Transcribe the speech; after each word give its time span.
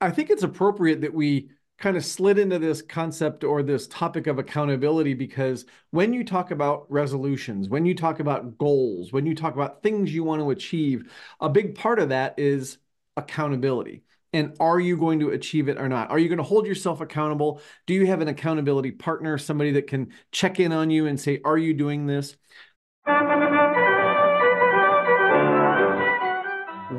I 0.00 0.10
think 0.10 0.30
it's 0.30 0.42
appropriate 0.42 1.00
that 1.00 1.14
we 1.14 1.50
kind 1.78 1.96
of 1.96 2.04
slid 2.04 2.38
into 2.38 2.58
this 2.58 2.80
concept 2.82 3.44
or 3.44 3.62
this 3.62 3.86
topic 3.86 4.26
of 4.26 4.38
accountability 4.38 5.14
because 5.14 5.66
when 5.90 6.12
you 6.12 6.24
talk 6.24 6.50
about 6.50 6.86
resolutions, 6.90 7.68
when 7.68 7.84
you 7.84 7.94
talk 7.94 8.20
about 8.20 8.56
goals, 8.56 9.12
when 9.12 9.26
you 9.26 9.34
talk 9.34 9.54
about 9.54 9.82
things 9.82 10.14
you 10.14 10.24
want 10.24 10.40
to 10.40 10.50
achieve, 10.50 11.12
a 11.40 11.48
big 11.48 11.74
part 11.74 11.98
of 11.98 12.10
that 12.10 12.38
is 12.38 12.78
accountability. 13.16 14.02
And 14.32 14.54
are 14.60 14.80
you 14.80 14.96
going 14.98 15.20
to 15.20 15.30
achieve 15.30 15.68
it 15.68 15.78
or 15.78 15.88
not? 15.88 16.10
Are 16.10 16.18
you 16.18 16.28
going 16.28 16.38
to 16.38 16.44
hold 16.44 16.66
yourself 16.66 17.00
accountable? 17.00 17.60
Do 17.86 17.94
you 17.94 18.06
have 18.06 18.20
an 18.20 18.28
accountability 18.28 18.90
partner, 18.90 19.38
somebody 19.38 19.72
that 19.72 19.86
can 19.86 20.12
check 20.30 20.60
in 20.60 20.72
on 20.72 20.90
you 20.90 21.06
and 21.06 21.18
say, 21.18 21.40
Are 21.44 21.56
you 21.56 21.72
doing 21.72 22.06
this? 22.06 22.36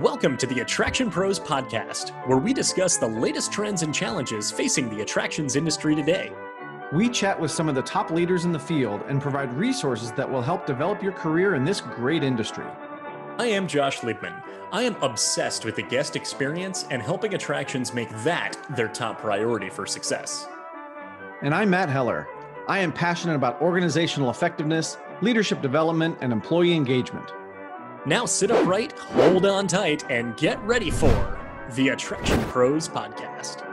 Welcome 0.02 0.38
to 0.38 0.46
the 0.46 0.60
Attraction 0.60 1.10
Pros 1.10 1.40
Podcast, 1.40 2.12
where 2.28 2.38
we 2.38 2.54
discuss 2.54 2.98
the 2.98 3.08
latest 3.08 3.52
trends 3.52 3.82
and 3.82 3.92
challenges 3.92 4.52
facing 4.52 4.92
the 4.92 5.02
attractions 5.02 5.56
industry 5.56 5.96
today. 5.96 6.32
We 6.94 7.10
chat 7.10 7.40
with 7.40 7.50
some 7.50 7.68
of 7.68 7.74
the 7.74 7.82
top 7.82 8.12
leaders 8.12 8.46
in 8.46 8.52
the 8.52 8.60
field 8.60 9.02
and 9.08 9.20
provide 9.20 9.52
resources 9.54 10.12
that 10.12 10.30
will 10.30 10.44
help 10.44 10.68
develop 10.68 11.02
your 11.02 11.14
career 11.14 11.56
in 11.56 11.64
this 11.64 11.82
great 11.82 12.24
industry. 12.24 12.66
I 13.40 13.48
am 13.48 13.68
Josh 13.68 14.02
Liebman. 14.02 14.40
I 14.72 14.84
am 14.84 15.02
obsessed 15.02 15.66
with 15.66 15.76
the 15.76 15.82
guest 15.82 16.16
experience 16.16 16.86
and 16.92 17.02
helping 17.02 17.34
attractions 17.34 17.92
make 17.92 18.10
that 18.24 18.56
their 18.76 18.90
top 18.90 19.20
priority 19.20 19.72
for 19.72 19.88
success. 19.88 20.48
And 21.42 21.56
I'm 21.56 21.72
Matt 21.72 21.90
Heller. 21.90 22.28
I 22.68 22.78
am 22.80 22.94
passionate 22.94 23.36
about 23.36 23.60
organizational 23.64 24.30
effectiveness, 24.30 25.00
leadership 25.24 25.64
development, 25.64 26.20
and 26.22 26.32
employee 26.32 26.76
engagement. 26.76 27.32
Now 28.06 28.26
sit 28.26 28.52
upright, 28.52 28.98
hold 28.98 29.46
on 29.46 29.68
tight, 29.68 30.10
and 30.10 30.38
get 30.38 30.62
ready 30.64 30.92
for 30.92 31.40
the 31.76 31.90
Attraction 31.90 32.40
Pros 32.44 32.88
Podcast. 32.88 33.64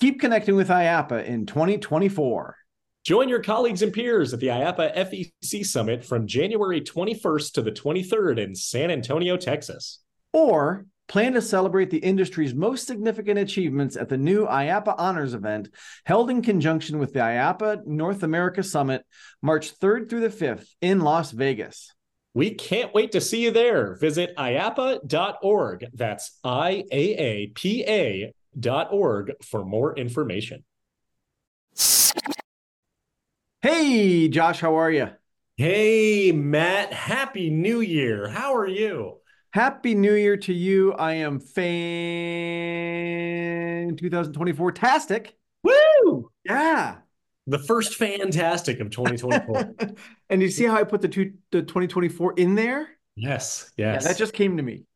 Keep 0.00 0.20
connecting 0.20 0.56
with 0.56 0.68
IAAPA 0.68 1.24
in 1.24 1.46
2024. 1.46 2.56
Join 3.04 3.28
your 3.28 3.42
colleagues 3.42 3.82
and 3.82 3.92
peers 3.92 4.32
at 4.32 4.40
the 4.40 4.48
IAAPA 4.48 4.96
FEC 4.96 5.64
Summit 5.64 6.04
from 6.04 6.26
January 6.26 6.80
21st 6.80 7.52
to 7.52 7.62
the 7.62 7.70
23rd 7.70 8.38
in 8.38 8.54
San 8.54 8.90
Antonio, 8.90 9.36
Texas. 9.36 10.00
Or 10.32 10.86
plan 11.06 11.34
to 11.34 11.42
celebrate 11.42 11.90
the 11.90 11.98
industry's 11.98 12.54
most 12.54 12.86
significant 12.86 13.38
achievements 13.38 13.96
at 13.96 14.08
the 14.08 14.16
new 14.16 14.46
IAAPA 14.46 14.94
Honors 14.98 15.34
event 15.34 15.68
held 16.04 16.30
in 16.30 16.42
conjunction 16.42 16.98
with 16.98 17.12
the 17.12 17.20
IAAPA 17.20 17.86
North 17.86 18.22
America 18.22 18.62
Summit, 18.62 19.04
March 19.42 19.78
3rd 19.78 20.08
through 20.08 20.20
the 20.20 20.28
5th 20.28 20.66
in 20.80 21.00
Las 21.00 21.30
Vegas. 21.30 21.92
We 22.32 22.54
can't 22.54 22.92
wait 22.92 23.12
to 23.12 23.20
see 23.20 23.44
you 23.44 23.52
there. 23.52 23.94
Visit 23.96 24.36
IAAPA.org. 24.36 25.86
That's 25.92 26.38
I 26.42 26.84
A 26.90 27.14
A 27.14 27.46
P 27.48 27.84
A.org 27.86 29.32
for 29.42 29.64
more 29.64 29.96
information. 29.96 30.64
Hey, 33.62 34.28
Josh, 34.28 34.60
how 34.60 34.74
are 34.76 34.90
you? 34.90 35.10
Hey, 35.56 36.32
Matt. 36.32 36.92
Happy 36.92 37.50
New 37.50 37.80
Year. 37.80 38.28
How 38.28 38.56
are 38.56 38.66
you? 38.66 39.20
Happy 39.54 39.94
New 39.94 40.14
Year 40.14 40.36
to 40.38 40.52
you. 40.52 40.92
I 40.94 41.12
am 41.12 41.38
fan 41.38 41.64
2024 43.96 44.72
tastic. 44.72 45.36
Woo! 45.62 46.28
Yeah. 46.44 46.96
The 47.46 47.60
first 47.60 47.94
fantastic 47.94 48.80
of 48.80 48.90
2024. 48.90 49.74
and 50.30 50.42
you 50.42 50.50
see 50.50 50.64
how 50.64 50.74
I 50.74 50.82
put 50.82 51.02
the 51.02 51.08
two 51.08 51.34
the 51.52 51.62
2024 51.62 52.32
in 52.32 52.56
there? 52.56 52.88
Yes, 53.14 53.70
yes. 53.76 54.02
Yeah, 54.02 54.08
that 54.08 54.18
just 54.18 54.32
came 54.32 54.56
to 54.56 54.62
me. 54.64 54.86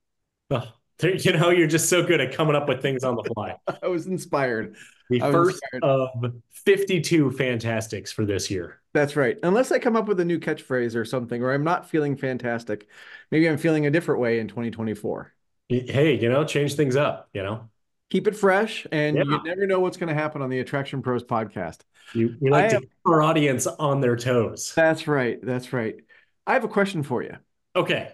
Oh, 0.50 0.64
you 1.04 1.34
know, 1.34 1.50
you're 1.50 1.68
just 1.68 1.88
so 1.88 2.02
good 2.02 2.20
at 2.20 2.34
coming 2.34 2.56
up 2.56 2.68
with 2.68 2.82
things 2.82 3.04
on 3.04 3.14
the 3.14 3.22
fly. 3.32 3.54
I 3.80 3.86
was 3.86 4.08
inspired. 4.08 4.74
The 5.10 5.20
first 5.20 5.62
of 5.82 6.10
52 6.50 7.30
fantastics 7.32 8.12
for 8.12 8.24
this 8.24 8.50
year. 8.50 8.80
That's 8.92 9.16
right. 9.16 9.38
Unless 9.42 9.72
I 9.72 9.78
come 9.78 9.96
up 9.96 10.06
with 10.06 10.20
a 10.20 10.24
new 10.24 10.38
catchphrase 10.38 10.94
or 10.94 11.04
something, 11.04 11.42
or 11.42 11.52
I'm 11.52 11.64
not 11.64 11.88
feeling 11.88 12.16
fantastic. 12.16 12.88
Maybe 13.30 13.48
I'm 13.48 13.58
feeling 13.58 13.86
a 13.86 13.90
different 13.90 14.20
way 14.20 14.38
in 14.38 14.48
2024. 14.48 15.32
Hey, 15.68 16.18
you 16.18 16.28
know, 16.28 16.44
change 16.44 16.74
things 16.74 16.96
up, 16.96 17.28
you 17.32 17.42
know? 17.42 17.68
Keep 18.10 18.26
it 18.26 18.36
fresh, 18.36 18.86
and 18.90 19.18
yeah. 19.18 19.24
you 19.24 19.42
never 19.44 19.66
know 19.66 19.80
what's 19.80 19.98
going 19.98 20.08
to 20.08 20.14
happen 20.14 20.40
on 20.40 20.48
the 20.48 20.60
Attraction 20.60 21.02
Pros 21.02 21.22
podcast. 21.22 21.80
You, 22.14 22.36
you 22.40 22.50
like 22.50 22.64
I 22.64 22.68
to 22.68 22.74
have, 22.74 22.82
keep 22.82 22.90
our 23.04 23.22
audience 23.22 23.66
on 23.66 24.00
their 24.00 24.16
toes. 24.16 24.72
That's 24.74 25.06
right. 25.06 25.38
That's 25.42 25.74
right. 25.74 25.96
I 26.46 26.54
have 26.54 26.64
a 26.64 26.68
question 26.68 27.02
for 27.02 27.22
you. 27.22 27.36
Okay. 27.76 28.12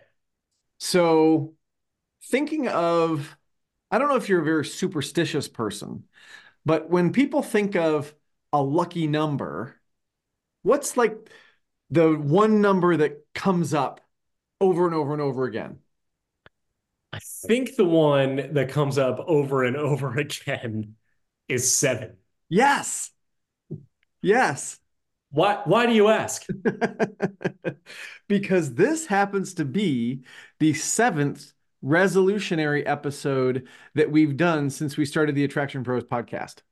So, 0.80 1.54
thinking 2.24 2.66
of, 2.66 3.36
I 3.92 3.98
don't 3.98 4.08
know 4.08 4.16
if 4.16 4.28
you're 4.28 4.42
a 4.42 4.44
very 4.44 4.64
superstitious 4.64 5.46
person, 5.46 6.04
but 6.64 6.90
when 6.90 7.12
people 7.12 7.42
think 7.42 7.76
of 7.76 8.14
a 8.52 8.62
lucky 8.62 9.06
number, 9.06 9.80
what's 10.62 10.96
like 10.96 11.30
the 11.90 12.12
one 12.12 12.60
number 12.60 12.96
that 12.96 13.24
comes 13.34 13.74
up 13.74 14.00
over 14.60 14.86
and 14.86 14.94
over 14.94 15.12
and 15.12 15.22
over 15.22 15.44
again? 15.44 15.78
I 17.12 17.20
think 17.46 17.76
the 17.76 17.84
one 17.84 18.54
that 18.54 18.70
comes 18.70 18.98
up 18.98 19.20
over 19.20 19.62
and 19.62 19.76
over 19.76 20.14
again 20.18 20.96
is 21.48 21.72
seven. 21.72 22.16
Yes. 22.48 23.10
Yes. 24.20 24.78
Why 25.30 25.62
why 25.64 25.86
do 25.86 25.92
you 25.92 26.08
ask? 26.08 26.46
because 28.28 28.74
this 28.74 29.06
happens 29.06 29.54
to 29.54 29.64
be 29.64 30.22
the 30.60 30.74
seventh 30.74 31.53
resolutionary 31.84 32.82
episode 32.86 33.68
that 33.94 34.10
we've 34.10 34.36
done 34.36 34.70
since 34.70 34.96
we 34.96 35.04
started 35.04 35.34
the 35.34 35.44
Attraction 35.44 35.84
Pros 35.84 36.04
podcast. 36.04 36.62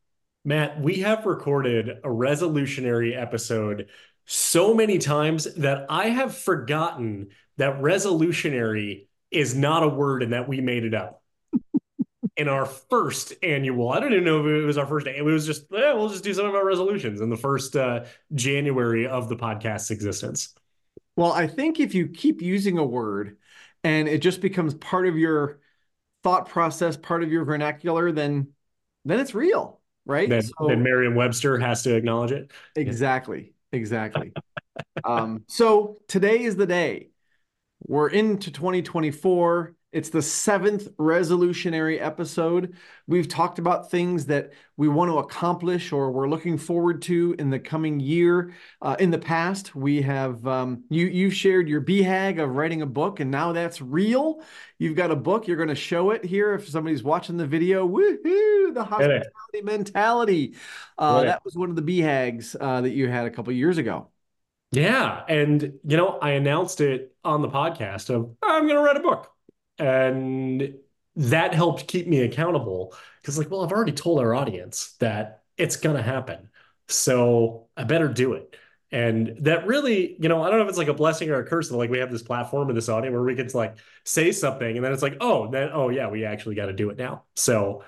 Matt, 0.45 0.81
we 0.81 1.01
have 1.01 1.27
recorded 1.27 1.89
a 2.03 2.09
resolutionary 2.09 3.17
episode 3.21 3.89
so 4.25 4.75
many 4.75 4.99
times 4.99 5.53
that 5.55 5.87
I 5.89 6.09
have 6.09 6.37
forgotten 6.37 7.29
that 7.59 7.81
resolutionary 7.81 9.07
is 9.31 9.55
not 9.55 9.83
a 9.83 9.89
word 9.89 10.23
and 10.23 10.33
that 10.33 10.49
we 10.49 10.61
made 10.61 10.85
it 10.85 10.95
up. 10.95 11.23
in 12.37 12.49
our 12.49 12.65
first 12.65 13.35
annual, 13.43 13.91
I 13.91 14.01
don't 14.01 14.13
even 14.13 14.25
know 14.25 14.41
if 14.41 14.47
it 14.47 14.67
was 14.67 14.79
our 14.79 14.87
first. 14.87 15.07
It 15.07 15.25
was 15.25 15.47
just, 15.47 15.67
yeah, 15.71 15.93
we'll 15.93 16.09
just 16.09 16.25
do 16.25 16.33
some 16.33 16.47
of 16.47 16.55
our 16.55 16.65
resolutions 16.65 17.21
in 17.21 17.29
the 17.29 17.37
first 17.37 17.77
uh, 17.77 18.05
January 18.35 19.07
of 19.07 19.29
the 19.29 19.37
podcast's 19.37 19.91
existence. 19.91 20.55
Well, 21.17 21.33
I 21.33 21.47
think 21.47 21.79
if 21.79 21.95
you 21.95 22.09
keep 22.09 22.41
using 22.41 22.79
a 22.79 22.85
word 22.85 23.37
and 23.85 24.09
it 24.09 24.19
just 24.19 24.41
becomes 24.41 24.75
part 24.75 25.07
of 25.07 25.17
your 25.17 25.61
thought 26.23 26.49
process, 26.49 26.97
part 26.97 27.23
of 27.23 27.33
your 27.33 27.45
vernacular, 27.45 28.13
then 28.13 28.49
then 29.05 29.19
it's 29.19 29.35
real, 29.35 29.81
right? 30.07 30.29
Then, 30.29 30.43
so, 30.43 30.69
then 30.69 30.83
Merriam-Webster 30.83 31.59
has 31.59 31.83
to 31.83 31.95
acknowledge 31.95 32.31
it. 32.31 32.53
Exactly, 32.77 33.55
exactly. 33.73 34.33
um, 35.05 35.45
so 35.49 35.99
today 36.07 36.43
is 36.43 36.55
the 36.57 36.67
day. 36.67 37.09
We're 37.85 38.09
into 38.09 38.53
2024. 38.53 39.75
It's 39.93 40.09
the 40.09 40.23
seventh 40.23 40.89
resolutionary 40.97 42.01
episode. 42.01 42.77
We've 43.07 43.29
talked 43.29 43.59
about 43.59 43.91
things 43.91 44.25
that 44.27 44.55
we 44.79 44.89
want 44.89 45.11
to 45.11 45.19
accomplish 45.19 45.93
or 45.93 46.11
we're 46.11 46.31
looking 46.31 46.57
forward 46.57 47.03
to 47.03 47.37
in 47.39 47.51
the 47.51 47.59
coming 47.59 48.01
year. 48.01 48.55
Uh, 48.81 48.97
in 48.99 49.11
the 49.11 49.19
past, 49.19 49.75
we 49.77 50.01
have 50.01 50.47
um, 50.47 50.85
you 50.89 51.07
you've 51.07 51.35
shared 51.35 51.69
your 51.69 51.83
BHAG 51.83 52.43
of 52.43 52.57
writing 52.57 52.81
a 52.81 52.87
book, 52.87 53.21
and 53.21 53.31
now 53.31 53.53
that's 53.53 53.83
real. 53.83 54.43
You've 54.79 54.97
got 54.97 55.11
a 55.11 55.17
book. 55.17 55.47
You're 55.47 55.59
going 55.59 55.69
to 55.69 55.75
show 55.75 56.11
it 56.11 56.25
here 56.25 56.55
if 56.55 56.67
somebody's 56.71 57.03
watching 57.03 57.37
the 57.37 57.47
video. 57.47 57.87
Woohoo! 57.87 58.73
The 58.73 58.85
hospitality 58.85 59.63
mentality. 59.63 60.55
Uh, 60.97 61.25
that 61.25 61.45
was 61.45 61.55
one 61.55 61.69
of 61.69 61.77
the 61.77 61.83
BHAGs 61.83 62.57
uh, 62.59 62.81
that 62.81 62.93
you 62.93 63.09
had 63.09 63.27
a 63.27 63.31
couple 63.31 63.53
years 63.53 63.77
ago. 63.77 64.09
Yeah, 64.71 65.23
and 65.29 65.75
you 65.85 65.99
know, 65.99 66.19
I 66.23 66.31
announced 66.31 66.81
it 66.81 67.15
on 67.23 67.43
the 67.43 67.49
podcast 67.49 68.09
of 68.09 68.35
I'm 68.43 68.63
going 68.63 68.77
to 68.77 68.83
write 68.83 68.97
a 68.97 69.01
book 69.01 69.32
and 69.79 70.75
that 71.17 71.55
helped 71.55 71.87
keep 71.89 72.07
me 72.07 72.21
accountable 72.21 72.95
because 73.21 73.39
like 73.39 73.51
well 73.51 73.63
i've 73.63 73.73
already 73.73 73.93
told 73.93 74.19
our 74.19 74.35
audience 74.35 74.95
that 75.01 75.43
it's 75.57 75.77
going 75.77 75.97
to 75.97 76.03
happen 76.03 76.49
so 76.89 77.69
i 77.77 77.85
better 77.85 78.09
do 78.09 78.35
it. 78.35 78.57
And 78.91 79.39
that 79.41 79.67
really 79.67 80.17
you 80.21 80.29
know 80.29 80.43
i 80.43 80.51
don't 80.51 80.59
know 80.59 80.65
if 80.65 80.69
it's 80.69 80.79
like 80.79 80.89
a 80.89 80.95
blessing 80.95 81.31
or 81.31 81.37
a 81.37 81.47
curse 81.47 81.71
that 81.71 81.77
like 81.79 81.89
we 81.89 81.99
have 81.99 82.11
this 82.11 82.23
platform 82.23 82.69
and 82.69 82.77
this 82.77 82.91
audience 82.91 83.15
where 83.15 83.23
we 83.23 83.35
can 83.35 83.49
like 83.55 83.77
say 84.05 84.33
something 84.33 84.77
and 84.77 84.85
then 84.85 84.93
it's 84.93 85.03
like 85.03 85.17
oh 85.21 85.51
then 85.51 85.71
oh 85.73 85.89
yeah 85.89 86.09
we 86.09 86.27
actually 86.27 86.55
got 86.55 86.67
to 86.67 86.75
do 86.75 86.91
it 86.91 86.99
now. 86.99 87.25
So 87.35 87.85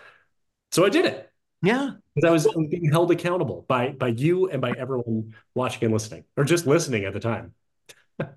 so 0.72 0.84
i 0.86 0.88
did 0.88 1.04
it. 1.04 1.30
Yeah. 1.62 1.90
Because 2.14 2.28
i 2.28 2.32
was 2.32 2.68
being 2.70 2.90
held 2.90 3.10
accountable 3.10 3.66
by 3.68 3.90
by 3.90 4.08
you 4.08 4.48
and 4.48 4.62
by 4.62 4.72
everyone 4.72 5.34
watching 5.54 5.84
and 5.84 5.92
listening 5.92 6.24
or 6.38 6.44
just 6.44 6.66
listening 6.66 7.04
at 7.04 7.12
the 7.12 7.20
time 7.20 7.54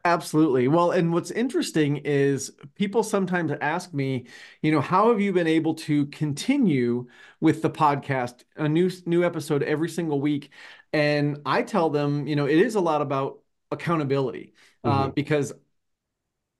Absolutely. 0.05 0.67
Well, 0.67 0.91
and 0.91 1.13
what's 1.13 1.31
interesting 1.31 1.97
is 1.97 2.51
people 2.75 3.03
sometimes 3.03 3.51
ask 3.61 3.93
me, 3.93 4.25
you 4.61 4.71
know, 4.71 4.81
how 4.81 5.09
have 5.09 5.21
you 5.21 5.31
been 5.31 5.47
able 5.47 5.75
to 5.75 6.07
continue 6.07 7.07
with 7.39 7.61
the 7.61 7.69
podcast, 7.69 8.43
a 8.55 8.67
new 8.67 8.89
new 9.05 9.23
episode 9.23 9.61
every 9.63 9.89
single 9.89 10.19
week? 10.19 10.49
And 10.93 11.39
I 11.45 11.61
tell 11.61 11.89
them, 11.89 12.27
you 12.27 12.35
know, 12.35 12.47
it 12.47 12.57
is 12.57 12.75
a 12.75 12.81
lot 12.81 13.01
about 13.01 13.39
accountability 13.71 14.53
uh, 14.83 14.89
mm-hmm. 14.89 14.99
uh, 14.99 15.07
because 15.09 15.53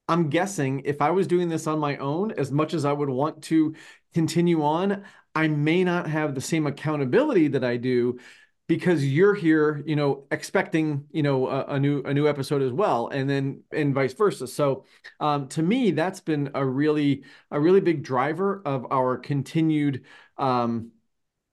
I'm 0.07 0.29
guessing 0.29 0.81
if 0.85 1.01
I 1.01 1.11
was 1.11 1.27
doing 1.27 1.49
this 1.49 1.67
on 1.67 1.79
my 1.79 1.97
own, 1.97 2.31
as 2.31 2.51
much 2.51 2.73
as 2.73 2.85
I 2.85 2.93
would 2.93 3.09
want 3.09 3.43
to 3.45 3.75
continue 4.13 4.63
on, 4.63 5.03
I 5.35 5.47
may 5.47 5.83
not 5.83 6.07
have 6.07 6.33
the 6.33 6.41
same 6.41 6.65
accountability 6.65 7.49
that 7.49 7.63
I 7.63 7.77
do 7.77 8.19
because 8.67 9.05
you're 9.05 9.33
here, 9.33 9.81
you 9.85 9.95
know, 9.95 10.25
expecting, 10.31 11.05
you 11.11 11.23
know, 11.23 11.47
a, 11.47 11.65
a, 11.75 11.79
new 11.79 12.01
a 12.03 12.13
new 12.13 12.27
episode 12.27 12.61
as 12.61 12.71
well, 12.71 13.07
and 13.09 13.29
then 13.29 13.63
and 13.71 13.93
vice 13.93 14.13
versa. 14.13 14.47
So, 14.47 14.85
um, 15.19 15.47
to 15.49 15.63
me, 15.63 15.91
that's 15.91 16.19
been 16.19 16.51
a 16.53 16.65
really 16.65 17.23
a 17.51 17.59
really 17.59 17.81
big 17.81 18.03
driver 18.03 18.61
of 18.65 18.85
our 18.91 19.17
continued. 19.17 20.05
Um, 20.37 20.91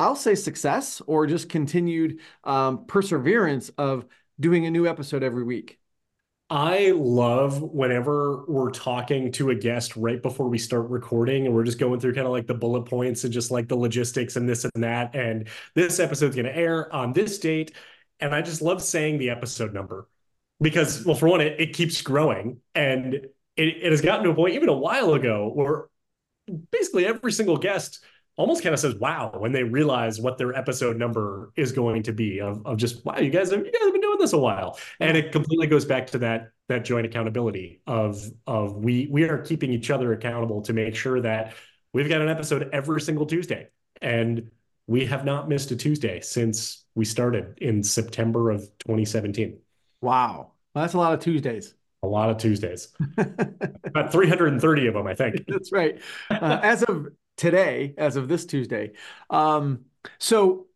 I'll 0.01 0.17
say 0.17 0.35
success 0.35 1.01
or 1.07 1.27
just 1.27 1.49
continued 1.49 2.21
um, 2.45 2.87
perseverance 2.87 3.69
of 3.79 4.07
doing 4.41 4.67
a 4.67 4.71
new 4.71 4.87
episode 4.89 5.23
every 5.23 5.45
week. 5.45 5.79
I 6.51 6.93
love 6.95 7.63
whenever 7.63 8.45
we're 8.47 8.71
talking 8.71 9.33
to 9.33 9.51
a 9.51 9.55
guest 9.55 9.97
right 9.97 10.21
before 10.21 10.49
we 10.49 10.59
start 10.59 10.91
recording 10.91 11.47
and 11.47 11.55
we're 11.55 11.65
just 11.65 11.79
going 11.79 12.01
through 12.01 12.15
kind 12.15 12.27
of 12.27 12.33
like 12.33 12.47
the 12.47 12.55
bullet 12.55 12.83
points 12.83 13.25
and 13.25 13.33
just 13.33 13.51
like 13.51 13.67
the 13.67 13.77
logistics 13.77 14.37
and 14.37 14.49
this 14.49 14.65
and 14.65 14.85
that. 14.85 15.15
And 15.15 15.49
this 15.75 15.99
episode's 15.99 16.37
going 16.37 16.47
to 16.47 16.57
air 16.57 16.93
on 16.95 17.13
this 17.13 17.39
date. 17.39 17.73
And 18.21 18.35
I 18.35 18.43
just 18.43 18.61
love 18.61 18.83
saying 18.83 19.19
the 19.19 19.31
episode 19.31 19.73
number 19.73 20.07
because, 20.61 21.05
well, 21.05 21.17
for 21.17 21.29
one, 21.29 21.41
it, 21.41 21.59
it 21.61 21.73
keeps 21.73 22.03
growing 22.03 22.59
and 22.75 23.15
it, 23.15 23.29
it 23.57 23.91
has 23.91 24.03
gotten 24.03 24.25
to 24.25 24.31
a 24.31 24.35
point 24.35 24.55
even 24.55 24.69
a 24.69 24.77
while 24.77 25.15
ago 25.15 25.51
where 25.53 25.87
basically 26.71 27.07
every 27.07 27.33
single 27.33 27.57
guest 27.57 28.05
almost 28.37 28.63
kind 28.63 28.75
of 28.75 28.81
says 28.81 28.95
wow 28.97 29.33
when 29.39 29.53
they 29.53 29.63
realize 29.63 30.21
what 30.21 30.39
their 30.39 30.55
episode 30.55 30.97
number 30.97 31.53
is 31.57 31.73
going 31.73 32.03
to 32.03 32.13
be 32.13 32.41
of, 32.41 32.67
of 32.67 32.77
just 32.77 33.05
wow 33.05 33.17
you 33.19 33.31
guys 33.31 33.51
have 33.51 33.65
you 33.65 33.73
guys 33.73 33.83
have 33.83 33.93
been 33.93 34.01
this 34.25 34.33
a 34.33 34.39
while 34.39 34.79
and 35.01 35.17
it 35.17 35.33
completely 35.33 35.67
goes 35.67 35.85
back 35.85 36.07
to 36.07 36.19
that 36.19 36.51
that 36.69 36.85
joint 36.85 37.07
accountability 37.07 37.81
of 37.87 38.23
of 38.47 38.77
we 38.77 39.07
we 39.11 39.25
are 39.25 39.39
keeping 39.39 39.73
each 39.73 39.91
other 39.91 40.13
accountable 40.13 40.63
to 40.63 40.73
make 40.73 40.95
sure 40.95 41.21
that 41.21 41.55
we've 41.93 42.09
got 42.09 42.21
an 42.21 42.29
episode 42.29 42.69
every 42.73 43.01
single 43.01 43.27
Tuesday 43.27 43.69
and 44.01 44.51
we 44.87 45.07
have 45.07 45.25
not 45.25 45.49
missed 45.49 45.71
a 45.71 45.77
Tuesday 45.77 46.21
since 46.21 46.85
we 46.95 47.05
started 47.05 47.59
in 47.59 47.83
September 47.83 48.51
of 48.51 48.61
2017 48.81 49.59
wow 50.01 50.53
well, 50.75 50.85
that's 50.85 50.95
a 50.95 50.99
lot 50.99 51.13
of 51.13 51.21
Tuesdays 51.21 51.75
a 52.03 52.07
lot 52.07 52.29
of 52.29 52.37
Tuesdays. 52.37 52.89
About 53.17 54.13
330 54.13 54.87
of 54.89 54.95
them, 54.95 55.07
I 55.07 55.15
think. 55.15 55.47
That's 55.49 55.73
right. 55.73 56.03
Uh, 56.31 56.61
as 56.63 56.83
of 56.83 57.09
today, 57.39 57.95
as 57.97 58.17
of 58.17 58.29
this 58.29 58.45
Tuesday. 58.45 58.93
Um, 59.31 59.87
so 60.19 60.67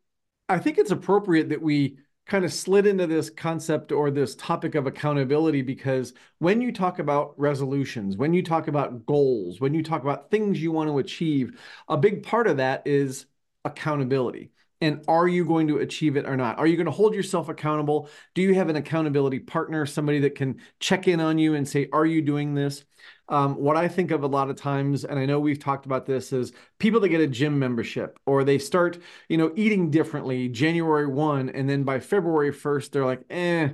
I 0.49 0.59
think 0.59 0.79
it's 0.79 0.91
appropriate 0.91 1.51
that 1.51 1.61
we 1.61 1.99
kind 2.29 2.45
of 2.45 2.53
slid 2.53 2.87
into 2.87 3.07
this 3.07 3.31
concept 3.31 3.91
or 3.91 4.11
this 4.11 4.37
topic 4.37 4.75
of 4.77 4.87
accountability 4.87 5.63
because 5.63 6.13
when 6.39 6.61
you 6.61 6.71
talk 6.73 6.99
about 7.01 7.35
resolutions, 7.39 8.17
when 8.17 8.35
you 8.35 8.43
talk 8.43 8.69
about 8.69 9.07
goals, 9.07 9.61
when 9.61 9.75
you 9.75 9.83
talk 9.83 10.03
about 10.03 10.31
things 10.31 10.63
you 10.63 10.71
want 10.71 10.89
to 10.91 10.99
achieve, 10.99 11.61
a 11.89 11.97
big 11.97 12.23
part 12.23 12.47
of 12.47 12.59
that 12.59 12.87
is 12.87 13.27
accountability. 13.65 14.53
And 14.81 15.05
are 15.09 15.27
you 15.27 15.45
going 15.45 15.69
to 15.69 15.79
achieve 15.79 16.17
it 16.17 16.27
or 16.27 16.37
not? 16.37 16.59
Are 16.59 16.67
you 16.67 16.77
going 16.77 16.87
to 16.87 16.93
hold 16.93 17.15
yourself 17.15 17.49
accountable? 17.49 18.09
Do 18.35 18.43
you 18.43 18.55
have 18.55 18.69
an 18.69 18.77
accountability 18.77 19.41
partner, 19.41 19.87
somebody 19.87 20.21
that 20.21 20.37
can 20.37 20.61
check 20.79 21.09
in 21.09 21.21
on 21.21 21.39
you 21.39 21.55
and 21.55 21.67
say, 21.67 21.89
Are 21.93 22.07
you 22.07 22.23
doing 22.23 22.55
this? 22.55 22.85
Um, 23.29 23.57
what 23.57 23.77
I 23.77 23.89
think 23.89 24.11
of 24.11 24.23
a 24.23 24.27
lot 24.27 24.49
of 24.51 24.57
times, 24.57 25.05
and 25.05 25.19
I 25.19 25.27
know 25.27 25.41
we've 25.41 25.59
talked 25.59 25.85
about 25.85 26.07
this, 26.07 26.33
is 26.33 26.53
people 26.79 27.01
that 27.01 27.09
get 27.09 27.21
a 27.21 27.27
gym 27.27 27.59
membership 27.59 28.19
or 28.25 28.45
they 28.45 28.59
start, 28.59 28.99
you 29.29 29.37
know, 29.37 29.53
eating 29.57 29.91
differently 29.91 30.49
January 30.49 31.07
1, 31.07 31.51
and 31.51 31.69
then 31.69 31.83
by 31.83 32.01
February 32.01 32.53
1st, 32.53 32.91
they're 32.91 33.05
like, 33.05 33.23
eh, 33.31 33.71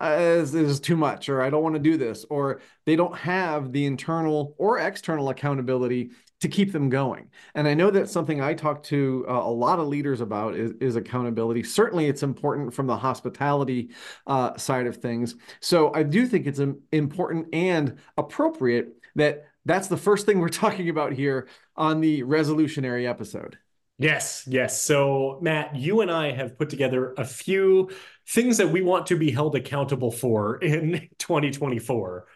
uh, 0.00 0.16
this 0.16 0.54
is 0.54 0.80
too 0.80 0.96
much, 0.96 1.28
or 1.28 1.42
I 1.42 1.50
don't 1.50 1.62
want 1.62 1.76
to 1.76 1.80
do 1.80 1.96
this, 1.96 2.24
or 2.28 2.60
they 2.86 2.96
don't 2.96 3.16
have 3.18 3.72
the 3.72 3.86
internal 3.86 4.54
or 4.58 4.78
external 4.78 5.28
accountability 5.28 6.10
to 6.42 6.48
keep 6.48 6.72
them 6.72 6.88
going. 6.88 7.30
And 7.54 7.68
I 7.68 7.74
know 7.74 7.90
that's 7.92 8.10
something 8.10 8.40
I 8.40 8.52
talk 8.52 8.82
to 8.84 9.24
uh, 9.28 9.32
a 9.32 9.50
lot 9.50 9.78
of 9.78 9.86
leaders 9.86 10.20
about 10.20 10.56
is, 10.56 10.72
is, 10.80 10.96
accountability. 10.96 11.62
Certainly, 11.62 12.08
it's 12.08 12.24
important 12.24 12.74
from 12.74 12.88
the 12.88 12.96
hospitality 12.96 13.90
uh, 14.26 14.56
side 14.56 14.88
of 14.88 14.96
things. 14.96 15.36
So 15.60 15.94
I 15.94 16.02
do 16.02 16.26
think 16.26 16.48
it's 16.48 16.60
important 16.90 17.46
and 17.52 17.96
appropriate 18.18 18.96
that 19.14 19.46
that's 19.64 19.86
the 19.86 19.96
first 19.96 20.26
thing 20.26 20.40
we're 20.40 20.48
talking 20.64 20.88
about 20.88 21.12
here 21.12 21.46
on 21.76 22.00
the 22.00 22.24
resolutionary 22.24 23.08
episode. 23.08 23.56
Yes, 23.98 24.44
yes. 24.48 24.82
So, 24.82 25.38
Matt, 25.42 25.76
you 25.76 26.00
and 26.00 26.10
I 26.10 26.32
have 26.32 26.58
put 26.58 26.70
together 26.70 27.14
a 27.18 27.24
few 27.24 27.88
things 28.26 28.56
that 28.56 28.68
we 28.68 28.82
want 28.82 29.06
to 29.06 29.16
be 29.16 29.30
held 29.30 29.54
accountable 29.54 30.10
for 30.10 30.56
in 30.56 31.08
2024 31.18 32.26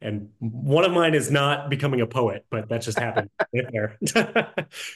and 0.00 0.28
one 0.38 0.84
of 0.84 0.92
mine 0.92 1.14
is 1.14 1.30
not 1.30 1.70
becoming 1.70 2.00
a 2.00 2.06
poet, 2.06 2.46
but 2.50 2.68
that 2.68 2.82
just 2.82 2.98
happened 2.98 3.30
there 3.52 3.98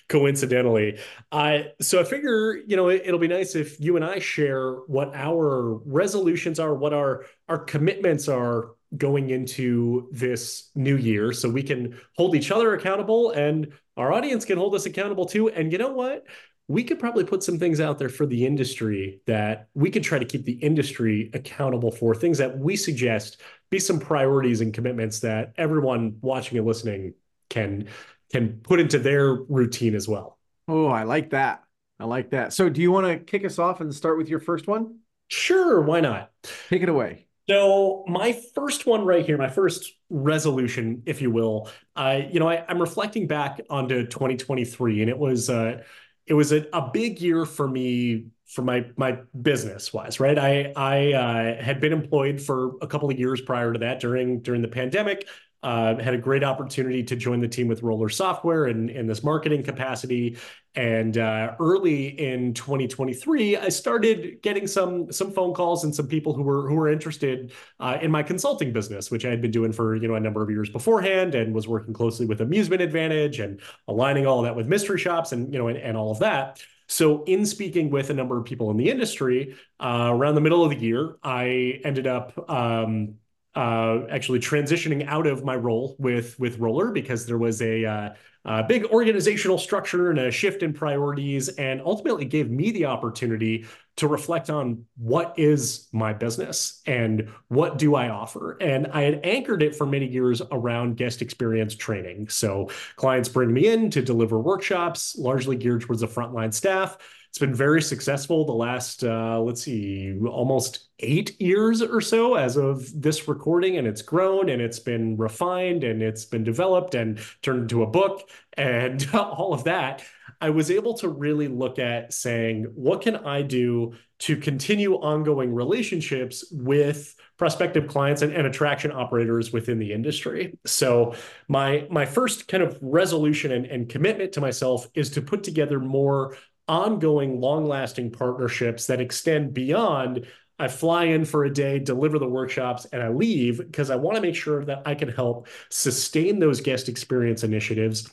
coincidentally. 0.08 0.98
I 1.30 1.72
so 1.80 2.00
I 2.00 2.04
figure 2.04 2.56
you 2.56 2.76
know 2.76 2.88
it, 2.88 3.10
will 3.10 3.18
be 3.18 3.28
nice 3.28 3.54
if 3.54 3.80
you 3.80 3.96
and 3.96 4.04
I 4.04 4.20
share 4.20 4.74
what 4.86 5.14
our 5.14 5.74
resolutions 5.84 6.60
are, 6.60 6.74
what 6.74 6.92
our 6.92 7.26
our 7.48 7.58
commitments 7.58 8.28
are 8.28 8.70
going 8.96 9.30
into 9.30 10.08
this 10.12 10.70
new 10.74 10.96
year, 10.96 11.32
so 11.32 11.48
we 11.48 11.62
can 11.62 11.98
hold 12.16 12.36
each 12.36 12.50
other 12.50 12.74
accountable, 12.74 13.30
and 13.30 13.72
our 13.96 14.12
audience 14.12 14.44
can 14.44 14.58
hold 14.58 14.74
us 14.74 14.86
accountable 14.86 15.26
too. 15.26 15.48
And 15.48 15.72
you 15.72 15.78
know 15.78 15.92
what? 15.92 16.26
we 16.68 16.84
could 16.84 16.98
probably 16.98 17.24
put 17.24 17.42
some 17.42 17.58
things 17.58 17.80
out 17.80 17.98
there 17.98 18.08
for 18.08 18.24
the 18.24 18.46
industry 18.46 19.20
that 19.26 19.68
we 19.74 19.90
could 19.90 20.02
try 20.02 20.18
to 20.18 20.24
keep 20.24 20.44
the 20.44 20.52
industry 20.52 21.30
accountable 21.34 21.90
for 21.90 22.14
things 22.14 22.38
that 22.38 22.56
we 22.56 22.76
suggest 22.76 23.40
be 23.72 23.80
some 23.80 23.98
priorities 23.98 24.60
and 24.60 24.72
commitments 24.72 25.20
that 25.20 25.54
everyone 25.56 26.18
watching 26.20 26.58
and 26.58 26.66
listening 26.66 27.14
can 27.48 27.88
can 28.30 28.60
put 28.62 28.78
into 28.78 28.98
their 28.98 29.34
routine 29.34 29.94
as 29.94 30.06
well. 30.06 30.38
Oh, 30.68 30.86
I 30.86 31.02
like 31.02 31.30
that. 31.30 31.64
I 31.98 32.04
like 32.04 32.30
that. 32.30 32.52
So, 32.52 32.68
do 32.68 32.80
you 32.80 32.92
want 32.92 33.06
to 33.06 33.18
kick 33.18 33.44
us 33.44 33.58
off 33.58 33.80
and 33.80 33.92
start 33.92 34.18
with 34.18 34.28
your 34.28 34.40
first 34.40 34.68
one? 34.68 34.98
Sure, 35.28 35.80
why 35.80 36.00
not? 36.00 36.30
Take 36.68 36.82
it 36.82 36.88
away. 36.88 37.26
So, 37.48 38.04
my 38.06 38.38
first 38.54 38.86
one 38.86 39.04
right 39.04 39.24
here, 39.24 39.38
my 39.38 39.48
first 39.48 39.92
resolution, 40.10 41.02
if 41.06 41.22
you 41.22 41.30
will, 41.30 41.68
I, 41.96 42.28
you 42.30 42.40
know, 42.40 42.48
I, 42.48 42.64
am 42.68 42.78
reflecting 42.78 43.26
back 43.26 43.60
onto 43.68 44.06
2023, 44.06 45.00
and 45.00 45.10
it 45.10 45.18
was, 45.18 45.50
uh, 45.50 45.82
it 46.26 46.34
was 46.34 46.52
a, 46.52 46.66
a 46.72 46.90
big 46.92 47.20
year 47.20 47.44
for 47.44 47.66
me 47.68 48.26
for 48.46 48.62
my 48.62 48.84
my 48.96 49.18
business 49.40 49.92
wise, 49.92 50.20
right? 50.20 50.38
I 50.38 50.72
I 50.76 51.12
uh, 51.12 51.62
had 51.62 51.80
been 51.80 51.92
employed 51.92 52.40
for 52.40 52.72
a 52.80 52.86
couple 52.86 53.10
of 53.10 53.18
years 53.18 53.40
prior 53.40 53.72
to 53.72 53.78
that 53.80 54.00
during 54.00 54.40
during 54.40 54.62
the 54.62 54.68
pandemic. 54.68 55.26
Uh, 55.62 55.96
had 56.02 56.14
a 56.14 56.18
great 56.18 56.42
opportunity 56.42 57.02
to 57.04 57.14
join 57.14 57.40
the 57.40 57.48
team 57.48 57.68
with 57.68 57.82
Roller 57.82 58.08
Software 58.08 58.66
in, 58.66 58.88
in 58.88 59.06
this 59.06 59.22
marketing 59.22 59.62
capacity. 59.62 60.36
And 60.74 61.18
uh, 61.18 61.54
early 61.60 62.08
in 62.08 62.54
2023, 62.54 63.56
I 63.58 63.68
started 63.68 64.42
getting 64.42 64.66
some 64.66 65.12
some 65.12 65.30
phone 65.30 65.54
calls 65.54 65.84
and 65.84 65.94
some 65.94 66.08
people 66.08 66.32
who 66.32 66.42
were 66.42 66.68
who 66.68 66.74
were 66.74 66.88
interested 66.88 67.52
uh, 67.78 67.98
in 68.00 68.10
my 68.10 68.22
consulting 68.22 68.72
business, 68.72 69.10
which 69.10 69.24
I 69.24 69.30
had 69.30 69.42
been 69.42 69.50
doing 69.50 69.72
for 69.72 69.94
you 69.94 70.08
know 70.08 70.14
a 70.14 70.20
number 70.20 70.42
of 70.42 70.50
years 70.50 70.70
beforehand, 70.70 71.34
and 71.34 71.54
was 71.54 71.68
working 71.68 71.92
closely 71.92 72.26
with 72.26 72.40
Amusement 72.40 72.82
Advantage 72.82 73.38
and 73.38 73.60
aligning 73.86 74.26
all 74.26 74.42
that 74.42 74.56
with 74.56 74.66
mystery 74.66 74.98
shops 74.98 75.32
and 75.32 75.52
you 75.52 75.58
know 75.58 75.68
and, 75.68 75.78
and 75.78 75.96
all 75.96 76.10
of 76.10 76.18
that. 76.20 76.60
So, 76.92 77.24
in 77.24 77.46
speaking 77.46 77.90
with 77.90 78.10
a 78.10 78.14
number 78.14 78.36
of 78.36 78.44
people 78.44 78.70
in 78.70 78.76
the 78.76 78.90
industry 78.90 79.54
uh, 79.80 80.10
around 80.12 80.34
the 80.34 80.42
middle 80.42 80.62
of 80.62 80.70
the 80.70 80.76
year, 80.76 81.16
I 81.22 81.80
ended 81.84 82.06
up 82.06 82.50
um, 82.50 83.14
uh, 83.54 84.00
actually 84.10 84.40
transitioning 84.40 85.06
out 85.06 85.26
of 85.26 85.44
my 85.44 85.56
role 85.56 85.96
with 85.98 86.38
with 86.38 86.58
Roller 86.58 86.90
because 86.90 87.26
there 87.26 87.38
was 87.38 87.60
a 87.60 87.84
uh, 87.84 88.10
a 88.44 88.64
big 88.64 88.86
organizational 88.86 89.56
structure 89.56 90.10
and 90.10 90.18
a 90.18 90.30
shift 90.30 90.62
in 90.62 90.72
priorities, 90.72 91.48
and 91.50 91.80
ultimately 91.82 92.24
gave 92.24 92.50
me 92.50 92.72
the 92.72 92.86
opportunity 92.86 93.66
to 93.96 94.08
reflect 94.08 94.50
on 94.50 94.84
what 94.96 95.34
is 95.38 95.88
my 95.92 96.12
business 96.12 96.80
and 96.86 97.28
what 97.48 97.78
do 97.78 97.94
I 97.94 98.08
offer. 98.08 98.56
And 98.60 98.86
I 98.88 99.02
had 99.02 99.20
anchored 99.22 99.62
it 99.62 99.76
for 99.76 99.86
many 99.86 100.08
years 100.08 100.40
around 100.50 100.96
guest 100.96 101.22
experience 101.22 101.76
training. 101.76 102.28
So 102.30 102.70
clients 102.96 103.28
bring 103.28 103.52
me 103.52 103.68
in 103.68 103.90
to 103.90 104.02
deliver 104.02 104.38
workshops, 104.40 105.14
largely 105.18 105.56
geared 105.56 105.82
towards 105.82 106.00
the 106.00 106.08
frontline 106.08 106.54
staff. 106.54 106.96
It's 107.32 107.38
been 107.38 107.54
very 107.54 107.80
successful 107.80 108.44
the 108.44 108.52
last, 108.52 109.02
uh, 109.04 109.40
let's 109.40 109.62
see, 109.62 110.14
almost 110.20 110.90
eight 110.98 111.40
years 111.40 111.80
or 111.80 112.02
so 112.02 112.34
as 112.34 112.58
of 112.58 112.86
this 112.94 113.26
recording, 113.26 113.78
and 113.78 113.88
it's 113.88 114.02
grown 114.02 114.50
and 114.50 114.60
it's 114.60 114.78
been 114.78 115.16
refined 115.16 115.82
and 115.82 116.02
it's 116.02 116.26
been 116.26 116.44
developed 116.44 116.94
and 116.94 117.18
turned 117.40 117.62
into 117.62 117.84
a 117.84 117.86
book 117.86 118.28
and 118.52 119.08
all 119.14 119.54
of 119.54 119.64
that. 119.64 120.04
I 120.42 120.50
was 120.50 120.70
able 120.70 120.92
to 120.98 121.08
really 121.08 121.48
look 121.48 121.78
at 121.78 122.12
saying, 122.12 122.64
what 122.74 123.00
can 123.00 123.16
I 123.16 123.40
do 123.40 123.94
to 124.18 124.36
continue 124.36 124.96
ongoing 124.96 125.54
relationships 125.54 126.44
with 126.52 127.16
prospective 127.38 127.88
clients 127.88 128.22
and, 128.22 128.32
and, 128.32 128.46
attraction 128.46 128.92
operators 128.92 129.52
within 129.52 129.80
the 129.80 129.92
industry. 129.92 130.56
So 130.64 131.16
my 131.48 131.88
my 131.90 132.06
first 132.06 132.46
kind 132.46 132.62
of 132.62 132.78
resolution 132.80 133.50
and, 133.50 133.66
and 133.66 133.88
commitment 133.88 134.30
to 134.34 134.40
myself 134.40 134.86
is 134.94 135.10
to 135.10 135.22
put 135.22 135.42
together 135.42 135.80
more 135.80 136.36
ongoing, 136.68 137.40
long 137.40 137.66
lasting 137.66 138.12
partnerships 138.12 138.86
that 138.86 139.00
extend 139.00 139.54
beyond 139.54 140.26
I 140.58 140.68
fly 140.68 141.06
in 141.06 141.24
for 141.24 141.44
a 141.44 141.52
day, 141.52 141.80
deliver 141.80 142.20
the 142.20 142.28
workshops, 142.28 142.86
and 142.92 143.02
I 143.02 143.08
leave 143.08 143.58
because 143.58 143.90
I 143.90 143.96
want 143.96 144.14
to 144.16 144.22
make 144.22 144.36
sure 144.36 144.64
that 144.66 144.82
I 144.86 144.94
can 144.94 145.08
help 145.08 145.48
sustain 145.70 146.38
those 146.38 146.60
guest 146.60 146.88
experience 146.88 147.42
initiatives 147.42 148.08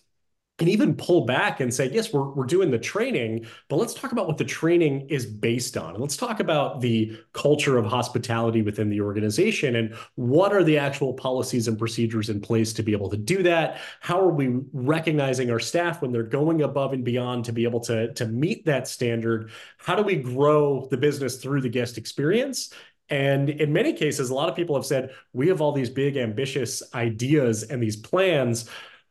and 0.59 0.69
even 0.69 0.93
pull 0.95 1.25
back 1.25 1.59
and 1.59 1.73
say, 1.73 1.89
yes, 1.91 2.11
we're, 2.11 2.29
we're 2.29 2.45
doing 2.45 2.71
the 2.71 2.79
training, 2.79 3.45
but 3.67 3.77
let's 3.77 3.93
talk 3.93 4.11
about 4.11 4.27
what 4.27 4.37
the 4.37 4.43
training 4.43 5.07
is 5.09 5.25
based 5.25 5.77
on. 5.77 5.91
And 5.93 6.01
let's 6.01 6.17
talk 6.17 6.39
about 6.39 6.81
the 6.81 7.17
culture 7.33 7.77
of 7.77 7.85
hospitality 7.85 8.61
within 8.61 8.89
the 8.89 9.01
organization 9.01 9.75
and 9.77 9.95
what 10.15 10.53
are 10.53 10.63
the 10.63 10.77
actual 10.77 11.13
policies 11.13 11.67
and 11.67 11.77
procedures 11.77 12.29
in 12.29 12.41
place 12.41 12.73
to 12.73 12.83
be 12.83 12.91
able 12.91 13.09
to 13.09 13.17
do 13.17 13.43
that? 13.43 13.79
How 14.01 14.19
are 14.19 14.31
we 14.31 14.59
recognizing 14.73 15.51
our 15.51 15.59
staff 15.59 16.01
when 16.01 16.11
they're 16.11 16.23
going 16.23 16.61
above 16.61 16.93
and 16.93 17.03
beyond 17.03 17.45
to 17.45 17.53
be 17.53 17.63
able 17.63 17.79
to, 17.81 18.13
to 18.13 18.25
meet 18.25 18.65
that 18.65 18.87
standard? 18.87 19.51
How 19.77 19.95
do 19.95 20.03
we 20.03 20.15
grow 20.15 20.87
the 20.91 20.97
business 20.97 21.37
through 21.37 21.61
the 21.61 21.69
guest 21.69 21.97
experience? 21.97 22.73
And 23.09 23.49
in 23.49 23.73
many 23.73 23.93
cases, 23.93 24.29
a 24.29 24.35
lot 24.35 24.49
of 24.49 24.55
people 24.55 24.75
have 24.75 24.85
said, 24.85 25.11
we 25.33 25.47
have 25.47 25.61
all 25.61 25.71
these 25.71 25.89
big, 25.89 26.15
ambitious 26.15 26.83
ideas 26.93 27.63
and 27.63 27.81
these 27.81 27.95
plans 27.95 28.69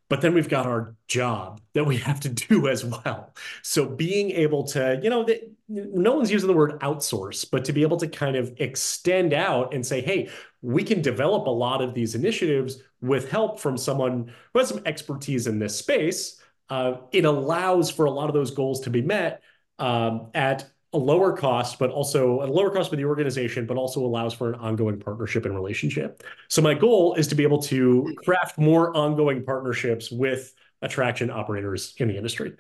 but 0.09 0.21
then 0.21 0.35
we've 0.35 0.49
got 0.49 0.67
our 0.67 0.95
job 1.07 1.61
that 1.75 1.85
we 1.85 1.99
have 1.99 2.21
to 2.21 2.29
do 2.29 2.69
as 2.69 2.85
well. 2.85 3.35
So 3.63 3.87
being 3.87 4.31
able 4.31 4.65
to, 4.69 4.99
you 5.03 5.11
know, 5.11 5.25
the, 5.25 5.51
no 5.69 6.15
one's 6.15 6.31
using 6.31 6.47
the 6.47 6.55
word 6.55 6.81
outsource, 6.81 7.49
but 7.51 7.65
to 7.67 7.73
be 7.73 7.83
able 7.83 7.99
to 7.99 8.09
kind 8.09 8.37
of 8.37 8.53
extend 8.59 9.33
out 9.33 9.75
and 9.75 9.87
say, 9.87 10.01
hey, 10.01 10.31
we 10.63 10.83
can 10.83 11.03
develop 11.03 11.47
a 11.47 11.51
lot 11.51 11.83
of 11.83 11.95
these 11.95 12.15
initiatives 12.15 12.83
with 13.01 13.31
help 13.31 13.61
from 13.61 13.77
someone 13.77 14.33
who 14.53 14.59
has 14.59 14.69
some 14.69 14.83
expertise 14.87 15.47
in 15.47 15.59
this 15.59 15.77
space. 15.79 16.41
Uh, 16.71 16.95
it 17.13 17.25
allows 17.25 17.91
for 17.91 18.07
a 18.07 18.11
lot 18.11 18.29
of 18.29 18.35
those 18.35 18.51
goals 18.51 18.81
to 18.81 18.91
be 18.91 19.03
met 19.03 19.43
um, 19.79 20.31
at 20.35 20.69
a 20.93 20.99
lower 20.99 21.37
cost, 21.37 21.79
but 21.79 21.91
also 21.91 22.43
a 22.43 22.47
lower 22.47 22.71
cost 22.71 22.91
for 22.91 22.97
the 22.97 23.05
organization, 23.05 23.67
but 23.67 23.77
also 23.77 24.01
allows 24.01 24.33
for 24.33 24.49
an 24.53 24.55
ongoing 24.61 24.99
partnership 24.99 25.45
and 25.45 25.55
relationship. 25.55 26.23
So 26.49 26.63
my 26.63 26.75
goal 26.75 27.15
is 27.15 27.29
to 27.29 27.35
be 27.35 27.43
able 27.43 27.61
to 27.65 28.17
craft 28.25 28.59
more 28.59 28.97
ongoing 28.97 29.45
partnerships 29.45 30.11
with 30.11 30.55
attraction 30.81 31.31
operators 31.31 31.95
in 31.99 32.09
the 32.09 32.17
industry. 32.17 32.55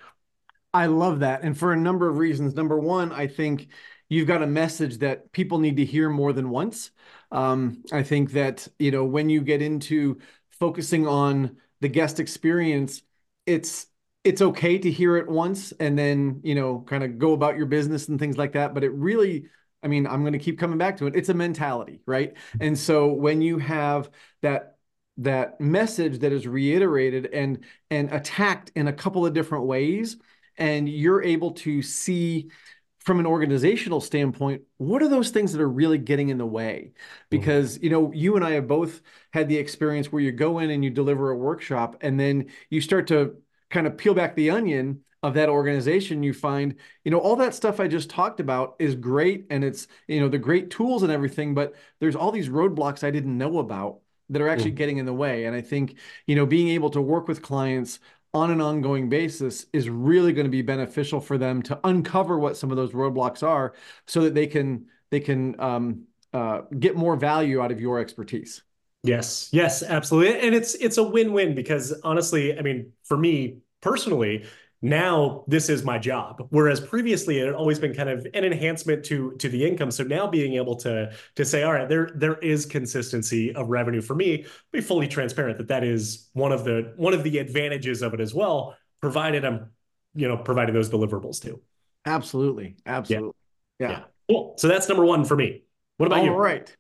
I 0.74 0.86
love 0.86 1.20
that. 1.20 1.42
And 1.42 1.56
for 1.56 1.72
a 1.72 1.76
number 1.76 2.08
of 2.08 2.18
reasons. 2.18 2.54
Number 2.54 2.78
one, 2.78 3.12
I 3.12 3.26
think 3.26 3.68
you've 4.10 4.28
got 4.28 4.42
a 4.42 4.46
message 4.46 4.98
that 4.98 5.32
people 5.32 5.58
need 5.58 5.78
to 5.78 5.84
hear 5.84 6.10
more 6.10 6.32
than 6.34 6.50
once. 6.50 6.90
Um, 7.32 7.82
I 7.92 8.02
think 8.02 8.32
that, 8.32 8.68
you 8.78 8.90
know, 8.90 9.04
when 9.04 9.30
you 9.30 9.40
get 9.40 9.62
into 9.62 10.18
focusing 10.50 11.06
on 11.06 11.56
the 11.80 11.88
guest 11.88 12.20
experience, 12.20 13.02
it's 13.46 13.86
it's 14.28 14.42
okay 14.42 14.76
to 14.76 14.90
hear 14.90 15.16
it 15.16 15.26
once 15.26 15.72
and 15.80 15.98
then 15.98 16.40
you 16.44 16.54
know 16.54 16.84
kind 16.86 17.02
of 17.02 17.18
go 17.18 17.32
about 17.32 17.56
your 17.56 17.64
business 17.64 18.08
and 18.08 18.18
things 18.18 18.36
like 18.36 18.52
that 18.52 18.74
but 18.74 18.84
it 18.84 18.92
really 18.92 19.46
i 19.82 19.88
mean 19.88 20.06
i'm 20.06 20.20
going 20.20 20.34
to 20.34 20.38
keep 20.38 20.58
coming 20.58 20.76
back 20.76 20.98
to 20.98 21.06
it. 21.06 21.16
It's 21.16 21.30
a 21.30 21.34
mentality 21.34 22.00
right? 22.04 22.36
And 22.60 22.78
so 22.78 23.08
when 23.08 23.40
you 23.40 23.58
have 23.58 24.10
that 24.42 24.76
that 25.18 25.60
message 25.60 26.20
that 26.20 26.32
is 26.32 26.46
reiterated 26.46 27.26
and 27.32 27.64
and 27.90 28.12
attacked 28.12 28.70
in 28.76 28.86
a 28.86 28.92
couple 28.92 29.26
of 29.26 29.32
different 29.32 29.64
ways 29.64 30.18
and 30.58 30.88
you're 30.88 31.22
able 31.22 31.52
to 31.52 31.80
see 31.82 32.50
from 32.98 33.20
an 33.20 33.26
organizational 33.26 34.02
standpoint 34.02 34.60
what 34.76 35.02
are 35.02 35.08
those 35.08 35.30
things 35.30 35.52
that 35.52 35.62
are 35.62 35.68
really 35.68 35.96
getting 35.96 36.28
in 36.28 36.36
the 36.36 36.46
way? 36.46 36.92
Because 37.30 37.76
mm-hmm. 37.76 37.84
you 37.84 37.90
know 37.90 38.12
you 38.12 38.36
and 38.36 38.44
i 38.44 38.50
have 38.50 38.68
both 38.68 39.00
had 39.32 39.48
the 39.48 39.56
experience 39.56 40.12
where 40.12 40.22
you 40.22 40.32
go 40.32 40.58
in 40.58 40.68
and 40.68 40.84
you 40.84 40.90
deliver 40.90 41.30
a 41.30 41.36
workshop 41.36 41.96
and 42.02 42.20
then 42.20 42.46
you 42.68 42.82
start 42.82 43.06
to 43.06 43.36
kind 43.70 43.86
of 43.86 43.96
peel 43.96 44.14
back 44.14 44.34
the 44.34 44.50
onion 44.50 45.02
of 45.22 45.34
that 45.34 45.48
organization 45.48 46.22
you 46.22 46.32
find 46.32 46.76
you 47.04 47.10
know 47.10 47.18
all 47.18 47.36
that 47.36 47.54
stuff 47.54 47.80
i 47.80 47.88
just 47.88 48.08
talked 48.08 48.38
about 48.38 48.76
is 48.78 48.94
great 48.94 49.46
and 49.50 49.64
it's 49.64 49.88
you 50.06 50.20
know 50.20 50.28
the 50.28 50.38
great 50.38 50.70
tools 50.70 51.02
and 51.02 51.10
everything 51.10 51.54
but 51.54 51.74
there's 51.98 52.14
all 52.14 52.30
these 52.30 52.48
roadblocks 52.48 53.02
i 53.02 53.10
didn't 53.10 53.36
know 53.36 53.58
about 53.58 53.98
that 54.30 54.40
are 54.40 54.48
actually 54.48 54.72
mm. 54.72 54.76
getting 54.76 54.98
in 54.98 55.06
the 55.06 55.12
way 55.12 55.46
and 55.46 55.56
i 55.56 55.60
think 55.60 55.96
you 56.26 56.36
know 56.36 56.46
being 56.46 56.68
able 56.68 56.90
to 56.90 57.00
work 57.00 57.26
with 57.26 57.42
clients 57.42 57.98
on 58.34 58.50
an 58.50 58.60
ongoing 58.60 59.08
basis 59.08 59.66
is 59.72 59.88
really 59.88 60.32
going 60.32 60.44
to 60.46 60.50
be 60.50 60.62
beneficial 60.62 61.20
for 61.20 61.38
them 61.38 61.62
to 61.62 61.78
uncover 61.84 62.38
what 62.38 62.56
some 62.56 62.70
of 62.70 62.76
those 62.76 62.92
roadblocks 62.92 63.42
are 63.42 63.74
so 64.06 64.20
that 64.22 64.34
they 64.34 64.46
can 64.46 64.86
they 65.10 65.20
can 65.20 65.58
um, 65.58 66.04
uh, 66.32 66.60
get 66.78 66.94
more 66.94 67.16
value 67.16 67.60
out 67.60 67.72
of 67.72 67.80
your 67.80 67.98
expertise 67.98 68.62
Yes, 69.02 69.48
yes, 69.52 69.82
absolutely. 69.82 70.40
And 70.40 70.54
it's 70.54 70.74
it's 70.74 70.98
a 70.98 71.02
win-win 71.02 71.54
because 71.54 71.92
honestly, 72.02 72.58
I 72.58 72.62
mean, 72.62 72.92
for 73.04 73.16
me 73.16 73.58
personally, 73.80 74.46
now 74.80 75.44
this 75.48 75.68
is 75.68 75.82
my 75.82 75.98
job 75.98 76.46
whereas 76.50 76.78
previously 76.80 77.38
it 77.40 77.46
had 77.46 77.54
always 77.54 77.80
been 77.80 77.92
kind 77.92 78.08
of 78.08 78.24
an 78.32 78.44
enhancement 78.44 79.04
to 79.06 79.32
to 79.32 79.48
the 79.48 79.66
income. 79.66 79.90
So 79.90 80.04
now 80.04 80.28
being 80.28 80.54
able 80.54 80.76
to 80.76 81.12
to 81.34 81.44
say 81.44 81.64
all 81.64 81.72
right 81.72 81.88
there 81.88 82.10
there 82.14 82.36
is 82.36 82.64
consistency 82.64 83.52
of 83.54 83.68
revenue 83.68 84.00
for 84.00 84.14
me 84.14 84.46
be 84.70 84.80
fully 84.80 85.08
transparent 85.08 85.58
that 85.58 85.68
that 85.68 85.82
is 85.82 86.28
one 86.32 86.52
of 86.52 86.64
the 86.64 86.92
one 86.96 87.12
of 87.12 87.24
the 87.24 87.38
advantages 87.38 88.02
of 88.02 88.14
it 88.14 88.20
as 88.20 88.32
well 88.32 88.76
provided 89.00 89.44
i'm 89.44 89.70
you 90.14 90.28
know 90.28 90.36
providing 90.36 90.74
those 90.74 90.88
deliverables 90.88 91.42
too. 91.42 91.60
Absolutely 92.06 92.76
absolutely. 92.86 93.32
Yeah, 93.80 93.88
yeah. 93.88 93.92
yeah. 93.98 94.04
cool. 94.28 94.54
So 94.58 94.68
that's 94.68 94.88
number 94.88 95.04
one 95.04 95.24
for 95.24 95.36
me. 95.36 95.64
What 95.96 96.06
about 96.06 96.20
all 96.20 96.24
you? 96.24 96.32
All 96.32 96.38
right. 96.38 96.74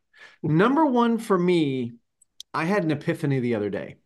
Number 0.44 0.86
one 0.86 1.18
for 1.18 1.36
me 1.36 1.94
I 2.54 2.64
had 2.64 2.84
an 2.84 2.90
epiphany 2.90 3.40
the 3.40 3.54
other 3.54 3.70
day. 3.70 3.96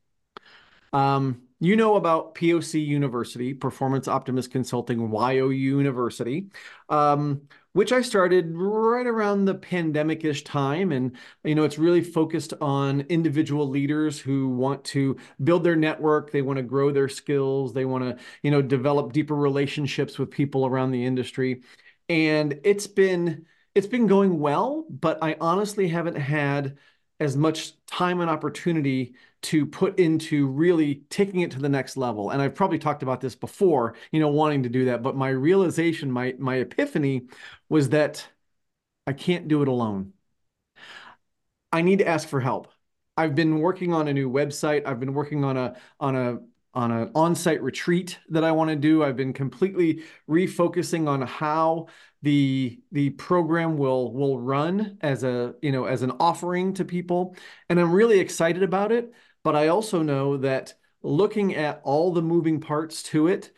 Um, 0.93 1.43
you 1.63 1.77
know 1.77 1.95
about 1.95 2.35
POC 2.35 2.85
University, 2.85 3.55
Performance 3.55 4.09
Optimist 4.09 4.51
Consulting, 4.51 5.13
YOU 5.13 5.51
University, 5.51 6.49
um, 6.89 7.43
which 7.73 7.93
I 7.93 8.03
started 8.03 8.51
right 8.57 9.07
around 9.07 9.45
the 9.45 9.55
pandemic-ish 9.55 10.43
time. 10.43 10.91
And, 10.91 11.17
you 11.45 11.55
know, 11.55 11.63
it's 11.63 11.79
really 11.79 12.03
focused 12.03 12.53
on 12.61 13.03
individual 13.03 13.69
leaders 13.69 14.19
who 14.19 14.49
want 14.49 14.83
to 14.87 15.17
build 15.45 15.63
their 15.63 15.77
network. 15.77 16.33
They 16.33 16.43
want 16.43 16.57
to 16.57 16.65
grow 16.65 16.91
their 16.91 17.09
skills. 17.09 17.73
They 17.73 17.85
want 17.85 18.05
to, 18.05 18.25
you 18.43 18.51
know, 18.51 18.61
develop 18.61 19.13
deeper 19.13 19.37
relationships 19.37 20.19
with 20.19 20.33
people 20.33 20.67
around 20.67 20.91
the 20.91 21.07
industry. 21.07 21.63
And 22.09 22.59
it's 22.65 22.89
been, 22.89 23.47
it's 23.77 23.87
been 23.87 24.09
going 24.09 24.41
well, 24.41 24.85
but 24.91 25.23
I 25.23 25.37
honestly 25.41 25.87
haven't 25.87 26.19
had 26.19 26.77
as 27.23 27.37
much 27.37 27.75
time 27.87 28.21
and 28.21 28.29
opportunity 28.31 29.15
to 29.43 29.67
put 29.67 29.99
into 29.99 30.47
really 30.49 30.97
taking 31.11 31.41
it 31.41 31.51
to 31.53 31.59
the 31.61 31.69
next 31.69 31.97
level. 31.97 32.31
And 32.31 32.43
I've 32.43 32.55
probably 32.55 32.79
talked 32.79 33.03
about 33.03 33.21
this 33.21 33.35
before, 33.35 33.95
you 34.13 34.21
know, 34.21 34.29
wanting 34.29 34.63
to 34.65 34.69
do 34.69 34.87
that. 34.87 35.03
But 35.03 35.17
my 35.17 35.31
realization, 35.31 36.11
my 36.11 36.35
my 36.39 36.57
epiphany 36.57 37.29
was 37.69 37.91
that 37.91 38.27
I 39.07 39.13
can't 39.15 39.49
do 39.49 39.63
it 39.63 39.69
alone. 39.69 40.15
I 41.73 41.83
need 41.83 41.99
to 42.01 42.07
ask 42.09 42.29
for 42.29 42.41
help. 42.41 42.69
I've 43.17 43.35
been 43.35 43.59
working 43.61 43.93
on 43.93 44.09
a 44.09 44.13
new 44.15 44.31
website. 44.31 44.87
I've 44.87 45.01
been 45.01 45.15
working 45.15 45.45
on 45.45 45.57
a 45.57 45.77
on 46.01 46.17
a 46.17 46.39
on 46.75 46.91
an 46.91 47.11
on-site 47.15 47.63
retreat 47.63 48.19
that 48.31 48.45
I 48.45 48.53
want 48.53 48.71
to 48.71 48.77
do. 48.77 49.05
I've 49.05 49.17
been 49.17 49.33
completely 49.33 50.03
refocusing 50.29 51.09
on 51.09 51.23
how 51.23 51.89
the 52.23 52.81
the 52.93 53.11
program 53.11 53.77
will 53.77 54.13
will 54.13 54.41
run 54.41 54.97
as 55.01 55.25
a 55.25 55.55
you 55.61 55.73
know 55.73 55.85
as 55.85 56.03
an 56.03 56.13
offering 56.21 56.73
to 56.73 56.85
people 56.85 57.37
and 57.69 57.81
i'm 57.81 57.93
really 57.93 58.21
excited 58.21 58.63
about 58.63 58.93
it 58.93 59.13
but 59.43 59.57
i 59.57 59.69
also 59.69 60.03
know 60.03 60.37
that 60.37 60.75
looking 61.03 61.55
at 61.57 61.81
all 61.83 62.13
the 62.13 62.23
moving 62.23 62.61
parts 62.61 63.03
to 63.03 63.27
it 63.27 63.51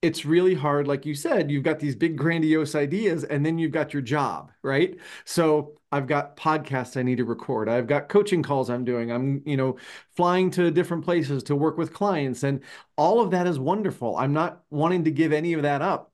it's 0.00 0.24
really 0.24 0.54
hard 0.54 0.86
like 0.86 1.04
you 1.04 1.14
said 1.14 1.50
you've 1.50 1.64
got 1.64 1.80
these 1.80 1.96
big 1.96 2.16
grandiose 2.16 2.74
ideas 2.76 3.24
and 3.24 3.44
then 3.44 3.58
you've 3.58 3.72
got 3.72 3.92
your 3.92 4.02
job 4.02 4.52
right? 4.62 4.96
So 5.24 5.74
i've 5.90 6.06
got 6.06 6.36
podcasts 6.36 6.96
i 6.96 7.02
need 7.02 7.16
to 7.18 7.24
record. 7.24 7.68
I've 7.68 7.86
got 7.86 8.08
coaching 8.08 8.42
calls 8.42 8.70
i'm 8.70 8.84
doing. 8.84 9.10
I'm 9.10 9.42
you 9.44 9.56
know 9.56 9.76
flying 10.16 10.50
to 10.52 10.70
different 10.70 11.04
places 11.04 11.42
to 11.44 11.56
work 11.56 11.78
with 11.78 11.92
clients 11.92 12.42
and 12.44 12.60
all 12.96 13.20
of 13.20 13.30
that 13.32 13.46
is 13.46 13.58
wonderful. 13.58 14.16
I'm 14.16 14.32
not 14.32 14.62
wanting 14.70 15.04
to 15.04 15.10
give 15.10 15.32
any 15.32 15.52
of 15.54 15.62
that 15.62 15.82
up. 15.82 16.12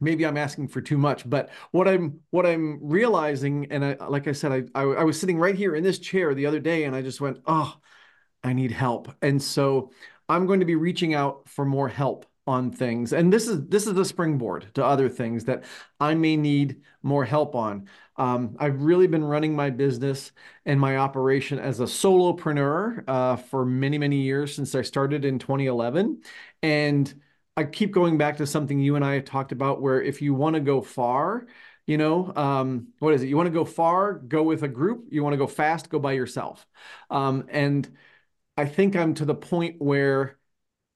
Maybe 0.00 0.26
I'm 0.26 0.36
asking 0.36 0.68
for 0.68 0.82
too 0.82 0.98
much, 0.98 1.28
but 1.28 1.48
what 1.70 1.88
I'm 1.88 2.20
what 2.30 2.44
I'm 2.44 2.80
realizing, 2.82 3.66
and 3.72 3.82
I, 3.82 4.06
like 4.06 4.28
I 4.28 4.32
said, 4.32 4.52
I, 4.52 4.80
I, 4.80 4.82
I 4.82 5.04
was 5.04 5.18
sitting 5.18 5.38
right 5.38 5.54
here 5.54 5.74
in 5.74 5.82
this 5.82 5.98
chair 5.98 6.34
the 6.34 6.44
other 6.46 6.60
day, 6.60 6.84
and 6.84 6.94
I 6.94 7.00
just 7.00 7.18
went, 7.20 7.38
oh, 7.46 7.74
I 8.44 8.52
need 8.52 8.72
help, 8.72 9.14
and 9.22 9.42
so 9.42 9.90
I'm 10.28 10.46
going 10.46 10.60
to 10.60 10.66
be 10.66 10.74
reaching 10.76 11.14
out 11.14 11.48
for 11.48 11.64
more 11.64 11.88
help 11.88 12.26
on 12.46 12.70
things, 12.70 13.12
and 13.12 13.32
this 13.32 13.48
is 13.48 13.66
this 13.68 13.86
is 13.86 13.94
the 13.94 14.04
springboard 14.04 14.68
to 14.74 14.84
other 14.84 15.08
things 15.08 15.44
that 15.44 15.64
I 16.00 16.14
may 16.14 16.36
need 16.36 16.82
more 17.02 17.24
help 17.24 17.54
on. 17.54 17.88
Um, 18.16 18.56
I've 18.58 18.82
really 18.82 19.06
been 19.06 19.24
running 19.24 19.54
my 19.54 19.70
business 19.70 20.32
and 20.64 20.80
my 20.80 20.96
operation 20.96 21.58
as 21.58 21.80
a 21.80 21.84
solopreneur 21.84 23.04
uh, 23.08 23.36
for 23.36 23.64
many 23.66 23.98
many 23.98 24.22
years 24.22 24.54
since 24.54 24.74
I 24.74 24.82
started 24.82 25.24
in 25.24 25.38
2011, 25.38 26.22
and 26.62 27.22
I 27.56 27.64
keep 27.64 27.92
going 27.92 28.18
back 28.18 28.36
to 28.38 28.46
something 28.46 28.78
you 28.78 28.96
and 28.96 29.04
I 29.04 29.14
have 29.14 29.24
talked 29.24 29.52
about 29.52 29.80
where 29.80 30.02
if 30.02 30.20
you 30.20 30.34
want 30.34 30.54
to 30.54 30.60
go 30.60 30.82
far, 30.82 31.46
you 31.86 31.96
know, 31.98 32.32
um, 32.36 32.88
what 32.98 33.14
is 33.14 33.22
it? 33.22 33.28
You 33.28 33.36
want 33.36 33.46
to 33.46 33.52
go 33.52 33.64
far, 33.64 34.14
go 34.14 34.42
with 34.42 34.62
a 34.62 34.68
group. 34.68 35.06
You 35.10 35.22
want 35.22 35.34
to 35.34 35.38
go 35.38 35.46
fast, 35.46 35.88
go 35.88 35.98
by 35.98 36.12
yourself. 36.12 36.66
Um, 37.10 37.46
and 37.48 37.88
I 38.56 38.66
think 38.66 38.96
I'm 38.96 39.14
to 39.14 39.24
the 39.24 39.34
point 39.34 39.76
where, 39.80 40.38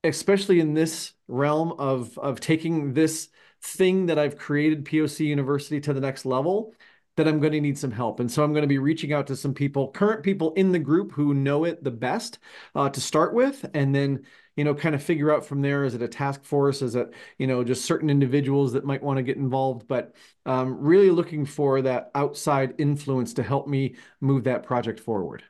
especially 0.04 0.61
in 0.61 0.75
this 0.75 1.12
realm 1.28 1.73
of 1.78 2.16
of 2.19 2.40
taking 2.40 2.95
this 2.95 3.28
thing 3.62 4.07
that 4.07 4.19
I've 4.19 4.38
created, 4.38 4.85
POC 4.85 5.26
University, 5.26 5.80
to 5.80 5.92
the 5.92 6.00
next 6.00 6.25
level, 6.25 6.75
that 7.16 7.28
I'm 7.28 7.40
going 7.40 7.52
to 7.52 7.61
need 7.61 7.78
some 7.78 7.90
help. 7.90 8.21
And 8.21 8.30
so 8.30 8.42
I'm 8.42 8.52
going 8.52 8.62
to 8.62 8.69
be 8.69 8.78
reaching 8.78 9.12
out 9.12 9.26
to 9.26 9.37
some 9.37 9.52
people, 9.52 9.90
current 9.90 10.23
people 10.23 10.54
in 10.54 10.73
the 10.73 10.78
group 10.78 11.12
who 11.12 11.35
know 11.35 11.64
it 11.64 11.85
the 11.85 11.90
best 11.90 12.38
uh, 12.75 12.88
to 12.88 13.00
start 13.00 13.35
with, 13.35 13.69
and 13.75 13.95
then 13.95 14.25
you 14.57 14.64
know 14.64 14.75
kind 14.75 14.95
of 14.95 15.02
figure 15.02 15.33
out 15.33 15.45
from 15.45 15.61
there. 15.62 15.85
Is 15.85 15.95
it 15.95 16.02
a 16.02 16.09
task 16.09 16.45
force? 16.45 16.83
Is 16.83 16.95
it 16.95 17.12
you 17.38 17.47
know 17.47 17.64
just 17.64 17.85
certain 17.85 18.11
individuals 18.11 18.73
that 18.73 18.85
might 18.85 19.02
want 19.02 19.19
to 19.19 19.23
get 19.23 19.37
involved? 19.37 19.87
But 19.88 20.14
um, 20.47 20.78
really 20.80 21.11
looking 21.11 21.45
for 21.45 21.83
that 21.83 22.11
outside 22.14 22.75
influence 22.78 23.35
to 23.35 23.42
help 23.42 23.69
me 23.69 23.97
move 24.21 24.45
that 24.45 24.62
project 24.62 25.00
forward. 25.00 25.42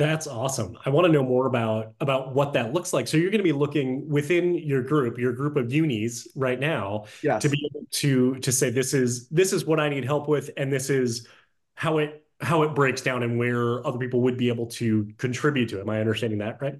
That's 0.00 0.26
awesome. 0.26 0.78
I 0.86 0.88
want 0.88 1.06
to 1.08 1.12
know 1.12 1.22
more 1.22 1.44
about 1.44 1.92
about 2.00 2.34
what 2.34 2.54
that 2.54 2.72
looks 2.72 2.94
like. 2.94 3.06
So 3.06 3.18
you're 3.18 3.28
going 3.30 3.40
to 3.40 3.44
be 3.44 3.52
looking 3.52 4.08
within 4.08 4.54
your 4.54 4.82
group, 4.82 5.18
your 5.18 5.34
group 5.34 5.58
of 5.58 5.70
unis 5.70 6.26
right 6.34 6.58
now, 6.58 7.04
yes. 7.22 7.42
to 7.42 7.50
be 7.50 7.70
able 7.70 7.86
to 7.90 8.36
to 8.36 8.50
say 8.50 8.70
this 8.70 8.94
is 8.94 9.28
this 9.28 9.52
is 9.52 9.66
what 9.66 9.78
I 9.78 9.90
need 9.90 10.06
help 10.06 10.26
with, 10.26 10.48
and 10.56 10.72
this 10.72 10.88
is 10.88 11.28
how 11.74 11.98
it 11.98 12.24
how 12.40 12.62
it 12.62 12.74
breaks 12.74 13.02
down 13.02 13.22
and 13.22 13.38
where 13.38 13.86
other 13.86 13.98
people 13.98 14.22
would 14.22 14.38
be 14.38 14.48
able 14.48 14.68
to 14.68 15.06
contribute 15.18 15.68
to 15.68 15.76
it. 15.76 15.82
Am 15.82 15.90
I 15.90 16.00
understanding 16.00 16.38
that 16.38 16.62
right? 16.62 16.78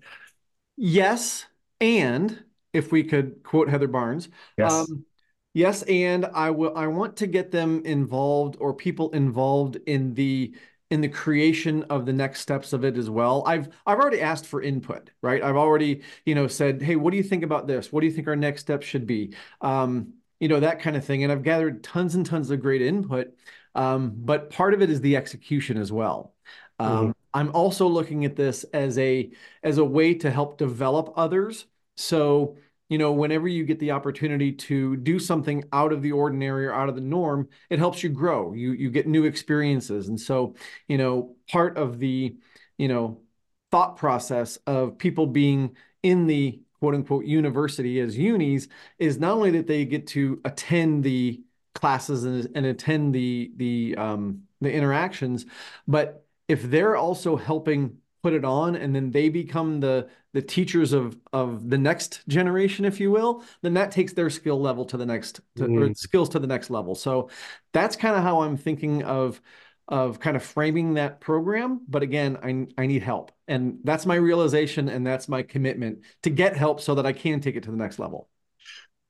Yes, 0.78 1.44
and 1.78 2.42
if 2.72 2.90
we 2.90 3.04
could 3.04 3.42
quote 3.42 3.68
Heather 3.68 3.88
Barnes, 3.88 4.30
yes. 4.56 4.72
Um, 4.72 5.04
yes, 5.52 5.82
and 5.82 6.24
I 6.24 6.52
will. 6.52 6.74
I 6.74 6.86
want 6.86 7.18
to 7.18 7.26
get 7.26 7.50
them 7.50 7.82
involved 7.84 8.56
or 8.60 8.72
people 8.72 9.10
involved 9.10 9.76
in 9.84 10.14
the 10.14 10.54
in 10.90 11.00
the 11.00 11.08
creation 11.08 11.84
of 11.84 12.04
the 12.04 12.12
next 12.12 12.40
steps 12.40 12.72
of 12.72 12.84
it 12.84 12.98
as 12.98 13.08
well. 13.08 13.44
I've 13.46 13.68
I've 13.86 13.98
already 13.98 14.20
asked 14.20 14.46
for 14.46 14.60
input, 14.60 15.10
right? 15.22 15.42
I've 15.42 15.56
already 15.56 16.02
you 16.24 16.34
know 16.34 16.46
said, 16.48 16.82
hey, 16.82 16.96
what 16.96 17.12
do 17.12 17.16
you 17.16 17.22
think 17.22 17.44
about 17.44 17.66
this? 17.66 17.92
What 17.92 18.00
do 18.00 18.06
you 18.06 18.12
think 18.12 18.28
our 18.28 18.36
next 18.36 18.62
steps 18.62 18.86
should 18.86 19.06
be? 19.06 19.34
Um, 19.60 20.14
you 20.40 20.48
know 20.48 20.60
that 20.60 20.80
kind 20.80 20.96
of 20.96 21.04
thing, 21.04 21.22
and 21.22 21.32
I've 21.32 21.42
gathered 21.42 21.84
tons 21.84 22.14
and 22.14 22.26
tons 22.26 22.50
of 22.50 22.60
great 22.60 22.82
input. 22.82 23.34
Um, 23.74 24.12
but 24.16 24.50
part 24.50 24.74
of 24.74 24.82
it 24.82 24.90
is 24.90 25.00
the 25.00 25.16
execution 25.16 25.76
as 25.76 25.92
well. 25.92 26.34
Um, 26.78 26.88
mm-hmm. 26.90 27.10
I'm 27.32 27.54
also 27.54 27.86
looking 27.86 28.24
at 28.24 28.36
this 28.36 28.64
as 28.64 28.98
a 28.98 29.30
as 29.62 29.78
a 29.78 29.84
way 29.84 30.14
to 30.14 30.30
help 30.30 30.58
develop 30.58 31.12
others. 31.16 31.66
So 31.96 32.56
you 32.90 32.98
know, 32.98 33.12
whenever 33.12 33.46
you 33.46 33.64
get 33.64 33.78
the 33.78 33.92
opportunity 33.92 34.50
to 34.52 34.96
do 34.96 35.20
something 35.20 35.64
out 35.72 35.92
of 35.92 36.02
the 36.02 36.10
ordinary 36.10 36.66
or 36.66 36.74
out 36.74 36.88
of 36.88 36.96
the 36.96 37.00
norm, 37.00 37.48
it 37.70 37.78
helps 37.78 38.02
you 38.02 38.10
grow. 38.10 38.52
You 38.52 38.72
you 38.72 38.90
get 38.90 39.06
new 39.06 39.24
experiences. 39.24 40.08
And 40.08 40.20
so, 40.20 40.56
you 40.88 40.98
know, 40.98 41.36
part 41.48 41.78
of 41.78 42.00
the, 42.00 42.36
you 42.78 42.88
know, 42.88 43.22
thought 43.70 43.96
process 43.96 44.58
of 44.66 44.98
people 44.98 45.28
being 45.28 45.76
in 46.02 46.26
the 46.26 46.60
quote 46.80 46.96
unquote 46.96 47.24
university 47.26 48.00
as 48.00 48.18
unis 48.18 48.66
is 48.98 49.18
not 49.18 49.34
only 49.34 49.52
that 49.52 49.68
they 49.68 49.84
get 49.84 50.08
to 50.08 50.40
attend 50.44 51.04
the 51.04 51.40
classes 51.74 52.24
and, 52.24 52.50
and 52.56 52.66
attend 52.66 53.14
the 53.14 53.52
the 53.56 53.94
um, 53.98 54.42
the 54.60 54.72
interactions, 54.72 55.46
but 55.86 56.26
if 56.48 56.64
they're 56.64 56.96
also 56.96 57.36
helping 57.36 57.98
put 58.22 58.32
it 58.32 58.44
on 58.44 58.76
and 58.76 58.94
then 58.94 59.10
they 59.10 59.28
become 59.28 59.80
the 59.80 60.08
the 60.32 60.42
teachers 60.42 60.92
of 60.92 61.18
of 61.32 61.68
the 61.68 61.78
next 61.78 62.26
generation 62.28 62.84
if 62.84 63.00
you 63.00 63.10
will 63.10 63.42
then 63.62 63.74
that 63.74 63.90
takes 63.90 64.12
their 64.12 64.30
skill 64.30 64.60
level 64.60 64.84
to 64.84 64.96
the 64.96 65.06
next 65.06 65.40
to, 65.56 65.64
mm. 65.64 65.90
or 65.90 65.94
skills 65.94 66.28
to 66.28 66.38
the 66.38 66.46
next 66.46 66.70
level. 66.70 66.94
So 66.94 67.30
that's 67.72 67.96
kind 67.96 68.16
of 68.16 68.22
how 68.22 68.42
i'm 68.42 68.56
thinking 68.56 69.02
of 69.02 69.40
of 69.88 70.20
kind 70.20 70.36
of 70.36 70.42
framing 70.44 70.94
that 70.94 71.20
program. 71.20 71.80
But 71.88 72.02
again 72.02 72.38
i 72.42 72.82
i 72.82 72.86
need 72.86 73.02
help. 73.02 73.32
And 73.48 73.78
that's 73.84 74.06
my 74.06 74.14
realization 74.14 74.88
and 74.88 75.06
that's 75.06 75.28
my 75.28 75.42
commitment 75.42 76.00
to 76.22 76.30
get 76.30 76.56
help 76.56 76.80
so 76.80 76.94
that 76.96 77.06
i 77.06 77.12
can 77.12 77.40
take 77.40 77.56
it 77.56 77.64
to 77.64 77.70
the 77.70 77.76
next 77.76 77.98
level. 77.98 78.28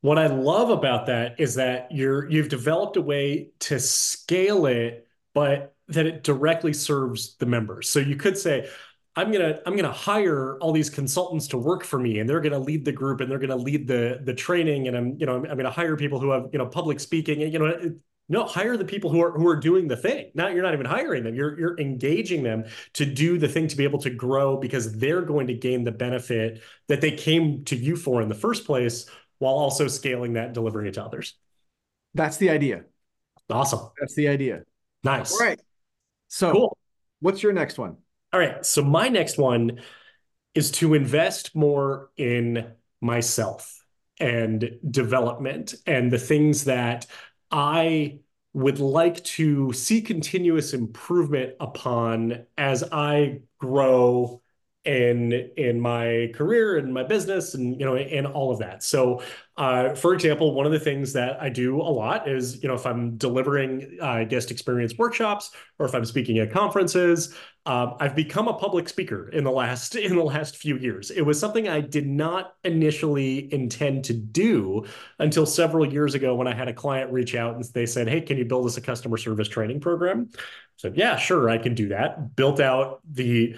What 0.03 0.19
i 0.19 0.27
love 0.27 0.71
about 0.71 1.07
that 1.07 1.39
is 1.39 1.57
that 1.57 1.89
you're 1.91 2.31
you've 2.31 2.49
developed 2.49 2.97
a 2.97 3.03
way 3.03 3.51
to 3.61 3.79
scale 3.81 4.67
it 4.67 5.07
but 5.35 5.75
that 5.89 6.07
it 6.07 6.23
directly 6.23 6.73
serves 6.73 7.37
the 7.37 7.47
members. 7.47 7.89
So 7.89 7.99
you 7.99 8.17
could 8.17 8.39
say 8.39 8.69
I'm 9.17 9.33
gonna 9.33 9.61
I'm 9.67 9.77
gonna 9.77 9.93
hire 9.93 10.57
all 10.59 10.73
these 10.73 10.89
consultants 10.89 11.49
to 11.49 11.59
work 11.59 11.85
for 11.85 11.99
me, 11.99 12.21
and 12.21 12.29
they're 12.29 12.41
gonna 12.41 12.59
lead 12.59 12.85
the 12.85 12.93
group, 12.93 13.21
and 13.21 13.31
they're 13.31 13.39
gonna 13.39 13.57
lead 13.57 13.89
the 13.89 14.21
the 14.23 14.35
training, 14.35 14.89
and 14.89 14.97
I'm 14.97 15.17
you 15.19 15.27
know 15.27 15.37
I'm, 15.37 15.45
I'm 15.47 15.57
gonna 15.57 15.71
hire 15.71 15.97
people 15.97 16.21
who 16.21 16.31
have 16.31 16.49
you 16.53 16.59
know 16.59 16.67
public 16.67 17.01
speaking, 17.01 17.43
and 17.43 17.53
you 17.53 17.59
know 17.59 17.95
no 18.29 18.45
hire 18.45 18.77
the 18.77 18.85
people 18.85 19.11
who 19.11 19.21
are 19.21 19.33
who 19.33 19.49
are 19.49 19.57
doing 19.57 19.89
the 19.89 19.97
thing. 19.97 20.31
Now 20.35 20.47
you're 20.49 20.63
not 20.63 20.75
even 20.75 20.87
hiring 20.87 21.25
them; 21.25 21.35
you're 21.35 21.59
you're 21.59 21.81
engaging 21.81 22.45
them 22.45 22.65
to 22.95 23.05
do 23.05 23.37
the 23.37 23.49
thing 23.49 23.67
to 23.67 23.77
be 23.77 23.83
able 23.83 23.99
to 24.01 24.11
grow 24.11 24.57
because 24.57 24.97
they're 24.97 25.23
going 25.23 25.49
to 25.49 25.55
gain 25.55 25.83
the 25.83 25.93
benefit 25.93 26.63
that 26.87 27.01
they 27.01 27.11
came 27.11 27.65
to 27.65 27.77
you 27.77 27.97
for 27.97 28.23
in 28.23 28.29
the 28.29 28.35
first 28.37 28.65
place, 28.65 29.11
while 29.39 29.55
also 29.55 29.89
scaling 29.89 30.35
that 30.35 30.47
and 30.47 30.55
delivering 30.55 30.87
it 30.87 30.95
to 30.95 31.05
others. 31.05 31.35
That's 32.15 32.37
the 32.37 32.51
idea. 32.51 32.85
Awesome. 33.51 33.91
That's 33.99 34.15
the 34.15 34.29
idea. 34.29 34.63
Nice. 35.03 35.33
All 35.33 35.45
right. 35.45 35.61
So, 36.29 36.53
cool. 36.53 36.79
what's 37.19 37.43
your 37.43 37.53
next 37.53 37.79
one? 37.79 37.97
All 38.33 38.41
right. 38.41 38.65
So 38.65 38.83
my 38.83 39.09
next 39.09 39.39
one 39.39 39.81
is 40.55 40.71
to 40.73 40.95
invest 40.95 41.55
more 41.55 42.11
in 42.17 42.73
myself 43.01 43.85
and 44.19 44.79
development 44.89 45.75
and 45.87 46.13
the 46.13 46.19
things 46.19 46.65
that 46.65 47.07
I 47.51 48.21
would 48.53 48.79
like 48.79 49.23
to 49.25 49.73
see 49.73 50.03
continuous 50.03 50.75
improvement 50.75 51.55
upon 51.61 52.47
as 52.59 52.85
I 52.93 53.41
grow 53.59 54.43
in 54.85 55.33
in 55.57 55.81
my 55.81 56.31
career 56.35 56.79
and 56.79 56.93
my 56.93 57.03
business 57.03 57.55
and 57.55 57.79
you 57.79 57.85
know 57.85 57.97
and 57.97 58.27
all 58.27 58.51
of 58.51 58.59
that. 58.59 58.83
So 58.83 59.23
uh, 59.61 59.95
for 59.95 60.15
example 60.15 60.55
one 60.55 60.65
of 60.65 60.73
the 60.73 60.81
things 60.81 61.13
that 61.13 61.41
i 61.43 61.49
do 61.49 61.79
a 61.79 61.83
lot 61.83 62.27
is 62.27 62.63
you 62.63 62.69
know 62.69 62.75
if 62.75 62.87
i'm 62.87 63.17
delivering 63.19 63.99
uh, 64.01 64.25
guest 64.25 64.51
experience 64.51 64.97
workshops 64.97 65.51
or 65.79 65.85
if 65.85 65.95
i'm 65.95 66.05
speaking 66.05 66.39
at 66.39 66.51
conferences 66.51 67.35
um, 67.67 67.95
i've 68.01 68.17
become 68.17 68.49
a 68.49 68.55
public 68.55 68.89
speaker 68.89 69.29
in 69.29 69.45
the 69.45 69.51
last 69.51 69.97
in 69.97 70.17
the 70.17 70.23
last 70.23 70.57
few 70.57 70.79
years. 70.79 71.11
It 71.11 71.21
was 71.21 71.39
something 71.39 71.69
i 71.69 71.81
did 71.81 72.07
not 72.07 72.55
initially 72.65 73.53
intend 73.53 74.05
to 74.07 74.15
do 74.15 74.87
until 75.19 75.45
several 75.45 75.87
years 75.87 76.15
ago 76.15 76.35
when 76.35 76.47
i 76.47 76.55
had 76.55 76.69
a 76.69 76.73
client 76.73 77.13
reach 77.13 77.35
out 77.35 77.55
and 77.55 77.65
they 77.75 77.85
said 77.85 78.09
hey 78.09 78.23
can 78.23 78.39
you 78.39 78.47
build 78.47 78.65
us 78.65 78.79
a 78.79 78.81
customer 78.81 79.19
service 79.19 79.49
training 79.49 79.81
program? 79.81 80.31
Said 80.77 80.97
yeah 80.97 81.17
sure 81.19 81.51
i 81.51 81.59
can 81.59 81.75
do 81.75 81.89
that. 81.89 82.35
Built 82.35 82.61
out 82.61 83.01
the 83.13 83.57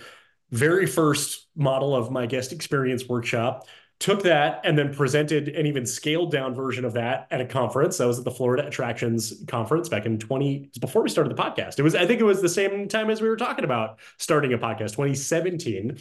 very 0.53 0.87
first 0.87 1.49
model 1.57 1.97
of 1.97 2.11
my 2.11 2.27
guest 2.27 2.53
experience 2.53 3.09
workshop 3.09 3.67
took 3.99 4.25
that 4.25 4.61
and 4.65 4.77
then 4.77 4.93
presented 4.93 5.49
an 5.49 5.65
even 5.65 5.87
scaled 5.87 6.33
down 6.33 6.55
version 6.55 6.85
of 6.85 6.95
that 6.95 7.29
at 7.31 7.41
a 7.41 7.47
conference. 7.47 7.99
That 7.99 8.07
was 8.07 8.19
at 8.19 8.25
the 8.25 8.31
florida 8.31 8.67
attractions 8.67 9.33
conference 9.47 9.88
back 9.88 10.07
in 10.07 10.19
20 10.19 10.71
before 10.81 11.03
we 11.03 11.09
started 11.09 11.35
the 11.35 11.41
podcast. 11.41 11.79
It 11.79 11.83
was 11.83 11.95
i 11.95 12.07
think 12.07 12.21
it 12.21 12.25
was 12.25 12.43
the 12.43 12.49
same 12.49 12.88
time 12.88 13.11
as 13.11 13.21
we 13.21 13.29
were 13.29 13.37
talking 13.37 13.65
about 13.65 13.99
starting 14.19 14.53
a 14.53 14.59
podcast 14.59 14.91
2017 14.91 15.99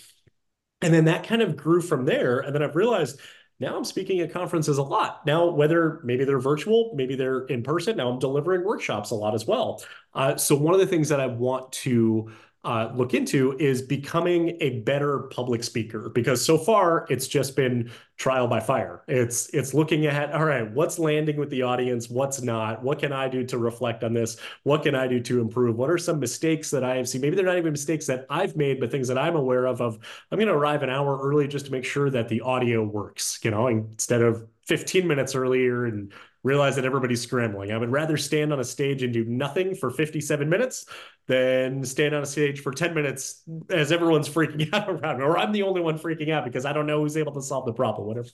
and 0.84 0.94
then 0.94 1.06
that 1.06 1.28
kind 1.28 1.44
of 1.44 1.56
grew 1.56 1.80
from 1.80 2.06
there. 2.06 2.40
And 2.40 2.54
then 2.54 2.64
i've 2.64 2.76
realized 2.76 3.20
now 3.60 3.78
i'm 3.78 3.86
speaking 3.86 4.20
at 4.20 4.34
conferences 4.34 4.80
a 4.80 4.84
lot. 4.84 5.26
Now 5.28 5.52
whether 5.52 6.02
maybe 6.04 6.26
they're 6.26 6.40
virtual 6.40 6.94
maybe 6.96 7.16
they're 7.16 7.46
in 7.46 7.62
person 7.62 7.98
now 7.98 8.10
i'm 8.10 8.20
delivering 8.20 8.66
workshops 8.66 9.12
a 9.12 9.16
lot 9.16 9.36
as 9.36 9.46
well. 9.46 9.84
Uh, 10.14 10.36
so 10.36 10.56
one 10.56 10.74
of 10.74 10.80
the 10.80 10.88
things 10.88 11.10
that 11.10 11.22
i 11.22 11.28
want 11.28 11.72
to 11.74 12.32
uh, 12.63 12.91
look 12.93 13.15
into 13.15 13.58
is 13.58 13.82
becoming 13.82 14.56
a 14.62 14.82
better 14.82 15.21
public 15.32 15.63
speaker 15.63 16.10
because 16.10 16.45
so 16.45 16.60
far 16.60 17.08
it's 17.10 17.28
just 17.28 17.56
been 17.56 17.89
trial 18.17 18.47
by 18.47 18.60
fire. 18.60 19.04
It's 19.08 19.50
it's 19.50 19.74
looking 19.74 20.06
at 20.06 20.32
all 20.32 20.45
right, 20.45 20.69
what's 20.71 21.00
landing 21.00 21.38
with 21.38 21.50
the 21.50 21.63
audience, 21.63 22.08
what's 22.08 22.39
not, 22.39 22.84
what 22.84 23.00
can 23.00 23.12
I 23.12 23.28
do 23.30 23.43
to 23.47 23.58
reflect 23.58 24.04
on 24.04 24.13
this, 24.13 24.38
what 24.62 24.84
can 24.84 24.93
I 24.93 25.08
do 25.08 25.19
to 25.21 25.41
improve, 25.41 25.76
what 25.76 25.89
are 25.89 25.97
some 25.97 26.19
mistakes 26.19 26.69
that 26.69 26.84
I 26.84 26.97
have 26.97 27.10
seen. 27.10 27.21
Maybe 27.21 27.36
they're 27.36 27.45
not 27.45 27.58
even 27.58 27.71
mistakes 27.71 28.06
that 28.08 28.28
I've 28.30 28.56
made, 28.56 28.80
but 28.80 28.91
things 28.91 29.08
that 29.08 29.17
I'm 29.17 29.36
aware 29.36 29.65
of. 29.65 29.82
Of 29.82 29.97
I'm 30.32 30.38
going 30.38 30.47
to 30.47 30.54
arrive 30.54 30.84
an 30.84 30.91
hour 30.91 31.19
early 31.19 31.47
just 31.47 31.65
to 31.65 31.71
make 31.71 31.86
sure 31.86 32.12
that 32.12 32.30
the 32.30 32.41
audio 32.41 32.84
works. 32.84 33.39
You 33.43 33.50
know, 33.50 33.65
instead 33.67 34.21
of 34.21 34.45
15 34.67 35.08
minutes 35.08 35.34
earlier 35.34 35.86
and 35.86 36.13
realize 36.44 36.76
that 36.76 36.86
everybody's 36.86 37.22
scrambling. 37.22 37.72
I 37.72 37.78
would 37.78 37.92
rather 37.92 38.18
stand 38.18 38.52
on 38.52 38.60
a 38.60 38.64
stage 38.64 39.04
and 39.04 39.14
do 39.14 39.24
nothing 39.26 39.76
for 39.76 39.92
57 39.92 40.50
minutes 40.50 40.86
than 41.28 41.84
stand 41.84 42.16
on 42.16 42.24
a 42.24 42.26
stage 42.26 42.62
for 42.62 42.72
10 42.72 42.94
minutes 42.94 43.44
as 43.70 43.92
everyone's 43.92 44.28
freaking 44.28 44.68
out 44.74 44.90
around 44.90 45.20
me, 45.20 45.24
or 45.24 45.38
I'm 45.38 45.52
the 45.52 45.64
only 45.64 45.82
one 45.82 46.00
freaking 46.00 46.32
out 46.32 46.44
because 46.44 46.66
I 46.66 46.74
don't 46.74 46.88
know 46.88 47.00
who's 47.02 47.18
able 47.18 47.34
to 47.34 47.42
solve 47.42 47.66
the 47.66 47.74
problem, 47.74 48.08
whatever. 48.08 48.28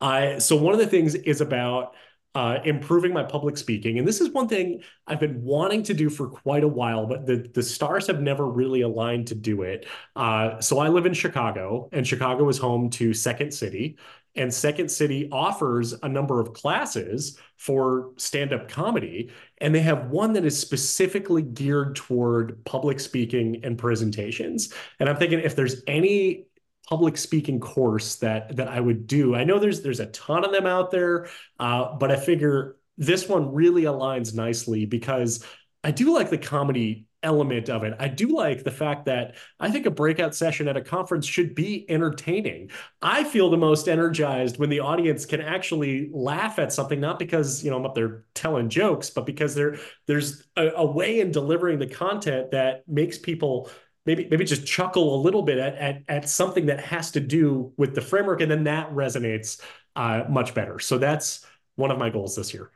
Uh, 0.00 0.38
so 0.40 0.56
one 0.56 0.74
of 0.74 0.80
the 0.80 0.86
things 0.86 1.14
is 1.14 1.40
about 1.40 1.94
uh, 2.34 2.58
improving 2.64 3.12
my 3.12 3.22
public 3.22 3.56
speaking. 3.56 3.98
And 3.98 4.06
this 4.06 4.20
is 4.20 4.30
one 4.30 4.48
thing 4.48 4.82
I've 5.06 5.20
been 5.20 5.42
wanting 5.42 5.82
to 5.84 5.94
do 5.94 6.08
for 6.08 6.28
quite 6.28 6.62
a 6.62 6.68
while, 6.68 7.06
but 7.06 7.26
the, 7.26 7.50
the 7.52 7.62
stars 7.62 8.06
have 8.06 8.20
never 8.20 8.46
really 8.46 8.82
aligned 8.82 9.26
to 9.28 9.34
do 9.34 9.62
it. 9.62 9.86
Uh, 10.14 10.60
so 10.60 10.78
I 10.78 10.88
live 10.88 11.06
in 11.06 11.14
Chicago, 11.14 11.88
and 11.92 12.06
Chicago 12.06 12.48
is 12.48 12.58
home 12.58 12.90
to 12.90 13.14
Second 13.14 13.52
City. 13.52 13.96
And 14.36 14.52
Second 14.54 14.88
City 14.88 15.28
offers 15.32 15.94
a 16.02 16.08
number 16.08 16.38
of 16.40 16.52
classes 16.52 17.38
for 17.56 18.12
stand 18.18 18.52
up 18.52 18.68
comedy. 18.68 19.32
And 19.58 19.74
they 19.74 19.80
have 19.80 20.10
one 20.10 20.32
that 20.34 20.44
is 20.44 20.56
specifically 20.56 21.42
geared 21.42 21.96
toward 21.96 22.64
public 22.64 23.00
speaking 23.00 23.60
and 23.64 23.76
presentations. 23.76 24.72
And 25.00 25.08
I'm 25.08 25.16
thinking 25.16 25.40
if 25.40 25.56
there's 25.56 25.82
any 25.88 26.46
public 26.88 27.16
speaking 27.16 27.60
course 27.60 28.16
that 28.16 28.56
that 28.56 28.68
I 28.68 28.80
would 28.80 29.06
do. 29.06 29.34
I 29.34 29.44
know 29.44 29.58
there's 29.58 29.82
there's 29.82 30.00
a 30.00 30.06
ton 30.06 30.44
of 30.44 30.52
them 30.52 30.66
out 30.66 30.90
there, 30.90 31.28
uh, 31.58 31.94
but 31.96 32.10
I 32.10 32.16
figure 32.16 32.76
this 32.96 33.28
one 33.28 33.52
really 33.52 33.82
aligns 33.82 34.34
nicely 34.34 34.86
because 34.86 35.44
I 35.84 35.90
do 35.90 36.14
like 36.14 36.30
the 36.30 36.38
comedy 36.38 37.06
element 37.22 37.68
of 37.68 37.82
it. 37.82 37.94
I 37.98 38.08
do 38.08 38.28
like 38.28 38.62
the 38.62 38.70
fact 38.70 39.06
that 39.06 39.34
I 39.58 39.70
think 39.70 39.86
a 39.86 39.90
breakout 39.90 40.34
session 40.34 40.68
at 40.68 40.76
a 40.76 40.80
conference 40.80 41.26
should 41.26 41.54
be 41.54 41.84
entertaining. 41.90 42.70
I 43.02 43.24
feel 43.24 43.50
the 43.50 43.56
most 43.56 43.88
energized 43.88 44.58
when 44.58 44.70
the 44.70 44.80
audience 44.80 45.26
can 45.26 45.40
actually 45.40 46.10
laugh 46.12 46.58
at 46.58 46.72
something, 46.72 47.00
not 47.00 47.18
because 47.18 47.62
you 47.62 47.70
know 47.70 47.76
I'm 47.76 47.86
up 47.86 47.94
there 47.94 48.24
telling 48.34 48.68
jokes, 48.68 49.10
but 49.10 49.26
because 49.26 49.54
there 49.54 49.78
there's 50.06 50.46
a, 50.56 50.68
a 50.68 50.86
way 50.86 51.20
in 51.20 51.32
delivering 51.32 51.78
the 51.78 51.86
content 51.86 52.52
that 52.52 52.88
makes 52.88 53.18
people 53.18 53.70
maybe 54.06 54.28
maybe 54.30 54.44
just 54.44 54.66
chuckle 54.66 55.14
a 55.14 55.20
little 55.20 55.42
bit 55.42 55.58
at, 55.58 55.74
at 55.76 56.02
at 56.08 56.28
something 56.28 56.66
that 56.66 56.80
has 56.80 57.10
to 57.12 57.20
do 57.20 57.72
with 57.76 57.94
the 57.94 58.00
framework, 58.00 58.40
and 58.40 58.50
then 58.50 58.64
that 58.64 58.90
resonates 58.92 59.60
uh, 59.96 60.24
much 60.28 60.54
better. 60.54 60.78
So 60.78 60.98
that's 60.98 61.44
one 61.76 61.90
of 61.90 61.98
my 61.98 62.10
goals 62.10 62.36
this 62.36 62.52
year. 62.54 62.70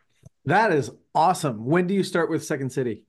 That 0.44 0.72
is 0.72 0.90
awesome. 1.14 1.64
When 1.64 1.86
do 1.86 1.94
you 1.94 2.02
start 2.02 2.30
with 2.30 2.44
Second 2.44 2.70
City? 2.70 3.04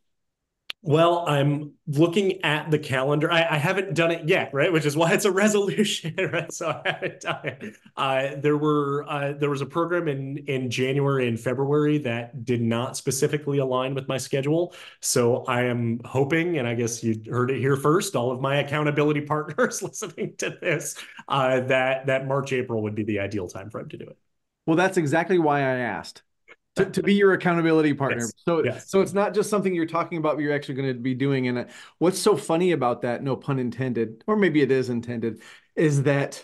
Well, 0.86 1.24
I'm 1.26 1.76
looking 1.88 2.44
at 2.44 2.70
the 2.70 2.78
calendar. 2.78 3.32
I, 3.32 3.56
I, 3.56 3.58
haven't 3.58 3.94
done 3.94 4.12
it 4.12 4.28
yet, 4.28 4.54
right? 4.54 4.72
Which 4.72 4.86
is 4.86 4.98
why 4.98 5.14
it's 5.14 5.24
a 5.24 5.32
resolution, 5.44 6.14
right? 6.18 6.52
So 6.52 6.68
I 6.68 6.90
haven't 6.90 7.22
done 7.22 7.40
it. 7.46 7.78
Uh, 7.96 8.36
there 8.42 8.58
were 8.58 9.06
uh, 9.08 9.32
there 9.32 9.50
was 9.50 9.62
a 9.62 9.66
program 9.66 10.10
in 10.10 10.40
in 10.40 10.70
January 10.70 11.30
and 11.30 11.40
February 11.40 12.00
that 12.00 12.44
did 12.44 12.62
not 12.62 12.98
specifically 12.98 13.60
align 13.60 13.96
with 13.96 14.10
my 14.10 14.18
schedule. 14.18 14.76
So 15.00 15.46
I 15.46 15.64
am 15.64 16.02
hoping, 16.04 16.58
and 16.58 16.68
I 16.68 16.76
guess 16.76 17.02
you 17.02 17.16
heard 17.32 17.50
it 17.50 17.60
here 17.60 17.78
first, 17.78 18.18
all 18.18 18.34
of 18.34 18.42
my 18.42 18.58
accountability 18.58 19.22
partners 19.26 19.82
listening 19.82 20.36
to 20.40 20.58
this, 20.62 20.98
uh, 21.30 21.62
that 21.62 22.08
that 22.08 22.28
March 22.28 22.52
April 22.52 22.84
would 22.84 22.94
be 22.94 23.04
the 23.04 23.20
ideal 23.20 23.48
time 23.48 23.70
frame 23.70 23.88
to 23.88 23.98
do 23.98 24.06
it. 24.06 24.18
Well, 24.66 24.76
that's 24.76 24.98
exactly 24.98 25.40
why 25.40 25.60
I 25.60 25.78
asked 25.78 26.24
to, 26.76 26.86
to 26.86 27.04
be 27.04 27.14
your 27.14 27.34
accountability 27.34 27.94
partner. 27.94 28.22
Yes. 28.22 28.34
So 28.46 28.64
yes. 28.64 28.90
so 28.90 29.02
it's 29.02 29.14
not 29.14 29.34
just 29.34 29.50
something 29.50 29.74
you're 29.74 29.86
talking 29.86 30.18
about, 30.18 30.36
but 30.36 30.44
you're 30.44 30.54
actually 30.54 30.76
going 30.76 30.94
to 30.94 31.00
be 31.00 31.14
doing. 31.14 31.48
And 31.48 31.68
what's 32.00 32.20
so 32.20 32.36
funny 32.36 32.72
about 32.72 33.02
that, 33.02 33.24
no 33.24 33.36
pun 33.36 33.60
intended, 33.60 34.24
or 34.28 34.36
maybe 34.36 34.62
it 34.62 34.72
is 34.72 34.90
intended, 34.90 35.42
is 35.76 36.04
that 36.04 36.44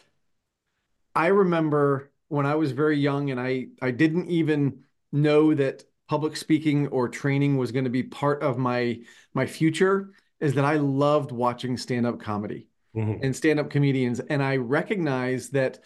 I 1.15 1.27
remember 1.27 2.11
when 2.27 2.45
I 2.45 2.55
was 2.55 2.71
very 2.71 2.97
young 2.97 3.31
and 3.31 3.39
I 3.39 3.67
I 3.81 3.91
didn't 3.91 4.29
even 4.29 4.83
know 5.11 5.53
that 5.55 5.83
public 6.07 6.35
speaking 6.35 6.87
or 6.87 7.09
training 7.09 7.57
was 7.57 7.71
going 7.71 7.85
to 7.85 7.89
be 7.89 8.03
part 8.03 8.41
of 8.43 8.57
my 8.57 8.99
my 9.33 9.45
future 9.45 10.11
is 10.39 10.53
that 10.53 10.65
I 10.65 10.75
loved 10.75 11.31
watching 11.31 11.75
stand-up 11.77 12.19
comedy 12.19 12.67
mm-hmm. 12.95 13.23
and 13.23 13.35
stand-up 13.35 13.69
comedians 13.69 14.19
and 14.19 14.41
I 14.41 14.57
recognize 14.57 15.49
that 15.49 15.79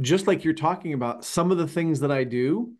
just 0.00 0.26
like 0.26 0.44
you're 0.44 0.54
talking 0.54 0.92
about 0.92 1.24
some 1.24 1.50
of 1.50 1.58
the 1.58 1.68
things 1.68 2.00
that 2.00 2.10
I 2.10 2.24
do 2.24 2.74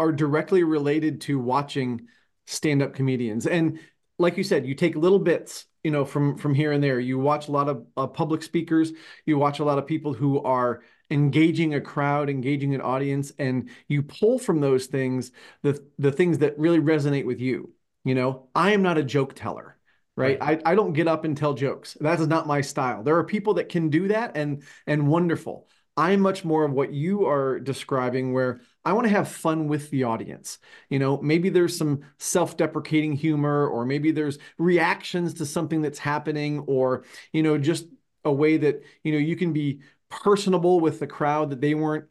are 0.00 0.10
directly 0.10 0.64
related 0.64 1.20
to 1.20 1.38
watching 1.38 2.08
stand-up 2.46 2.94
comedians. 2.94 3.46
And 3.46 3.78
like 4.18 4.36
you 4.36 4.42
said, 4.42 4.66
you 4.66 4.74
take 4.74 4.96
little 4.96 5.18
bits, 5.18 5.66
you 5.84 5.90
know, 5.90 6.04
from 6.04 6.36
from 6.36 6.54
here 6.54 6.72
and 6.72 6.82
there. 6.82 6.98
You 6.98 7.18
watch 7.18 7.48
a 7.48 7.52
lot 7.52 7.68
of 7.68 7.86
uh, 7.96 8.06
public 8.06 8.42
speakers. 8.42 8.92
You 9.26 9.38
watch 9.38 9.60
a 9.60 9.64
lot 9.64 9.78
of 9.78 9.86
people 9.86 10.12
who 10.14 10.42
are 10.42 10.82
engaging 11.10 11.74
a 11.74 11.80
crowd, 11.80 12.30
engaging 12.30 12.74
an 12.74 12.80
audience, 12.80 13.32
and 13.38 13.70
you 13.88 14.02
pull 14.02 14.38
from 14.38 14.60
those 14.60 14.86
things 14.86 15.32
the 15.62 15.80
the 15.98 16.12
things 16.12 16.38
that 16.38 16.58
really 16.58 16.80
resonate 16.80 17.26
with 17.26 17.40
you. 17.40 17.72
You 18.04 18.14
know, 18.14 18.48
I 18.54 18.72
am 18.72 18.82
not 18.82 18.98
a 18.98 19.04
joke 19.04 19.34
teller 19.34 19.76
right? 20.16 20.40
right. 20.40 20.62
I, 20.64 20.72
I 20.72 20.74
don't 20.74 20.92
get 20.92 21.08
up 21.08 21.24
and 21.24 21.36
tell 21.36 21.54
jokes. 21.54 21.96
That 22.00 22.20
is 22.20 22.26
not 22.26 22.46
my 22.46 22.60
style. 22.60 23.02
There 23.02 23.16
are 23.16 23.24
people 23.24 23.54
that 23.54 23.68
can 23.68 23.88
do 23.90 24.08
that 24.08 24.36
and 24.36 24.62
and 24.86 25.08
wonderful. 25.08 25.68
I'm 25.96 26.20
much 26.20 26.44
more 26.44 26.64
of 26.64 26.72
what 26.72 26.92
you 26.92 27.26
are 27.26 27.58
describing, 27.60 28.32
where 28.32 28.60
I 28.84 28.92
want 28.94 29.06
to 29.06 29.12
have 29.12 29.28
fun 29.28 29.68
with 29.68 29.90
the 29.90 30.04
audience. 30.04 30.58
You 30.88 30.98
know, 30.98 31.18
maybe 31.20 31.50
there's 31.50 31.76
some 31.76 32.00
self 32.18 32.56
deprecating 32.56 33.12
humor, 33.12 33.66
or 33.66 33.84
maybe 33.84 34.10
there's 34.10 34.38
reactions 34.58 35.34
to 35.34 35.46
something 35.46 35.82
that's 35.82 35.98
happening, 35.98 36.60
or, 36.60 37.04
you 37.32 37.42
know, 37.42 37.58
just 37.58 37.86
a 38.24 38.32
way 38.32 38.56
that, 38.58 38.82
you 39.04 39.12
know, 39.12 39.18
you 39.18 39.36
can 39.36 39.52
be 39.52 39.80
personable 40.08 40.80
with 40.80 40.98
the 40.98 41.06
crowd 41.06 41.50
that 41.50 41.60
they 41.60 41.74
weren't 41.74 42.06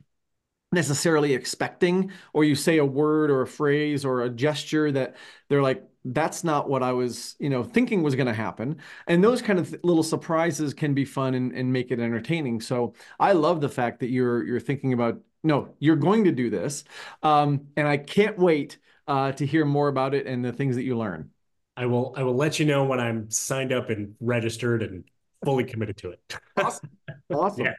necessarily 0.72 1.34
expecting, 1.34 2.12
or 2.34 2.44
you 2.44 2.56
say 2.56 2.78
a 2.78 2.86
word 2.86 3.32
or 3.32 3.42
a 3.42 3.48
phrase 3.48 4.06
or 4.06 4.22
a 4.22 4.30
gesture 4.30 4.92
that 4.92 5.16
they're 5.50 5.64
like, 5.64 5.84
that's 6.06 6.44
not 6.44 6.70
what 6.70 6.84
I 6.84 6.94
was, 6.94 7.36
you 7.40 7.50
know, 7.50 7.64
thinking 7.64 8.04
was 8.04 8.16
going 8.16 8.28
to 8.28 8.34
happen. 8.34 8.78
And 9.08 9.24
those 9.24 9.42
kind 9.42 9.60
of 9.60 9.76
little 9.84 10.04
surprises 10.04 10.74
can 10.74 10.94
be 10.94 11.06
fun 11.06 11.34
and, 11.34 11.52
and 11.54 11.74
make 11.74 11.92
it 11.92 12.00
entertaining. 12.00 12.62
So 12.62 12.94
I 13.20 13.34
love 13.34 13.62
the 13.62 13.70
fact 13.70 14.00
that 14.00 14.10
you're 14.10 14.44
you're 14.44 14.60
thinking 14.60 14.94
about 14.94 15.20
no, 15.44 15.76
you're 15.80 15.96
going 15.96 16.26
to 16.26 16.32
do 16.32 16.50
this, 16.50 16.84
um, 17.24 17.68
and 17.76 17.88
I 17.88 17.98
can't 17.98 18.38
wait 18.38 18.78
uh, 19.08 19.32
to 19.34 19.46
hear 19.46 19.66
more 19.66 19.88
about 19.88 20.14
it 20.14 20.28
and 20.28 20.44
the 20.44 20.54
things 20.54 20.76
that 20.76 20.84
you 20.84 20.98
learn. 20.98 21.32
I 21.76 21.86
will 21.86 22.14
I 22.18 22.24
will 22.24 22.36
let 22.36 22.60
you 22.60 22.66
know 22.66 22.84
when 22.84 23.00
I'm 23.00 23.30
signed 23.32 23.72
up 23.72 23.90
and 23.90 24.16
registered 24.20 24.84
and 24.84 25.06
fully 25.44 25.64
committed 25.64 25.98
to 25.98 26.12
it. 26.12 26.38
awesome. 26.58 26.90
Awesome. 27.34 27.66
Yeah. 27.66 27.74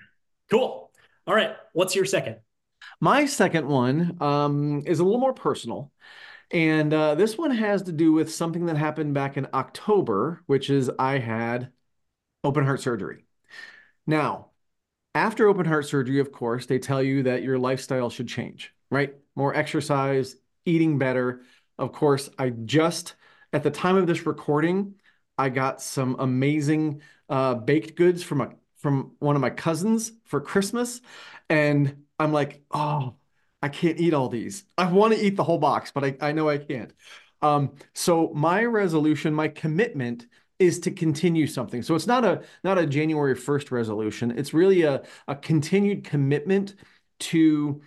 Cool. 0.51 0.91
All 1.27 1.35
right. 1.35 1.55
What's 1.73 1.95
your 1.95 2.07
second? 2.07 2.37
My 3.01 3.27
second 3.27 3.69
one 3.69 4.17
um, 4.21 4.83
is 4.87 5.01
a 5.01 5.05
little 5.05 5.21
more 5.21 5.35
personal. 5.35 5.93
And 6.51 6.93
uh, 6.93 7.15
this 7.15 7.39
one 7.39 7.53
has 7.53 7.83
to 7.83 7.93
do 7.93 8.13
with 8.13 8.33
something 8.33 8.67
that 8.67 8.77
happened 8.77 9.15
back 9.15 9.37
in 9.37 9.47
October, 9.55 10.43
which 10.47 10.69
is 10.69 10.91
I 10.99 11.19
had 11.19 11.71
open 12.43 12.65
heart 12.65 12.81
surgery. 12.81 13.25
Now, 14.07 14.50
after 15.15 15.49
open 15.49 15.67
heart 15.67 15.87
surgery, 15.87 16.21
of 16.21 16.33
course, 16.33 16.67
they 16.67 16.79
tell 16.79 17.03
you 17.03 17.25
that 17.25 17.43
your 17.43 17.59
lifestyle 17.59 18.11
should 18.11 18.29
change, 18.29 18.73
right? 18.91 19.15
More 19.35 19.55
exercise, 19.55 20.37
eating 20.65 20.99
better. 20.99 21.43
Of 21.79 21.93
course, 21.93 22.31
I 22.39 22.51
just, 22.51 23.15
at 23.53 23.63
the 23.63 23.71
time 23.71 23.97
of 23.97 24.07
this 24.07 24.27
recording, 24.27 24.95
I 25.37 25.49
got 25.49 25.81
some 25.81 26.17
amazing 26.19 27.03
uh, 27.29 27.55
baked 27.55 27.97
goods 27.97 28.23
from 28.23 28.41
a 28.41 28.51
from 28.77 29.13
one 29.19 29.37
of 29.37 29.43
my 29.43 29.51
cousins 29.51 30.11
for 30.25 30.41
Christmas, 30.41 31.03
and 31.51 32.05
I'm 32.19 32.33
like, 32.33 32.63
oh, 32.71 33.17
I 33.61 33.69
can't 33.69 34.01
eat 34.01 34.15
all 34.15 34.31
these. 34.31 34.65
I 34.79 34.91
want 34.91 35.13
to 35.13 35.21
eat 35.23 35.37
the 35.37 35.45
whole 35.45 35.59
box, 35.59 35.91
but 35.93 36.03
I, 36.03 36.17
I 36.21 36.33
know 36.33 36.49
I 36.49 36.57
can't. 36.57 36.93
Um, 37.43 37.73
so 37.95 38.31
my 38.35 38.65
resolution, 38.65 39.35
my 39.35 39.49
commitment 39.49 40.27
is 40.61 40.79
to 40.81 40.91
continue 40.91 41.47
something. 41.47 41.83
So 41.83 41.95
it's 41.95 42.07
not 42.07 42.25
a 42.25 42.43
not 42.63 42.79
a 42.79 42.87
January 42.87 43.35
1st 43.35 43.71
resolution. 43.71 44.31
It's 44.39 44.55
really 44.55 44.83
a, 44.83 45.03
a 45.27 45.35
continued 45.35 46.05
commitment 46.05 46.77
to 47.21 47.81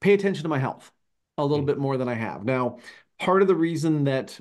pay 0.00 0.14
attention 0.14 0.42
to 0.42 0.48
my 0.48 0.58
health 0.58 0.90
a 1.38 1.42
little 1.42 1.58
mm-hmm. 1.58 1.66
bit 1.66 1.78
more 1.78 1.96
than 1.96 2.08
I 2.08 2.14
have. 2.14 2.44
Now, 2.44 2.78
part 3.18 3.42
of 3.42 3.48
the 3.48 3.54
reason 3.54 4.04
that 4.04 4.40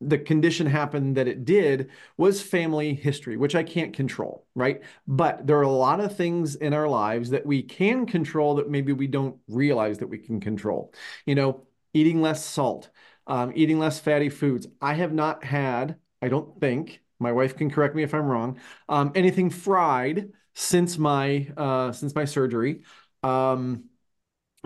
the 0.00 0.18
condition 0.18 0.66
happened 0.66 1.16
that 1.16 1.28
it 1.28 1.44
did 1.44 1.90
was 2.16 2.42
family 2.42 2.94
history, 2.94 3.36
which 3.36 3.54
I 3.54 3.62
can't 3.62 3.94
control, 3.94 4.46
right? 4.54 4.82
But 5.06 5.46
there 5.46 5.58
are 5.58 5.62
a 5.62 5.70
lot 5.70 6.00
of 6.00 6.16
things 6.16 6.56
in 6.56 6.74
our 6.74 6.88
lives 6.88 7.30
that 7.30 7.46
we 7.46 7.62
can 7.62 8.06
control 8.06 8.56
that 8.56 8.68
maybe 8.68 8.92
we 8.92 9.06
don't 9.06 9.36
realize 9.48 9.98
that 9.98 10.08
we 10.08 10.18
can 10.18 10.40
control. 10.40 10.92
You 11.24 11.36
know, 11.36 11.66
eating 11.94 12.20
less 12.20 12.44
salt, 12.44 12.90
um, 13.26 13.52
eating 13.54 13.78
less 13.78 14.00
fatty 14.00 14.28
foods. 14.28 14.66
I 14.80 14.94
have 14.94 15.12
not 15.12 15.44
had, 15.44 15.96
I 16.22 16.28
don't 16.28 16.58
think, 16.60 17.00
my 17.18 17.32
wife 17.32 17.56
can 17.56 17.70
correct 17.70 17.94
me 17.94 18.02
if 18.02 18.14
I'm 18.14 18.26
wrong, 18.26 18.58
um, 18.88 19.12
anything 19.14 19.50
fried 19.50 20.32
since 20.54 20.98
my 20.98 21.48
uh, 21.56 21.92
since 21.92 22.14
my 22.14 22.24
surgery. 22.24 22.82
Um, 23.22 23.84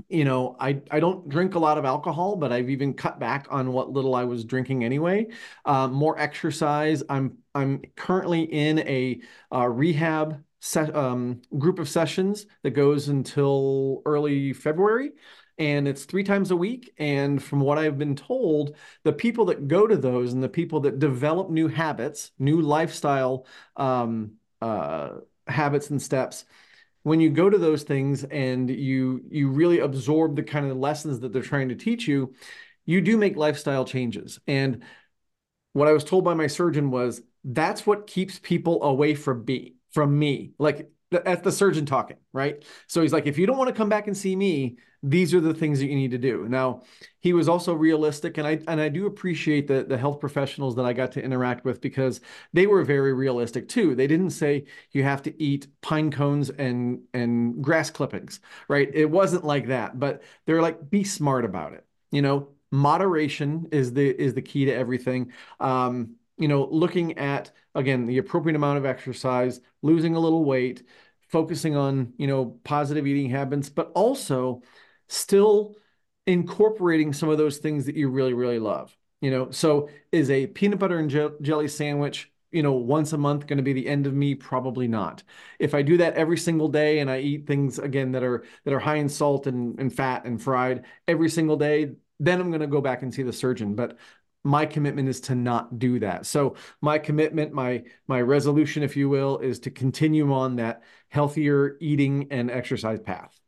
you 0.09 0.25
know, 0.25 0.57
I, 0.61 0.83
I 0.91 1.01
don't 1.01 1.29
drink 1.29 1.55
a 1.55 1.59
lot 1.59 1.79
of 1.79 1.85
alcohol, 1.85 2.37
but 2.37 2.53
I've 2.53 2.71
even 2.71 2.95
cut 2.95 3.19
back 3.19 3.47
on 3.51 3.73
what 3.73 3.91
little 3.91 4.15
I 4.15 4.25
was 4.25 4.45
drinking 4.45 4.85
anyway. 4.85 5.29
Uh, 5.65 5.89
more 5.89 6.19
exercise. 6.19 7.03
I'm 7.09 7.39
I'm 7.55 7.83
currently 7.97 8.43
in 8.43 8.81
a 8.81 9.21
uh, 9.53 9.67
rehab 9.67 10.45
set, 10.61 10.95
um, 10.95 11.41
group 11.59 11.79
of 11.79 11.89
sessions 11.89 12.47
that 12.63 12.71
goes 12.73 13.09
until 13.09 14.03
early 14.05 14.53
February, 14.53 15.13
and 15.59 15.89
it's 15.89 16.05
three 16.05 16.25
times 16.25 16.51
a 16.51 16.57
week. 16.57 16.93
And 16.99 17.43
from 17.43 17.61
what 17.61 17.79
I've 17.79 17.99
been 17.99 18.17
told, 18.17 18.77
the 19.05 19.13
people 19.13 19.47
that 19.47 19.69
go 19.69 19.87
to 19.87 19.97
those 19.97 20.33
and 20.33 20.43
the 20.43 20.49
people 20.49 20.81
that 20.81 20.99
develop 20.99 21.51
new 21.51 21.69
habits, 21.69 22.33
new 22.39 22.61
lifestyle 22.61 23.47
um, 23.77 24.33
uh, 24.61 25.11
habits 25.47 25.91
and 25.91 26.01
steps 26.01 26.45
when 27.07 27.21
you 27.21 27.31
go 27.31 27.49
to 27.49 27.57
those 27.57 27.85
things 27.85 28.25
and 28.25 28.69
you 28.69 29.23
you 29.31 29.49
really 29.49 29.79
absorb 29.79 30.35
the 30.35 30.43
kind 30.43 30.69
of 30.69 30.77
lessons 30.77 31.21
that 31.21 31.33
they're 31.33 31.41
trying 31.41 31.69
to 31.69 31.77
teach 31.77 32.09
you, 32.09 32.35
you 32.85 33.01
do 33.01 33.17
make 33.17 33.37
lifestyle 33.37 33.85
changes. 33.85 34.41
And 34.49 34.83
what 35.73 35.87
I 35.87 35.93
was 35.93 36.03
told 36.03 36.25
by 36.25 36.35
my 36.35 36.49
surgeon 36.49 36.91
was 36.91 37.23
that's 37.45 37.87
what 37.87 38.09
keeps 38.09 38.41
people 38.41 38.83
away 38.83 39.15
from 39.15 39.45
me, 39.45 39.77
from 39.93 40.19
me. 40.19 40.55
Like 40.59 40.91
that's 41.13 41.43
the 41.43 41.53
surgeon 41.53 41.87
talking, 41.87 42.17
right? 42.33 42.65
So 42.89 43.03
he's 43.03 43.13
like, 43.13 43.27
if 43.27 43.39
you 43.39 43.47
don't 43.47 43.57
want 43.57 43.69
to 43.69 43.75
come 43.77 43.89
back 43.89 44.09
and 44.09 44.17
see 44.17 44.35
me, 44.35 44.79
these 45.09 45.33
are 45.35 45.41
the 45.41 45.55
things 45.55 45.79
that 45.79 45.87
you 45.87 45.95
need 45.95 46.11
to 46.11 46.19
do. 46.19 46.49
Now, 46.49 46.83
he 47.21 47.33
was 47.33 47.49
also 47.49 47.75
realistic, 47.75 48.39
and 48.39 48.47
I 48.47 48.61
and 48.67 48.81
I 48.81 48.89
do 48.89 49.07
appreciate 49.07 49.67
the 49.69 49.85
the 49.85 49.97
health 49.99 50.21
professionals 50.21 50.75
that 50.77 50.85
I 50.85 50.93
got 50.93 51.13
to 51.13 51.23
interact 51.23 51.65
with 51.65 51.81
because 51.81 52.21
they 52.53 52.67
were 52.67 52.83
very 52.83 53.13
realistic 53.13 53.69
too. 53.69 53.95
They 53.95 54.07
didn't 54.07 54.31
say 54.31 54.67
you 54.93 55.03
have 55.05 55.23
to 55.23 55.43
eat 55.43 55.69
pine 55.81 56.11
cones 56.11 56.51
and 56.51 57.03
and 57.15 57.63
grass 57.63 57.91
clippings, 57.91 58.41
right? 58.69 58.91
It 58.93 59.11
wasn't 59.11 59.45
like 59.45 59.69
that, 59.69 59.99
but 59.99 60.23
they're 60.47 60.63
like, 60.63 60.91
be 60.91 61.05
smart 61.05 61.45
about 61.45 61.73
it. 61.75 61.87
You 62.11 62.23
know, 62.23 62.49
moderation 62.71 63.69
is 63.73 63.93
the 63.93 64.09
is 64.09 64.35
the 64.35 64.43
key 64.43 64.65
to 64.67 64.73
everything. 64.75 65.33
Um, 65.61 66.17
you 66.39 66.49
know, 66.49 66.67
looking 66.71 67.19
at 67.19 67.51
again 67.75 68.07
the 68.07 68.19
appropriate 68.19 68.57
amount 68.57 68.79
of 68.79 68.87
exercise, 68.87 69.61
losing 69.83 70.15
a 70.15 70.21
little 70.21 70.45
weight, 70.45 70.83
focusing 71.29 71.77
on 71.77 72.13
you 72.19 72.27
know 72.27 72.59
positive 72.65 73.07
eating 73.07 73.31
habits, 73.31 73.69
but 73.69 73.91
also 73.95 74.63
still 75.09 75.77
incorporating 76.27 77.13
some 77.13 77.29
of 77.29 77.39
those 77.39 77.59
things 77.59 77.87
that 77.87 77.97
you 77.97 78.09
really 78.09 78.35
really 78.35 78.59
love. 78.59 78.97
You 79.21 79.31
know, 79.31 79.51
so 79.51 79.89
is 80.13 80.31
a 80.31 80.47
peanut 80.47 80.79
butter 80.79 80.99
and 80.99 81.11
jelly 81.43 81.69
sandwich 81.69 82.31
you 82.57 82.63
know, 82.63 82.73
once 82.73 83.13
a 83.13 83.19
month 83.19 83.47
going 83.47 83.59
to 83.59 83.63
be 83.63 83.73
the 83.73 83.87
end 83.87 84.07
of 84.07 84.15
me? 84.15 84.35
Probably 84.35 84.89
not. 84.89 85.23
If 85.59 85.75
I 85.75 85.83
do 85.83 85.99
that 85.99 86.15
every 86.15 86.39
single 86.39 86.69
day 86.69 87.01
and 87.01 87.11
I 87.11 87.19
eat 87.19 87.47
things 87.47 87.79
again 87.79 88.13
that 88.13 88.23
are 88.23 88.45
that 88.65 88.73
are 88.73 88.79
high 88.79 88.97
in 88.97 89.09
salt 89.09 89.47
and, 89.47 89.79
and 89.79 89.95
fat 89.95 90.25
and 90.25 90.41
fried 90.41 90.85
every 91.09 91.29
single 91.29 91.57
day, 91.57 91.93
then 92.21 92.41
I'm 92.41 92.51
going 92.51 92.61
to 92.61 92.67
go 92.67 92.81
back 92.81 93.03
and 93.03 93.13
see 93.13 93.23
the 93.23 93.33
surgeon. 93.33 93.75
But 93.75 93.99
my 94.45 94.65
commitment 94.65 95.09
is 95.09 95.21
to 95.23 95.35
not 95.35 95.79
do 95.79 95.99
that. 95.99 96.25
So 96.25 96.55
my 96.81 96.99
commitment, 96.99 97.53
my 97.53 97.85
my 98.07 98.21
resolution, 98.23 98.83
if 98.83 98.97
you 98.97 99.09
will, 99.09 99.39
is 99.39 99.59
to 99.61 99.71
continue 99.71 100.33
on 100.33 100.57
that 100.57 100.83
healthier 101.09 101.77
eating 101.81 102.29
and 102.31 102.51
exercise 102.51 103.01
path 103.01 103.39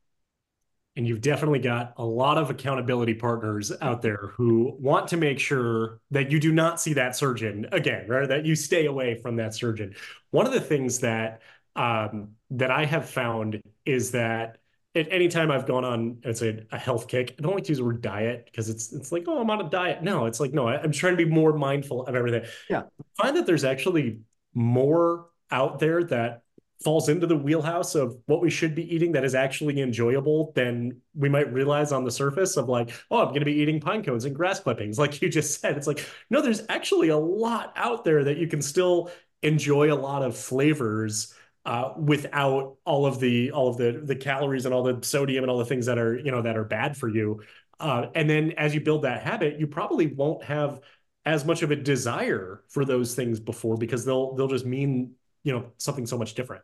and 0.98 1.06
you've 1.06 1.20
definitely 1.20 1.60
got 1.60 1.94
a 1.96 2.04
lot 2.04 2.38
of 2.38 2.50
accountability 2.50 3.14
partners 3.14 3.70
out 3.80 4.02
there 4.02 4.32
who 4.36 4.76
want 4.80 5.06
to 5.06 5.16
make 5.16 5.38
sure 5.38 6.00
that 6.10 6.32
you 6.32 6.40
do 6.40 6.50
not 6.50 6.80
see 6.80 6.92
that 6.94 7.14
surgeon 7.14 7.68
again, 7.70 8.08
right? 8.08 8.28
That 8.28 8.44
you 8.44 8.56
stay 8.56 8.86
away 8.86 9.14
from 9.14 9.36
that 9.36 9.54
surgeon. 9.54 9.94
One 10.32 10.44
of 10.44 10.52
the 10.52 10.60
things 10.60 10.98
that 10.98 11.40
um, 11.76 12.30
that 12.50 12.72
I 12.72 12.84
have 12.84 13.08
found 13.08 13.62
is 13.86 14.10
that 14.10 14.58
at 14.96 15.06
any 15.12 15.28
time 15.28 15.52
I've 15.52 15.66
gone 15.66 15.84
on, 15.84 16.18
let's 16.24 16.40
say 16.40 16.66
a 16.72 16.78
health 16.78 17.06
kick, 17.06 17.36
I 17.38 17.42
don't 17.42 17.54
like 17.54 17.62
to 17.64 17.68
use 17.68 17.78
the 17.78 17.84
word 17.84 18.02
diet 18.02 18.46
because 18.46 18.68
it's 18.68 18.92
it's 18.92 19.12
like, 19.12 19.22
oh, 19.28 19.40
I'm 19.40 19.50
on 19.50 19.64
a 19.64 19.70
diet. 19.70 20.02
No, 20.02 20.26
it's 20.26 20.40
like, 20.40 20.52
no, 20.52 20.66
I'm 20.66 20.90
trying 20.90 21.16
to 21.16 21.24
be 21.24 21.30
more 21.30 21.52
mindful 21.52 22.06
of 22.06 22.16
everything. 22.16 22.42
Yeah. 22.68 22.82
I 23.00 23.22
find 23.22 23.36
that 23.36 23.46
there's 23.46 23.64
actually 23.64 24.18
more 24.52 25.26
out 25.52 25.78
there 25.78 26.02
that 26.02 26.42
falls 26.82 27.08
into 27.08 27.26
the 27.26 27.36
wheelhouse 27.36 27.94
of 27.94 28.16
what 28.26 28.40
we 28.40 28.50
should 28.50 28.74
be 28.74 28.94
eating 28.94 29.12
that 29.12 29.24
is 29.24 29.34
actually 29.34 29.80
enjoyable 29.80 30.52
than 30.54 31.00
we 31.14 31.28
might 31.28 31.52
realize 31.52 31.90
on 31.90 32.04
the 32.04 32.10
surface 32.10 32.56
of 32.56 32.68
like, 32.68 32.90
oh, 33.10 33.18
I'm 33.18 33.28
going 33.28 33.40
to 33.40 33.44
be 33.44 33.54
eating 33.54 33.80
pine 33.80 34.04
cones 34.04 34.24
and 34.24 34.34
grass 34.34 34.60
clippings, 34.60 34.98
like 34.98 35.20
you 35.20 35.28
just 35.28 35.60
said. 35.60 35.76
It's 35.76 35.86
like, 35.86 36.06
no, 36.30 36.40
there's 36.40 36.62
actually 36.68 37.08
a 37.08 37.16
lot 37.16 37.72
out 37.76 38.04
there 38.04 38.24
that 38.24 38.38
you 38.38 38.46
can 38.46 38.62
still 38.62 39.10
enjoy 39.42 39.92
a 39.92 39.96
lot 39.96 40.22
of 40.22 40.36
flavors 40.36 41.34
uh, 41.64 41.92
without 41.98 42.76
all 42.84 43.06
of 43.06 43.20
the 43.20 43.50
all 43.50 43.68
of 43.68 43.76
the 43.76 44.00
the 44.04 44.16
calories 44.16 44.64
and 44.64 44.74
all 44.74 44.82
the 44.82 44.98
sodium 45.02 45.44
and 45.44 45.50
all 45.50 45.58
the 45.58 45.64
things 45.64 45.86
that 45.86 45.98
are 45.98 46.16
you 46.16 46.30
know 46.30 46.42
that 46.42 46.56
are 46.56 46.64
bad 46.64 46.96
for 46.96 47.08
you. 47.08 47.42
Uh, 47.80 48.06
and 48.14 48.28
then 48.28 48.52
as 48.52 48.74
you 48.74 48.80
build 48.80 49.02
that 49.02 49.22
habit, 49.22 49.60
you 49.60 49.66
probably 49.66 50.06
won't 50.06 50.42
have 50.44 50.80
as 51.24 51.44
much 51.44 51.62
of 51.62 51.70
a 51.70 51.76
desire 51.76 52.62
for 52.68 52.84
those 52.84 53.14
things 53.14 53.38
before 53.38 53.76
because 53.76 54.04
they'll 54.04 54.34
they'll 54.34 54.48
just 54.48 54.64
mean 54.64 55.14
you 55.42 55.52
know 55.52 55.72
something 55.78 56.06
so 56.06 56.18
much 56.18 56.34
different 56.34 56.62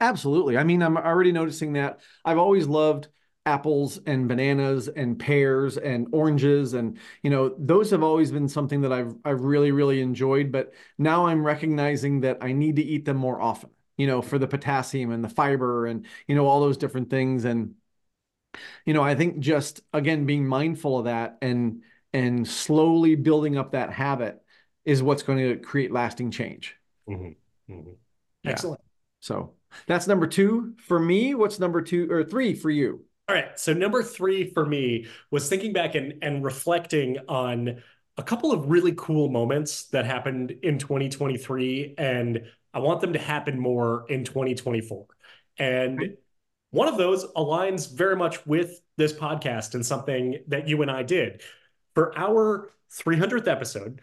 absolutely 0.00 0.56
i 0.56 0.64
mean 0.64 0.82
i'm 0.82 0.96
already 0.96 1.32
noticing 1.32 1.74
that 1.74 2.00
i've 2.24 2.38
always 2.38 2.66
loved 2.66 3.08
apples 3.46 4.00
and 4.06 4.26
bananas 4.26 4.88
and 4.88 5.18
pears 5.18 5.76
and 5.76 6.06
oranges 6.12 6.72
and 6.72 6.98
you 7.22 7.28
know 7.28 7.54
those 7.58 7.90
have 7.90 8.02
always 8.02 8.32
been 8.32 8.48
something 8.48 8.80
that 8.80 8.92
I've 8.92 9.14
I've 9.22 9.42
really 9.42 9.70
really 9.70 10.00
enjoyed 10.00 10.50
but 10.50 10.72
now 10.96 11.26
I'm 11.26 11.44
recognizing 11.44 12.22
that 12.22 12.38
I 12.40 12.52
need 12.52 12.76
to 12.76 12.82
eat 12.82 13.04
them 13.04 13.18
more 13.18 13.38
often 13.40 13.68
you 13.98 14.06
know 14.06 14.22
for 14.22 14.38
the 14.38 14.46
potassium 14.46 15.10
and 15.10 15.22
the 15.22 15.28
fiber 15.28 15.86
and 15.86 16.06
you 16.26 16.34
know 16.34 16.46
all 16.46 16.60
those 16.62 16.78
different 16.78 17.10
things 17.10 17.44
and 17.44 17.74
you 18.86 18.94
know 18.94 19.02
I 19.02 19.14
think 19.14 19.40
just 19.40 19.82
again 19.92 20.24
being 20.24 20.46
mindful 20.46 20.98
of 20.98 21.04
that 21.04 21.36
and 21.42 21.82
and 22.14 22.46
slowly 22.46 23.14
building 23.14 23.58
up 23.58 23.72
that 23.72 23.92
habit 23.92 24.40
is 24.84 25.02
what's 25.02 25.22
going 25.22 25.38
to 25.38 25.56
create 25.56 25.90
lasting 25.90 26.30
change. 26.30 26.76
Mm-hmm. 27.08 27.72
Mm-hmm. 27.72 27.90
Excellent. 28.44 28.80
So 29.20 29.54
that's 29.86 30.06
number 30.06 30.26
two 30.26 30.74
for 30.78 30.98
me. 30.98 31.34
What's 31.34 31.58
number 31.58 31.82
two 31.82 32.10
or 32.10 32.24
three 32.24 32.54
for 32.54 32.70
you? 32.70 33.04
All 33.28 33.34
right. 33.34 33.58
So 33.58 33.72
number 33.72 34.02
three 34.02 34.50
for 34.50 34.66
me 34.66 35.06
was 35.30 35.48
thinking 35.48 35.72
back 35.72 35.94
and, 35.94 36.14
and 36.22 36.44
reflecting 36.44 37.18
on 37.28 37.82
a 38.16 38.22
couple 38.22 38.52
of 38.52 38.68
really 38.68 38.92
cool 38.96 39.28
moments 39.28 39.86
that 39.86 40.04
happened 40.04 40.54
in 40.62 40.78
2023. 40.78 41.94
And 41.96 42.42
I 42.72 42.80
want 42.80 43.00
them 43.00 43.14
to 43.14 43.18
happen 43.18 43.58
more 43.58 44.04
in 44.08 44.24
2024. 44.24 45.06
And 45.58 46.16
one 46.70 46.88
of 46.88 46.98
those 46.98 47.24
aligns 47.34 47.92
very 47.92 48.16
much 48.16 48.44
with 48.46 48.80
this 48.96 49.12
podcast 49.12 49.74
and 49.74 49.86
something 49.86 50.40
that 50.48 50.68
you 50.68 50.82
and 50.82 50.90
I 50.90 51.02
did. 51.02 51.40
For 51.94 52.16
our 52.18 52.72
300th 52.92 53.46
episode, 53.46 54.00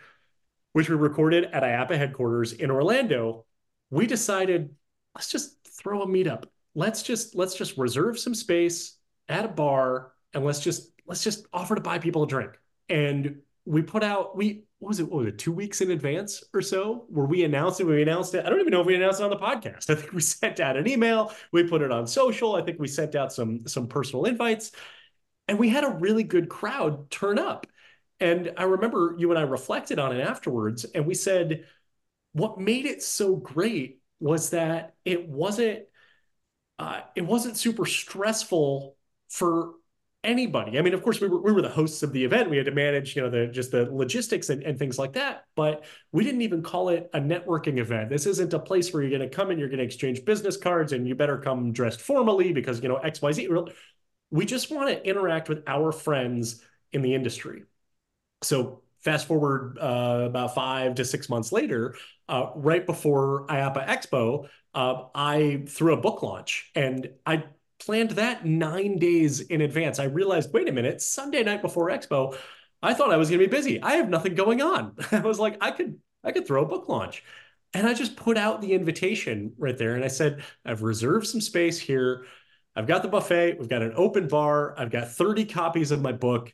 which 0.74 0.90
we 0.90 0.96
recorded 0.96 1.46
at 1.46 1.64
IAAPA 1.64 1.98
headquarters 1.98 2.54
in 2.54 2.72
Orlando, 2.72 3.46
we 3.92 4.08
decided 4.08 4.74
let's 5.14 5.30
just 5.30 5.58
throw 5.68 6.02
a 6.02 6.08
meetup. 6.08 6.46
Let's 6.74 7.04
just 7.04 7.36
let's 7.36 7.54
just 7.54 7.78
reserve 7.78 8.18
some 8.18 8.34
space 8.34 8.98
at 9.28 9.46
a 9.46 9.50
bar 9.50 10.14
and 10.34 10.44
let's 10.44 10.62
just 10.62 10.92
let's 11.06 11.24
just 11.24 11.46
offer 11.54 11.76
to 11.76 11.82
buy 11.82 12.00
people 12.00 12.24
a 12.24 12.28
drink. 12.28 12.58
And 12.90 13.42
we 13.66 13.82
put 13.84 14.04
out 14.04 14.36
we 14.36 14.64
what 14.80 14.90
was 14.90 15.00
it? 15.00 15.12
What 15.12 15.20
was 15.20 15.28
it? 15.28 15.38
Two 15.38 15.52
weeks 15.52 15.82
in 15.82 15.92
advance 15.92 16.44
or 16.54 16.62
so 16.62 17.06
where 17.10 17.26
we 17.26 17.44
announced 17.44 17.82
it 17.82 17.84
we 17.84 18.02
announced 18.02 18.34
it. 18.34 18.46
I 18.46 18.50
don't 18.50 18.62
even 18.62 18.72
know 18.72 18.82
if 18.82 18.88
we 18.88 18.96
announced 18.96 19.20
it 19.20 19.26
on 19.26 19.30
the 19.30 19.38
podcast. 19.38 19.90
I 19.90 19.96
think 19.96 20.14
we 20.14 20.22
sent 20.22 20.60
out 20.60 20.78
an 20.78 20.88
email. 20.88 21.34
We 21.52 21.68
put 21.68 21.82
it 21.82 21.92
on 21.92 22.08
social. 22.08 22.56
I 22.56 22.62
think 22.62 22.80
we 22.80 22.88
sent 22.88 23.14
out 23.16 23.34
some 23.34 23.68
some 23.68 23.88
personal 23.88 24.26
invites. 24.26 24.72
And 25.48 25.60
we 25.60 25.68
had 25.68 25.84
a 25.84 25.90
really 25.90 26.24
good 26.24 26.48
crowd 26.48 27.12
turn 27.12 27.38
up. 27.38 27.68
And 28.22 28.54
i 28.56 28.64
remember 28.64 29.16
you 29.18 29.30
and 29.32 29.40
i 29.40 29.42
reflected 29.42 30.00
on 30.00 30.16
it 30.16 30.22
afterwards 30.22 30.86
and 30.86 31.06
we 31.06 31.16
said 31.16 31.66
what 32.34 32.60
made 32.60 32.86
it 32.86 33.02
so 33.02 33.36
great 33.36 34.00
was 34.20 34.52
that 34.52 34.96
it 35.06 35.28
wasn't 35.28 35.84
uh, 36.80 37.02
it 37.16 37.22
wasn't 37.22 37.58
super 37.58 37.86
stressful 37.86 38.96
for 39.30 39.74
anybody. 40.24 40.78
I 40.78 40.82
mean, 40.82 40.94
of 40.94 41.04
course, 41.04 41.20
we 41.20 41.28
were 41.28 41.42
we 41.42 41.52
were 41.52 41.62
the 41.62 41.70
hosts 41.70 42.04
of 42.04 42.14
the 42.14 42.24
event. 42.24 42.50
We 42.50 42.58
had 42.58 42.66
to 42.68 42.72
manage, 42.72 43.16
you 43.16 43.22
know, 43.22 43.30
the 43.30 43.48
just 43.48 43.72
the 43.72 43.86
logistics 43.92 44.50
and, 44.50 44.64
and 44.64 44.78
things 44.78 44.98
like 44.98 45.14
that. 45.14 45.46
But 45.56 45.84
we 46.12 46.24
didn't 46.24 46.42
even 46.42 46.62
call 46.62 46.90
it 46.90 47.10
a 47.14 47.20
networking 47.20 47.80
event. 47.80 48.10
This 48.10 48.26
isn't 48.26 48.54
a 48.54 48.60
place 48.60 48.94
where 48.94 49.04
you're 49.04 49.18
going 49.18 49.30
to 49.30 49.36
come 49.36 49.50
and 49.50 49.60
you're 49.60 49.70
going 49.70 49.80
to 49.80 49.86
exchange 49.86 50.24
business 50.26 50.58
cards 50.58 50.94
and 50.94 51.08
you 51.08 51.16
better 51.16 51.38
come 51.38 51.72
dressed 51.72 52.02
formally 52.02 52.54
because 52.54 52.82
you 52.82 52.90
know 52.90 52.98
X 52.98 53.22
Y 53.22 53.32
Z. 53.32 53.50
We 54.30 54.46
just 54.46 54.72
want 54.72 54.90
to 54.90 55.08
interact 55.08 55.50
with 55.50 55.64
our 55.68 55.92
friends 55.92 56.64
in 56.94 57.02
the 57.02 57.14
industry. 57.14 57.64
So 58.44 58.82
fast 59.02 59.28
forward 59.28 59.78
uh, 59.80 60.24
about 60.26 60.56
five 60.56 60.96
to 60.96 61.06
six 61.06 61.30
months 61.30 61.52
later, 61.52 61.96
uh, 62.30 62.52
right 62.56 62.86
before 62.86 63.46
IAAPA 63.48 63.88
Expo, 63.88 64.48
uh, 64.74 65.04
I 65.14 65.64
threw 65.68 65.94
a 65.94 65.98
book 65.98 66.24
launch 66.24 66.72
and 66.76 67.10
I 67.26 67.44
planned 67.80 68.12
that 68.12 68.46
nine 68.46 68.98
days 68.98 69.42
in 69.42 69.62
advance. 69.62 70.00
I 70.00 70.06
realized, 70.06 70.54
wait 70.54 70.70
a 70.70 70.72
minute, 70.72 71.02
Sunday 71.02 71.44
night 71.44 71.62
before 71.62 71.90
Expo, 71.90 72.38
I 72.84 72.94
thought 72.94 73.12
I 73.12 73.18
was 73.18 73.30
going 73.30 73.40
to 73.42 73.48
be 73.48 73.52
busy. 73.52 73.82
I 73.82 73.94
have 73.94 74.10
nothing 74.10 74.36
going 74.36 74.62
on. 74.62 74.96
I 75.12 75.20
was 75.20 75.40
like, 75.40 75.58
I 75.62 75.72
could, 75.72 76.00
I 76.24 76.32
could 76.32 76.48
throw 76.48 76.64
a 76.64 76.68
book 76.68 76.88
launch. 76.88 77.24
And 77.74 77.88
I 77.88 77.94
just 77.94 78.16
put 78.16 78.38
out 78.38 78.62
the 78.62 78.74
invitation 78.74 79.54
right 79.58 79.78
there. 79.78 79.96
And 79.96 80.04
I 80.04 80.10
said, 80.10 80.44
I've 80.66 80.84
reserved 80.84 81.28
some 81.28 81.42
space 81.42 81.80
here. 81.80 82.26
I've 82.76 82.88
got 82.88 83.02
the 83.02 83.08
buffet. 83.08 83.60
We've 83.60 83.70
got 83.70 83.82
an 83.82 83.94
open 83.96 84.28
bar. 84.28 84.78
I've 84.78 84.92
got 84.92 85.10
30 85.10 85.46
copies 85.46 85.92
of 85.92 86.02
my 86.02 86.12
book 86.12 86.54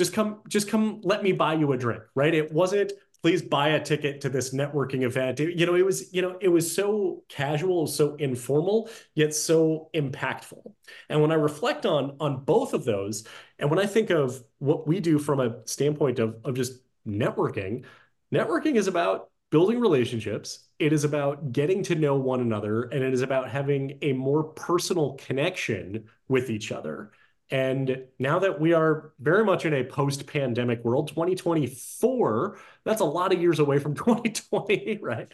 just 0.00 0.14
come 0.14 0.40
just 0.48 0.66
come 0.66 0.98
let 1.04 1.22
me 1.22 1.30
buy 1.30 1.52
you 1.52 1.70
a 1.72 1.76
drink 1.76 2.02
right? 2.14 2.34
It 2.34 2.50
wasn't 2.50 2.92
please 3.22 3.42
buy 3.42 3.68
a 3.68 3.84
ticket 3.84 4.22
to 4.22 4.30
this 4.30 4.54
networking 4.54 5.02
event. 5.02 5.38
You 5.38 5.66
know 5.66 5.74
it 5.74 5.84
was 5.84 6.10
you 6.14 6.22
know 6.22 6.38
it 6.40 6.48
was 6.48 6.74
so 6.74 7.22
casual 7.28 7.86
so 7.86 8.14
informal 8.14 8.88
yet 9.14 9.34
so 9.34 9.90
impactful. 9.94 10.72
And 11.10 11.20
when 11.20 11.30
i 11.30 11.34
reflect 11.34 11.84
on 11.84 12.16
on 12.18 12.44
both 12.44 12.72
of 12.72 12.84
those 12.84 13.24
and 13.58 13.68
when 13.68 13.78
i 13.78 13.84
think 13.84 14.08
of 14.08 14.42
what 14.58 14.88
we 14.88 15.00
do 15.00 15.18
from 15.18 15.38
a 15.38 15.66
standpoint 15.66 16.18
of 16.18 16.36
of 16.44 16.54
just 16.54 16.80
networking 17.06 17.84
networking 18.32 18.76
is 18.76 18.86
about 18.86 19.28
building 19.50 19.80
relationships. 19.80 20.68
It 20.78 20.92
is 20.92 21.04
about 21.04 21.52
getting 21.52 21.82
to 21.84 21.94
know 21.94 22.14
one 22.14 22.40
another 22.40 22.84
and 22.84 23.02
it 23.02 23.12
is 23.12 23.20
about 23.20 23.50
having 23.50 23.98
a 24.00 24.12
more 24.12 24.44
personal 24.44 25.14
connection 25.14 26.04
with 26.28 26.48
each 26.48 26.72
other 26.72 27.10
and 27.50 28.04
now 28.18 28.38
that 28.38 28.60
we 28.60 28.72
are 28.72 29.12
very 29.18 29.44
much 29.44 29.64
in 29.64 29.74
a 29.74 29.84
post 29.84 30.26
pandemic 30.26 30.84
world, 30.84 31.08
2024, 31.08 32.58
that's 32.84 33.00
a 33.00 33.04
lot 33.04 33.32
of 33.32 33.40
years 33.40 33.58
away 33.58 33.78
from 33.78 33.94
2020, 33.96 35.00
right? 35.02 35.28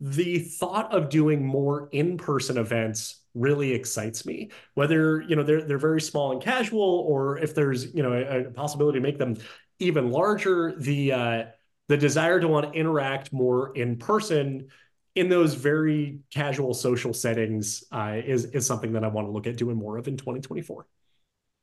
The 0.00 0.40
thought 0.40 0.92
of 0.92 1.08
doing 1.08 1.46
more 1.46 1.88
in 1.92 2.16
person 2.16 2.58
events 2.58 3.20
really 3.34 3.72
excites 3.72 4.26
me. 4.26 4.50
Whether, 4.74 5.22
you 5.22 5.36
know, 5.36 5.44
they're, 5.44 5.62
they're 5.62 5.78
very 5.78 6.00
small 6.00 6.32
and 6.32 6.42
casual, 6.42 6.82
or 7.08 7.38
if 7.38 7.54
there's, 7.54 7.94
you 7.94 8.02
know, 8.02 8.12
a, 8.12 8.46
a 8.46 8.50
possibility 8.50 8.98
to 8.98 9.02
make 9.02 9.18
them 9.18 9.36
even 9.78 10.10
larger, 10.10 10.74
the, 10.76 11.12
uh, 11.12 11.44
the 11.86 11.96
desire 11.96 12.40
to 12.40 12.48
want 12.48 12.72
to 12.72 12.78
interact 12.78 13.32
more 13.32 13.72
in 13.76 13.96
person 13.96 14.68
in 15.14 15.28
those 15.28 15.54
very 15.54 16.20
casual 16.30 16.74
social 16.74 17.14
settings 17.14 17.84
uh, 17.92 18.16
is, 18.24 18.46
is 18.46 18.66
something 18.66 18.92
that 18.94 19.04
I 19.04 19.08
want 19.08 19.28
to 19.28 19.30
look 19.30 19.46
at 19.46 19.56
doing 19.56 19.76
more 19.76 19.98
of 19.98 20.08
in 20.08 20.16
2024 20.16 20.86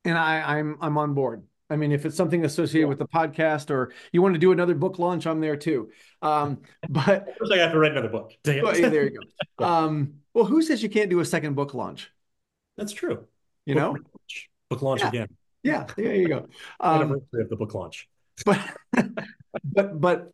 and 0.05 0.17
I, 0.17 0.57
I'm 0.57 0.77
I'm 0.81 0.97
on 0.97 1.13
board. 1.13 1.43
I 1.69 1.75
mean, 1.75 1.91
if 1.91 2.05
it's 2.05 2.15
something 2.15 2.45
associated 2.45 2.87
with 2.87 2.97
the 2.97 3.07
podcast 3.07 3.69
or 3.69 3.93
you 4.11 4.21
want 4.21 4.33
to 4.33 4.39
do 4.39 4.51
another 4.51 4.73
book 4.73 4.97
launch, 4.97 5.27
I'm 5.27 5.39
there 5.39 5.55
too. 5.55 5.91
Um, 6.21 6.61
but 6.89 7.27
I 7.51 7.57
have 7.57 7.71
to 7.71 7.79
write 7.79 7.91
another 7.91 8.09
book. 8.09 8.33
Yeah, 8.43 8.61
there 8.71 9.05
you 9.05 9.11
go. 9.11 9.65
Um, 9.65 10.13
well, 10.33 10.45
who 10.45 10.61
says 10.61 10.81
you 10.81 10.89
can't 10.89 11.09
do 11.09 11.19
a 11.19 11.25
second 11.25 11.55
book 11.55 11.73
launch? 11.73 12.09
That's 12.77 12.93
true. 12.93 13.25
You 13.65 13.75
book 13.75 13.81
know, 13.81 13.91
launch. 13.91 14.49
book 14.69 14.81
launch 14.81 15.01
yeah. 15.01 15.07
again. 15.09 15.27
Yeah, 15.63 15.87
there 15.97 16.15
you 16.15 16.27
go. 16.29 16.47
Um, 16.79 17.11
of 17.11 17.49
the 17.49 17.55
book 17.57 17.73
launch. 17.73 18.07
But 18.45 18.59
but 19.65 19.99
but 19.99 20.31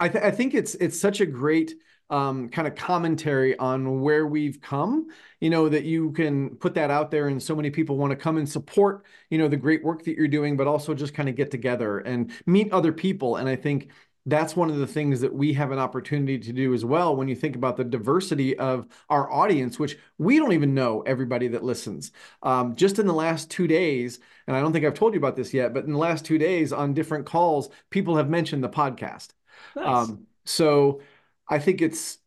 I, 0.00 0.08
th- 0.08 0.24
I 0.24 0.30
think 0.32 0.54
it's 0.54 0.74
it's 0.74 0.98
such 0.98 1.20
a 1.20 1.26
great 1.26 1.74
um, 2.10 2.48
kind 2.48 2.68
of 2.68 2.74
commentary 2.74 3.56
on 3.58 4.00
where 4.00 4.26
we've 4.26 4.60
come. 4.60 5.08
You 5.40 5.50
know 5.50 5.68
that 5.68 5.84
you 5.84 6.12
can 6.12 6.56
put 6.56 6.74
that 6.74 6.90
out 6.90 7.10
there, 7.10 7.28
and 7.28 7.42
so 7.42 7.54
many 7.56 7.70
people 7.70 7.96
want 7.96 8.10
to 8.10 8.16
come 8.16 8.36
and 8.36 8.48
support. 8.48 9.04
You 9.30 9.38
know 9.38 9.48
the 9.48 9.56
great 9.56 9.84
work 9.84 10.04
that 10.04 10.16
you're 10.16 10.28
doing, 10.28 10.56
but 10.56 10.66
also 10.66 10.94
just 10.94 11.14
kind 11.14 11.28
of 11.28 11.36
get 11.36 11.50
together 11.50 11.98
and 11.98 12.32
meet 12.46 12.72
other 12.72 12.92
people. 12.92 13.36
And 13.36 13.48
I 13.48 13.56
think 13.56 13.90
that's 14.28 14.56
one 14.56 14.68
of 14.70 14.76
the 14.78 14.86
things 14.86 15.20
that 15.20 15.32
we 15.32 15.52
have 15.52 15.70
an 15.70 15.78
opportunity 15.78 16.36
to 16.38 16.52
do 16.52 16.74
as 16.74 16.84
well 16.84 17.14
when 17.14 17.28
you 17.28 17.34
think 17.36 17.54
about 17.54 17.76
the 17.76 17.84
diversity 17.84 18.58
of 18.58 18.86
our 19.08 19.32
audience 19.32 19.78
which 19.78 19.96
we 20.18 20.38
don't 20.38 20.52
even 20.52 20.74
know 20.74 21.00
everybody 21.02 21.48
that 21.48 21.62
listens 21.62 22.10
um, 22.42 22.74
just 22.74 22.98
in 22.98 23.06
the 23.06 23.12
last 23.12 23.50
two 23.50 23.66
days 23.66 24.18
and 24.46 24.56
i 24.56 24.60
don't 24.60 24.72
think 24.72 24.84
i've 24.84 24.94
told 24.94 25.14
you 25.14 25.18
about 25.18 25.36
this 25.36 25.54
yet 25.54 25.72
but 25.72 25.84
in 25.84 25.92
the 25.92 25.98
last 25.98 26.24
two 26.24 26.38
days 26.38 26.72
on 26.72 26.92
different 26.92 27.24
calls 27.24 27.70
people 27.90 28.16
have 28.16 28.28
mentioned 28.28 28.62
the 28.62 28.68
podcast 28.68 29.28
Nice. 29.74 29.86
um, 29.86 30.26
so 30.44 31.00
i 31.48 31.58
think 31.58 31.82
it's 31.82 32.18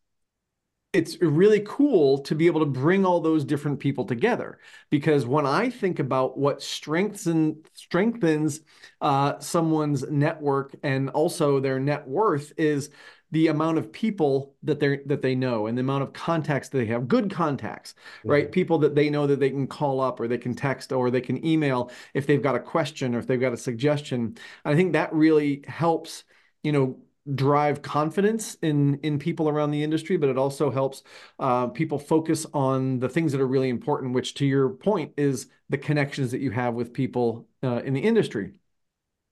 it's 0.92 1.20
really 1.20 1.62
cool 1.64 2.18
to 2.18 2.34
be 2.34 2.46
able 2.46 2.60
to 2.60 2.66
bring 2.66 3.06
all 3.06 3.20
those 3.20 3.44
different 3.44 3.78
people 3.78 4.04
together. 4.04 4.58
Because 4.90 5.24
when 5.26 5.46
i 5.46 5.70
think 5.70 5.98
about 5.98 6.36
what 6.38 6.62
strengthens 6.62 7.56
strengthens 7.74 8.60
uh, 9.00 9.38
someone's 9.38 10.08
network 10.10 10.74
and 10.82 11.10
also 11.10 11.60
their 11.60 11.78
net 11.78 12.06
worth 12.06 12.52
is 12.56 12.90
the 13.32 13.46
amount 13.46 13.78
of 13.78 13.92
people 13.92 14.56
that 14.64 14.80
they 14.80 14.98
that 15.06 15.22
they 15.22 15.36
know 15.36 15.68
and 15.68 15.78
the 15.78 15.80
amount 15.80 16.02
of 16.02 16.12
contacts 16.12 16.68
that 16.68 16.78
they 16.78 16.86
have 16.86 17.06
good 17.06 17.30
contacts 17.30 17.94
right. 18.24 18.50
People 18.50 18.78
that 18.78 18.96
they 18.96 19.08
know 19.08 19.26
that 19.26 19.38
they 19.38 19.50
can 19.50 19.68
call 19.68 20.00
up 20.00 20.18
or 20.18 20.26
they 20.26 20.38
can 20.38 20.54
text 20.54 20.92
or 20.92 21.10
they 21.10 21.20
can 21.20 21.44
email 21.46 21.90
if 22.14 22.26
they've 22.26 22.42
got 22.42 22.56
a 22.56 22.60
question 22.60 23.14
or 23.14 23.20
if 23.20 23.26
they've 23.28 23.40
got 23.40 23.52
a 23.52 23.56
suggestion. 23.56 24.36
I 24.64 24.74
think 24.74 24.94
that 24.94 25.12
really 25.12 25.62
helps 25.68 26.24
you 26.64 26.72
know 26.72 26.98
drive 27.34 27.82
confidence 27.82 28.56
in 28.62 28.98
in 29.02 29.18
people 29.18 29.48
around 29.48 29.70
the 29.70 29.82
industry 29.82 30.16
but 30.16 30.28
it 30.30 30.38
also 30.38 30.70
helps 30.70 31.02
uh, 31.38 31.66
people 31.68 31.98
focus 31.98 32.46
on 32.54 32.98
the 32.98 33.08
things 33.08 33.32
that 33.32 33.40
are 33.40 33.46
really 33.46 33.68
important 33.68 34.14
which 34.14 34.34
to 34.34 34.46
your 34.46 34.70
point 34.70 35.12
is 35.16 35.46
the 35.68 35.78
connections 35.78 36.30
that 36.30 36.40
you 36.40 36.50
have 36.50 36.74
with 36.74 36.92
people 36.92 37.46
uh, 37.62 37.82
in 37.84 37.92
the 37.92 38.00
industry 38.00 38.52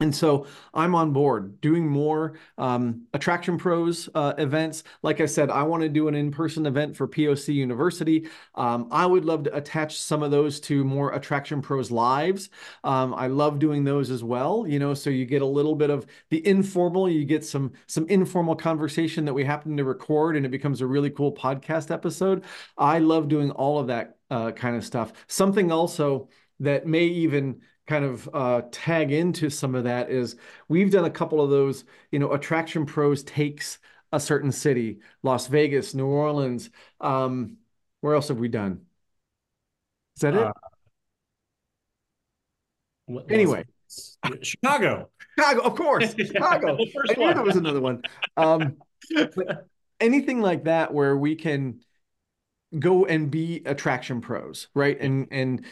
and 0.01 0.15
so 0.15 0.47
I'm 0.73 0.95
on 0.95 1.13
board 1.13 1.61
doing 1.61 1.89
more 1.89 2.39
um, 2.57 3.07
Attraction 3.15 3.59
Pros 3.59 4.09
uh, 4.15 4.33
events. 4.39 4.85
Like 5.03 5.21
I 5.21 5.27
said, 5.27 5.51
I 5.51 5.65
want 5.65 5.83
to 5.83 5.89
do 5.89 6.07
an 6.07 6.15
in-person 6.15 6.67
event 6.67 6.97
for 6.97 7.09
POC 7.09 7.55
University. 7.55 8.29
Um, 8.55 8.87
I 8.93 9.07
would 9.07 9.25
love 9.25 9.43
to 9.45 9.57
attach 9.57 9.99
some 9.99 10.23
of 10.23 10.31
those 10.31 10.61
to 10.61 10.85
more 10.85 11.15
Attraction 11.15 11.61
Pros 11.61 11.91
lives. 11.91 12.49
Um, 12.85 13.13
I 13.13 13.27
love 13.27 13.59
doing 13.59 13.83
those 13.83 14.11
as 14.11 14.23
well. 14.23 14.67
You 14.69 14.79
know, 14.79 14.95
so 14.95 15.11
you 15.11 15.27
get 15.27 15.43
a 15.43 15.47
little 15.47 15.75
bit 15.75 15.91
of 15.91 16.07
the 16.31 16.47
informal. 16.47 17.11
You 17.11 17.25
get 17.25 17.45
some 17.45 17.73
some 17.89 18.07
informal 18.07 18.55
conversation 18.55 19.25
that 19.25 19.35
we 19.35 19.43
happen 19.43 19.77
to 19.79 19.85
record, 19.85 20.37
and 20.37 20.47
it 20.47 20.51
becomes 20.51 20.81
a 20.81 20.87
really 20.87 21.11
cool 21.11 21.33
podcast 21.35 21.91
episode. 21.91 22.45
I 22.77 23.01
love 23.01 23.27
doing 23.27 23.51
all 23.51 23.81
of 23.81 23.89
that 23.89 24.17
uh, 24.31 24.53
kind 24.53 24.77
of 24.77 24.85
stuff. 24.85 25.13
Something 25.27 25.73
also 25.73 26.29
that 26.61 26.87
may 26.87 27.05
even 27.05 27.63
kind 27.89 28.05
of 28.07 28.31
uh, 28.35 28.63
tag 28.73 29.13
into 29.13 29.51
some 29.51 29.75
of 29.77 29.85
that 29.85 30.11
is 30.11 30.37
we've 30.69 30.93
done 30.93 31.07
a 31.07 31.11
couple 31.11 31.43
of 31.43 31.51
those, 31.51 31.85
you 32.13 32.21
know, 32.21 32.33
attraction 32.33 32.87
pros 32.87 33.25
takes 33.25 33.81
a 34.13 34.21
certain 34.21 34.53
city, 34.53 35.01
Las 35.25 35.49
Vegas, 35.49 35.95
New 35.95 36.07
Orleans. 36.07 36.71
Um, 37.01 37.59
where 38.03 38.15
else 38.15 38.29
have 38.29 38.39
we 38.39 38.49
done? 38.49 38.83
Is 40.17 40.23
that 40.23 40.35
Uh, 40.35 40.53
it? 43.09 43.25
Anyway. 43.31 43.65
Chicago. 44.43 45.09
Chicago, 45.39 45.61
of 45.63 45.75
course, 45.77 46.15
Chicago. 46.15 46.77
The 46.79 46.91
first 46.95 47.13
I 47.13 47.15
knew 47.15 47.25
one. 47.27 47.35
there 47.37 47.45
was 47.45 47.57
another 47.57 47.81
one. 47.81 48.03
Um, 48.37 48.77
anything 50.01 50.41
like 50.41 50.65
that 50.65 50.93
where 50.93 51.17
we 51.17 51.35
can 51.37 51.81
go 52.79 53.07
and 53.07 53.31
be 53.31 53.63
attraction 53.67 54.21
pros, 54.21 54.69
right? 54.75 54.99
And 55.01 55.29
and 55.31 55.65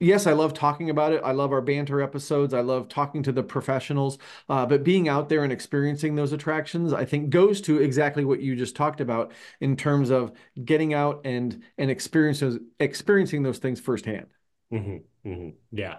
yes, 0.00 0.26
I 0.26 0.32
love 0.32 0.54
talking 0.54 0.90
about 0.90 1.12
it. 1.12 1.20
I 1.24 1.32
love 1.32 1.52
our 1.52 1.60
banter 1.60 2.00
episodes. 2.00 2.54
I 2.54 2.60
love 2.60 2.88
talking 2.88 3.22
to 3.24 3.32
the 3.32 3.42
professionals. 3.42 4.18
Uh, 4.48 4.66
but 4.66 4.84
being 4.84 5.08
out 5.08 5.28
there 5.28 5.44
and 5.44 5.52
experiencing 5.52 6.14
those 6.14 6.32
attractions, 6.32 6.92
I 6.92 7.04
think, 7.04 7.30
goes 7.30 7.60
to 7.62 7.80
exactly 7.80 8.24
what 8.24 8.40
you 8.40 8.56
just 8.56 8.76
talked 8.76 9.00
about 9.00 9.32
in 9.60 9.76
terms 9.76 10.10
of 10.10 10.32
getting 10.64 10.94
out 10.94 11.22
and 11.24 11.62
and 11.78 11.90
experiences 11.90 12.58
experiencing 12.80 13.42
those 13.42 13.58
things 13.58 13.80
firsthand. 13.80 14.26
Mhm, 14.72 15.02
mhm. 15.24 15.54
Yeah. 15.72 15.96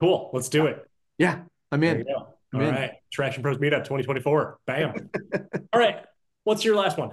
Cool. 0.00 0.30
Let's 0.32 0.48
do 0.48 0.66
it. 0.66 0.88
Yeah, 1.18 1.42
I'm 1.70 1.82
in. 1.82 2.04
I'm 2.52 2.60
All 2.60 2.66
in. 2.68 2.74
right. 2.74 2.92
Traction 3.12 3.42
Pros 3.42 3.58
Meetup 3.58 3.84
2024. 3.84 4.58
Bam. 4.66 5.10
All 5.72 5.80
right. 5.80 6.04
What's 6.44 6.64
your 6.64 6.76
last 6.76 6.98
one? 6.98 7.10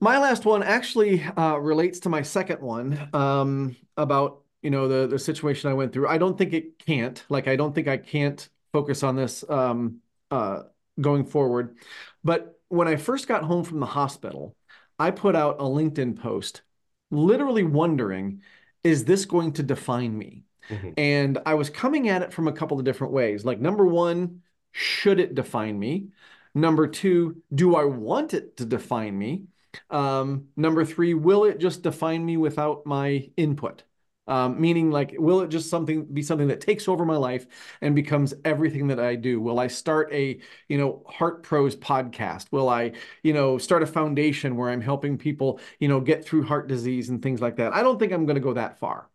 My 0.00 0.18
last 0.18 0.44
one 0.44 0.62
actually 0.62 1.22
uh, 1.24 1.56
relates 1.56 2.00
to 2.00 2.08
my 2.08 2.22
second 2.22 2.60
one 2.60 3.08
um, 3.12 3.76
about 3.96 4.42
you 4.62 4.70
know 4.70 4.88
the 4.88 5.06
the 5.06 5.18
situation 5.18 5.70
I 5.70 5.74
went 5.74 5.92
through. 5.92 6.08
I 6.08 6.18
don't 6.18 6.36
think 6.36 6.52
it 6.52 6.78
can't. 6.78 7.22
Like 7.28 7.48
I 7.48 7.56
don't 7.56 7.74
think 7.74 7.88
I 7.88 7.96
can't 7.96 8.48
focus 8.72 9.02
on 9.02 9.16
this 9.16 9.44
um, 9.48 10.00
uh, 10.30 10.64
going 11.00 11.24
forward. 11.24 11.76
But 12.24 12.58
when 12.68 12.88
I 12.88 12.96
first 12.96 13.28
got 13.28 13.44
home 13.44 13.64
from 13.64 13.80
the 13.80 13.86
hospital, 13.86 14.56
I 14.98 15.10
put 15.10 15.36
out 15.36 15.56
a 15.60 15.64
LinkedIn 15.64 16.18
post, 16.18 16.62
literally 17.10 17.62
wondering, 17.62 18.42
is 18.84 19.04
this 19.04 19.24
going 19.24 19.52
to 19.54 19.62
define 19.62 20.16
me? 20.16 20.44
Mhm. 20.70 20.94
And 20.96 21.38
I 21.46 21.54
was 21.54 21.70
coming 21.70 22.08
at 22.08 22.22
it 22.22 22.32
from 22.32 22.48
a 22.48 22.52
couple 22.52 22.78
of 22.78 22.84
different 22.84 23.12
ways. 23.12 23.44
Like 23.44 23.60
number 23.60 23.86
one, 23.86 24.42
should 24.72 25.20
it 25.20 25.34
define 25.34 25.78
me? 25.78 26.08
Number 26.54 26.86
two, 26.88 27.42
do 27.54 27.76
I 27.76 27.84
want 27.84 28.34
it 28.34 28.56
to 28.58 28.64
define 28.66 29.16
me? 29.16 29.44
Um, 29.90 30.48
number 30.56 30.84
three, 30.84 31.14
will 31.14 31.44
it 31.44 31.58
just 31.58 31.82
define 31.82 32.24
me 32.24 32.36
without 32.36 32.84
my 32.86 33.30
input? 33.36 33.84
Um, 34.28 34.60
meaning, 34.60 34.90
like, 34.90 35.14
will 35.18 35.40
it 35.40 35.48
just 35.48 35.70
something 35.70 36.04
be 36.04 36.22
something 36.22 36.48
that 36.48 36.60
takes 36.60 36.86
over 36.86 37.04
my 37.04 37.16
life 37.16 37.46
and 37.80 37.94
becomes 37.94 38.34
everything 38.44 38.88
that 38.88 39.00
I 39.00 39.14
do? 39.14 39.40
Will 39.40 39.58
I 39.58 39.66
start 39.68 40.12
a, 40.12 40.38
you 40.68 40.78
know, 40.78 41.02
Heart 41.08 41.42
Pros 41.42 41.74
podcast? 41.74 42.52
Will 42.52 42.68
I, 42.68 42.92
you 43.22 43.32
know, 43.32 43.56
start 43.58 43.82
a 43.82 43.86
foundation 43.86 44.56
where 44.56 44.68
I'm 44.68 44.82
helping 44.82 45.16
people, 45.18 45.60
you 45.80 45.88
know, 45.88 46.00
get 46.00 46.24
through 46.24 46.44
heart 46.44 46.68
disease 46.68 47.08
and 47.08 47.22
things 47.22 47.40
like 47.40 47.56
that? 47.56 47.72
I 47.72 47.82
don't 47.82 47.98
think 47.98 48.12
I'm 48.12 48.26
going 48.26 48.36
to 48.36 48.40
go 48.40 48.52
that 48.52 48.78
far. 48.78 49.08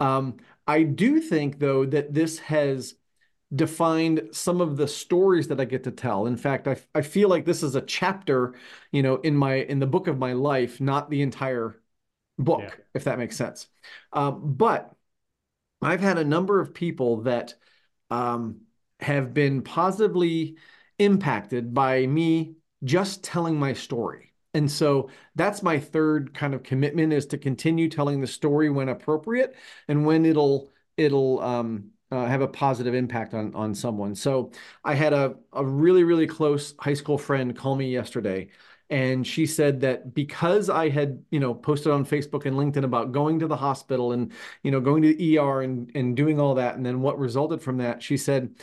Um, 0.00 0.38
I 0.66 0.82
do 0.82 1.20
think, 1.20 1.60
though, 1.60 1.86
that 1.86 2.12
this 2.12 2.40
has 2.40 2.94
defined 3.54 4.30
some 4.32 4.60
of 4.60 4.76
the 4.76 4.88
stories 4.88 5.48
that 5.48 5.60
I 5.60 5.64
get 5.64 5.84
to 5.84 5.92
tell. 5.92 6.26
In 6.26 6.36
fact, 6.36 6.66
I, 6.66 6.76
I 6.94 7.02
feel 7.02 7.28
like 7.28 7.44
this 7.44 7.62
is 7.62 7.76
a 7.76 7.80
chapter, 7.80 8.54
you 8.90 9.02
know, 9.02 9.16
in 9.16 9.36
my 9.36 9.54
in 9.54 9.78
the 9.78 9.86
book 9.86 10.08
of 10.08 10.18
my 10.18 10.32
life, 10.32 10.80
not 10.80 11.10
the 11.10 11.22
entire 11.22 11.80
book, 12.38 12.62
Yeah. 12.62 12.70
if 12.94 13.04
that 13.04 13.18
makes 13.18 13.36
sense. 13.36 13.68
Um, 14.12 14.54
but 14.54 14.94
I've 15.82 16.00
had 16.00 16.18
a 16.18 16.24
number 16.24 16.60
of 16.60 16.74
people 16.74 17.22
that 17.22 17.54
um, 18.10 18.62
have 19.00 19.34
been 19.34 19.62
positively 19.62 20.56
impacted 20.98 21.74
by 21.74 22.06
me 22.06 22.56
just 22.84 23.22
telling 23.24 23.58
my 23.58 23.72
story. 23.72 24.32
And 24.54 24.70
so 24.70 25.10
that's 25.34 25.62
my 25.62 25.78
third 25.78 26.32
kind 26.32 26.54
of 26.54 26.62
commitment 26.62 27.12
is 27.12 27.26
to 27.26 27.38
continue 27.38 27.88
telling 27.90 28.20
the 28.20 28.26
story 28.26 28.70
when 28.70 28.88
appropriate 28.88 29.54
and 29.88 30.06
when 30.06 30.24
it'll 30.24 30.70
it'll 30.96 31.40
um, 31.40 31.90
uh, 32.10 32.24
have 32.26 32.40
a 32.40 32.48
positive 32.48 32.94
impact 32.94 33.34
on 33.34 33.54
on 33.54 33.74
someone. 33.74 34.14
So 34.14 34.52
I 34.82 34.94
had 34.94 35.12
a 35.12 35.36
a 35.52 35.64
really 35.64 36.04
really 36.04 36.26
close 36.26 36.74
high 36.78 36.94
school 36.94 37.18
friend 37.18 37.54
call 37.54 37.76
me 37.76 37.92
yesterday, 37.92 38.48
and 38.90 39.26
she 39.26 39.46
said 39.46 39.80
that 39.80 40.14
because 40.14 40.70
I 40.70 40.88
had 40.88 41.24
you 41.30 41.40
know 41.40 41.54
posted 41.54 41.92
on 41.92 42.04
Facebook 42.06 42.46
and 42.46 42.56
LinkedIn 42.56 42.84
about 42.84 43.12
going 43.12 43.40
to 43.40 43.46
the 43.46 43.56
hospital 43.56 44.12
and 44.12 44.32
you 44.62 44.70
know 44.70 44.80
going 44.80 45.02
to 45.02 45.14
the 45.14 45.38
ER 45.38 45.62
and 45.62 45.90
and 45.94 46.16
doing 46.16 46.40
all 46.40 46.54
that, 46.56 46.76
and 46.76 46.86
then 46.86 47.00
what 47.00 47.18
resulted 47.18 47.62
from 47.62 47.78
that, 47.78 48.02
she 48.02 48.16
said, 48.16 48.54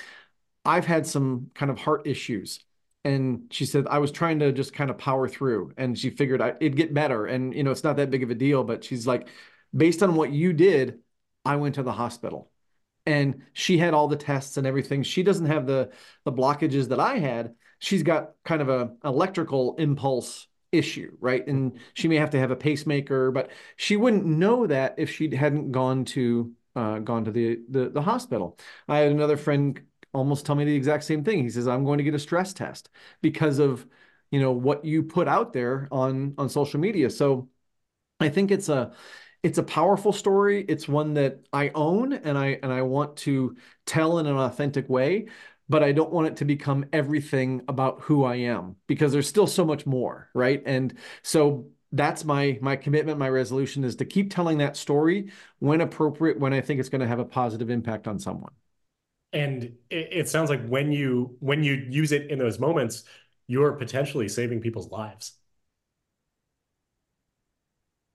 I've 0.66 0.86
had 0.86 1.06
some 1.08 1.52
kind 1.54 1.72
of 1.72 1.78
heart 1.80 2.08
issues. 2.08 2.60
And 3.06 3.48
she 3.52 3.66
said, 3.66 3.86
I 3.88 4.00
was 4.00 4.12
trying 4.12 4.40
to 4.40 4.52
just 4.54 4.74
kind 4.74 4.90
of 4.90 4.98
power 4.98 5.28
through. 5.28 5.74
And 5.78 5.98
she 6.00 6.10
figured 6.10 6.42
I, 6.42 6.50
it'd 6.62 6.78
get 6.78 6.94
better. 6.94 7.26
And, 7.26 7.54
you 7.54 7.64
know, 7.64 7.72
it's 7.72 7.84
not 7.84 7.98
that 7.98 8.10
big 8.10 8.24
of 8.24 8.30
a 8.32 8.36
deal. 8.36 8.64
But 8.64 8.84
she's 8.84 9.06
like, 9.06 9.28
based 9.76 10.02
on 10.04 10.16
what 10.16 10.32
you 10.32 10.54
did, 10.54 11.00
I 11.44 11.58
went 11.58 11.76
to 11.76 11.84
the 11.84 11.92
hospital 11.92 12.50
and 13.06 13.44
she 13.54 13.78
had 13.78 13.94
all 13.94 14.08
the 14.08 14.16
tests 14.16 14.58
and 14.58 14.66
everything. 14.66 15.04
She 15.04 15.24
doesn't 15.24 15.48
have 15.48 15.68
the 15.68 15.92
the 16.24 16.32
blockages 16.32 16.90
that 16.90 17.00
I 17.00 17.18
had. 17.20 17.56
She's 17.84 18.04
got 18.04 18.32
kind 18.46 18.62
of 18.62 18.70
a 18.70 18.96
electrical 19.04 19.76
impulse 19.76 20.48
issue, 20.72 21.18
right? 21.20 21.46
And 21.48 21.80
she 21.94 22.08
may 22.08 22.16
have 22.16 22.30
to 22.32 22.40
have 22.40 22.50
a 22.52 22.56
pacemaker, 22.56 23.32
but 23.32 23.52
she 23.76 23.98
wouldn't 23.98 24.26
know 24.26 24.68
that 24.68 24.96
if 24.98 25.10
she 25.12 25.34
hadn't 25.36 25.72
gone 25.72 26.06
to 26.06 26.54
uh, 26.76 27.00
gone 27.00 27.26
to 27.26 27.32
the, 27.32 27.60
the 27.70 27.90
the 27.90 28.02
hospital. 28.02 28.58
I 28.88 29.00
had 29.00 29.12
another 29.12 29.38
friend 29.38 29.80
almost 30.14 30.46
tell 30.46 30.56
me 30.56 30.64
the 30.66 30.76
exact 30.76 31.04
same 31.04 31.24
thing. 31.24 31.44
He 31.44 31.50
says, 31.50 31.68
"I'm 31.68 31.84
going 31.86 31.98
to 32.00 32.04
get 32.04 32.16
a 32.16 32.20
stress 32.20 32.54
test 32.54 32.90
because 33.22 33.60
of 33.60 33.86
you 34.32 34.40
know 34.40 34.52
what 34.52 34.86
you 34.86 35.04
put 35.04 35.28
out 35.28 35.54
there 35.54 35.88
on 35.92 36.34
on 36.38 36.50
social 36.50 36.80
media." 36.80 37.10
So 37.10 37.50
I 38.20 38.30
think 38.30 38.52
it's 38.52 38.70
a 38.70 38.94
it's 39.44 39.58
a 39.58 39.64
powerful 39.64 40.14
story. 40.14 40.66
It's 40.68 40.88
one 40.88 41.16
that 41.16 41.42
I 41.52 41.72
own 41.76 42.14
and 42.14 42.38
I 42.38 42.60
and 42.64 42.72
I 42.72 42.82
want 42.84 43.18
to 43.18 43.56
tell 43.86 44.20
in 44.20 44.26
an 44.26 44.38
authentic 44.38 44.90
way, 44.90 45.28
but 45.74 45.82
I 45.84 45.92
don't 45.92 46.12
want 46.12 46.28
it 46.28 46.38
to 46.38 46.46
become 46.46 46.86
everything 46.94 47.64
about 47.68 48.02
who 48.02 48.24
I 48.26 48.36
am 48.36 48.76
because 48.86 49.12
there's 49.12 49.28
still 49.28 49.48
so 49.48 49.66
much 49.66 49.88
more, 49.88 50.30
right? 50.36 50.62
And 50.68 50.94
so 51.24 51.66
that's 51.92 52.24
my 52.24 52.60
my 52.62 52.76
commitment, 52.76 53.18
my 53.18 53.30
resolution 53.30 53.84
is 53.84 53.96
to 53.98 54.06
keep 54.06 54.32
telling 54.32 54.60
that 54.60 54.78
story 54.78 55.32
when 55.60 55.82
appropriate, 55.82 56.40
when 56.40 56.54
I 56.54 56.62
think 56.62 56.80
it's 56.80 56.90
going 56.90 57.02
to 57.02 57.08
have 57.08 57.18
a 57.20 57.26
positive 57.26 57.72
impact 57.72 58.08
on 58.08 58.20
someone. 58.20 58.54
And 59.32 59.64
it, 59.90 60.10
it 60.12 60.30
sounds 60.30 60.50
like 60.50 60.64
when 60.68 60.92
you 60.92 61.36
when 61.40 61.64
you 61.64 61.74
use 61.90 62.12
it 62.12 62.30
in 62.30 62.38
those 62.40 62.60
moments, 62.60 63.04
you're 63.48 63.74
potentially 63.74 64.30
saving 64.30 64.62
people's 64.62 64.92
lives. 64.92 65.34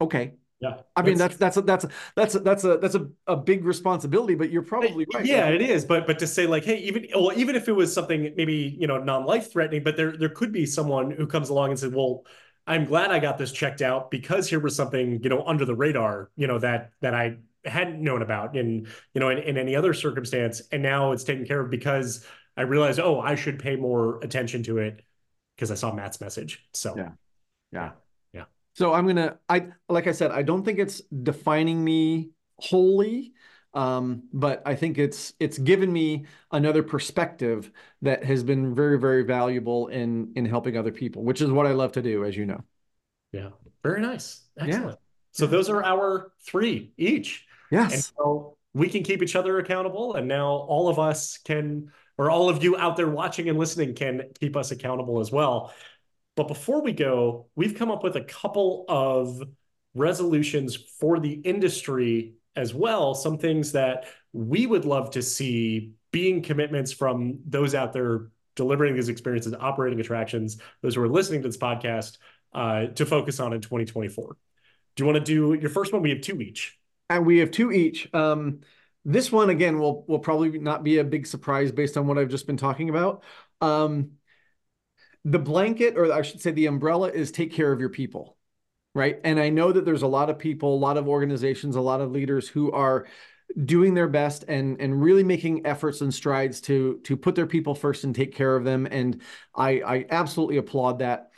Okay. 0.00 0.38
Yeah. 0.60 0.78
I 0.96 1.02
mean 1.02 1.18
that's 1.18 1.36
that's 1.36 1.56
a, 1.56 1.62
that's 1.62 1.84
a, 1.84 1.88
that's 2.16 2.34
a, 2.34 2.40
that's 2.40 2.64
a 2.64 2.78
that's 2.78 2.94
a, 2.96 3.08
a 3.28 3.36
big 3.36 3.64
responsibility, 3.64 4.34
but 4.34 4.50
you're 4.50 4.62
probably 4.62 5.06
right. 5.14 5.24
Yeah, 5.24 5.48
it 5.48 5.62
is. 5.62 5.84
But 5.84 6.06
but 6.06 6.18
to 6.18 6.26
say 6.26 6.46
like, 6.46 6.64
hey, 6.64 6.78
even 6.78 7.06
well, 7.14 7.32
even 7.36 7.54
if 7.54 7.68
it 7.68 7.72
was 7.72 7.92
something 7.92 8.34
maybe 8.36 8.76
you 8.78 8.88
know 8.88 8.98
non-life 8.98 9.52
threatening, 9.52 9.84
but 9.84 9.96
there 9.96 10.16
there 10.16 10.28
could 10.28 10.50
be 10.52 10.66
someone 10.66 11.12
who 11.12 11.26
comes 11.26 11.48
along 11.48 11.70
and 11.70 11.78
says, 11.78 11.92
well, 11.92 12.24
I'm 12.66 12.84
glad 12.86 13.12
I 13.12 13.20
got 13.20 13.38
this 13.38 13.52
checked 13.52 13.82
out 13.82 14.10
because 14.10 14.48
here 14.48 14.58
was 14.58 14.74
something 14.74 15.22
you 15.22 15.28
know 15.30 15.44
under 15.46 15.64
the 15.64 15.76
radar, 15.76 16.30
you 16.34 16.48
know 16.48 16.58
that 16.58 16.90
that 17.02 17.14
I 17.14 17.36
hadn't 17.64 18.02
known 18.02 18.22
about 18.22 18.56
in 18.56 18.88
you 19.14 19.20
know 19.20 19.28
in, 19.28 19.38
in 19.38 19.58
any 19.58 19.76
other 19.76 19.94
circumstance, 19.94 20.62
and 20.72 20.82
now 20.82 21.12
it's 21.12 21.22
taken 21.22 21.46
care 21.46 21.60
of 21.60 21.70
because 21.70 22.26
I 22.56 22.62
realized, 22.62 22.98
oh, 22.98 23.20
I 23.20 23.36
should 23.36 23.60
pay 23.60 23.76
more 23.76 24.18
attention 24.24 24.64
to 24.64 24.78
it 24.78 25.02
because 25.54 25.70
I 25.70 25.76
saw 25.76 25.94
Matt's 25.94 26.20
message. 26.20 26.66
So 26.72 26.94
yeah, 26.96 27.10
yeah. 27.70 27.90
So 28.74 28.92
I'm 28.92 29.06
gonna 29.06 29.38
I 29.48 29.68
like 29.88 30.06
I 30.06 30.12
said, 30.12 30.30
I 30.30 30.42
don't 30.42 30.64
think 30.64 30.78
it's 30.78 31.00
defining 31.22 31.82
me 31.82 32.30
wholly. 32.56 33.32
Um, 33.74 34.24
but 34.32 34.62
I 34.64 34.74
think 34.74 34.98
it's 34.98 35.34
it's 35.38 35.58
given 35.58 35.92
me 35.92 36.26
another 36.50 36.82
perspective 36.82 37.70
that 38.02 38.24
has 38.24 38.42
been 38.42 38.74
very, 38.74 38.98
very 38.98 39.22
valuable 39.22 39.88
in 39.88 40.32
in 40.36 40.46
helping 40.46 40.76
other 40.76 40.90
people, 40.90 41.22
which 41.22 41.40
is 41.40 41.50
what 41.50 41.66
I 41.66 41.72
love 41.72 41.92
to 41.92 42.02
do, 42.02 42.24
as 42.24 42.36
you 42.36 42.46
know. 42.46 42.64
Yeah. 43.32 43.50
Very 43.82 44.00
nice. 44.00 44.42
Excellent. 44.58 44.90
Yeah. 44.90 44.94
So 45.32 45.46
those 45.46 45.68
are 45.68 45.84
our 45.84 46.32
three 46.44 46.92
each. 46.96 47.46
Yes. 47.70 47.92
And 47.92 48.02
so 48.02 48.56
we 48.74 48.88
can 48.88 49.02
keep 49.02 49.22
each 49.22 49.36
other 49.36 49.58
accountable. 49.58 50.14
And 50.14 50.26
now 50.26 50.48
all 50.48 50.88
of 50.88 50.98
us 50.98 51.38
can, 51.38 51.92
or 52.16 52.30
all 52.30 52.48
of 52.48 52.62
you 52.64 52.76
out 52.76 52.96
there 52.96 53.08
watching 53.08 53.48
and 53.48 53.58
listening 53.58 53.94
can 53.94 54.22
keep 54.40 54.56
us 54.56 54.70
accountable 54.70 55.20
as 55.20 55.30
well. 55.30 55.72
But 56.38 56.46
before 56.46 56.82
we 56.82 56.92
go, 56.92 57.48
we've 57.56 57.74
come 57.74 57.90
up 57.90 58.04
with 58.04 58.14
a 58.14 58.22
couple 58.22 58.84
of 58.88 59.42
resolutions 59.96 60.76
for 60.76 61.18
the 61.18 61.32
industry 61.32 62.34
as 62.54 62.72
well. 62.72 63.16
Some 63.16 63.38
things 63.38 63.72
that 63.72 64.06
we 64.32 64.64
would 64.64 64.84
love 64.84 65.10
to 65.10 65.22
see 65.22 65.94
being 66.12 66.40
commitments 66.42 66.92
from 66.92 67.40
those 67.44 67.74
out 67.74 67.92
there 67.92 68.28
delivering 68.54 68.94
these 68.94 69.08
experiences, 69.08 69.52
operating 69.58 69.98
attractions, 69.98 70.58
those 70.80 70.94
who 70.94 71.02
are 71.02 71.08
listening 71.08 71.42
to 71.42 71.48
this 71.48 71.56
podcast 71.56 72.18
uh, 72.52 72.86
to 72.86 73.04
focus 73.04 73.40
on 73.40 73.52
in 73.52 73.60
2024. 73.60 74.36
Do 74.94 75.02
you 75.02 75.06
want 75.12 75.16
to 75.16 75.24
do 75.24 75.60
your 75.60 75.70
first 75.70 75.92
one? 75.92 76.02
We 76.02 76.10
have 76.10 76.20
two 76.20 76.40
each. 76.40 76.78
And 77.10 77.26
we 77.26 77.38
have 77.38 77.50
two 77.50 77.72
each. 77.72 78.14
Um, 78.14 78.60
this 79.04 79.32
one 79.32 79.50
again 79.50 79.80
will 79.80 80.04
will 80.06 80.20
probably 80.20 80.56
not 80.60 80.84
be 80.84 80.98
a 80.98 81.04
big 81.04 81.26
surprise 81.26 81.72
based 81.72 81.96
on 81.96 82.06
what 82.06 82.16
I've 82.16 82.28
just 82.28 82.46
been 82.46 82.56
talking 82.56 82.90
about. 82.90 83.24
Um, 83.60 84.12
the 85.30 85.38
blanket, 85.38 85.96
or 85.96 86.12
I 86.12 86.22
should 86.22 86.40
say 86.40 86.52
the 86.52 86.66
umbrella, 86.66 87.10
is 87.10 87.30
take 87.30 87.52
care 87.52 87.70
of 87.70 87.80
your 87.80 87.90
people, 87.90 88.36
right? 88.94 89.20
And 89.24 89.38
I 89.38 89.50
know 89.50 89.72
that 89.72 89.84
there's 89.84 90.02
a 90.02 90.06
lot 90.08 90.30
of 90.30 90.38
people, 90.38 90.74
a 90.74 90.76
lot 90.76 90.96
of 90.96 91.08
organizations, 91.08 91.76
a 91.76 91.80
lot 91.80 92.00
of 92.00 92.12
leaders 92.12 92.48
who 92.48 92.72
are 92.72 93.06
doing 93.64 93.94
their 93.94 94.08
best 94.08 94.44
and 94.46 94.80
and 94.80 95.02
really 95.02 95.24
making 95.24 95.66
efforts 95.66 96.00
and 96.00 96.12
strides 96.12 96.60
to 96.62 97.00
to 97.04 97.16
put 97.16 97.34
their 97.34 97.46
people 97.46 97.74
first 97.74 98.04
and 98.04 98.14
take 98.14 98.34
care 98.34 98.56
of 98.56 98.64
them. 98.64 98.86
And 98.90 99.22
I 99.54 99.80
I 99.80 100.06
absolutely 100.10 100.56
applaud 100.56 101.00
that. 101.00 101.30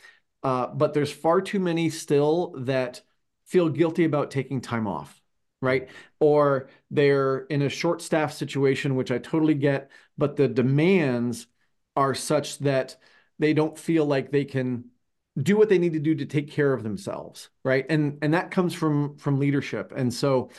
Uh, 0.43 0.67
but 0.67 0.93
there's 0.93 1.11
far 1.11 1.41
too 1.41 1.59
many 1.59 1.89
still 1.89 2.55
that 2.59 3.01
feel 3.45 3.69
guilty 3.69 4.05
about 4.05 4.31
taking 4.31 4.61
time 4.61 4.87
off, 4.87 5.21
right? 5.61 5.89
Or 6.19 6.69
they're 6.89 7.39
in 7.49 7.61
a 7.61 7.69
short 7.69 8.01
staff 8.01 8.33
situation, 8.33 8.95
which 8.95 9.11
I 9.11 9.17
totally 9.17 9.53
get, 9.55 9.91
but 10.17 10.35
the 10.37 10.47
demands 10.47 11.47
are 11.95 12.15
such 12.15 12.59
that 12.59 12.97
they 13.41 13.53
don't 13.53 13.77
feel 13.77 14.05
like 14.05 14.31
they 14.31 14.45
can 14.45 14.85
do 15.41 15.57
what 15.57 15.69
they 15.69 15.79
need 15.79 15.93
to 15.93 15.99
do 15.99 16.13
to 16.15 16.25
take 16.25 16.51
care 16.51 16.73
of 16.73 16.83
themselves 16.83 17.49
right? 17.63 17.85
And 17.89 18.19
and 18.21 18.33
that 18.33 18.51
comes 18.51 18.73
from 18.73 19.17
from 19.17 19.39
leadership. 19.39 19.91
And 19.95 20.13
so 20.13 20.51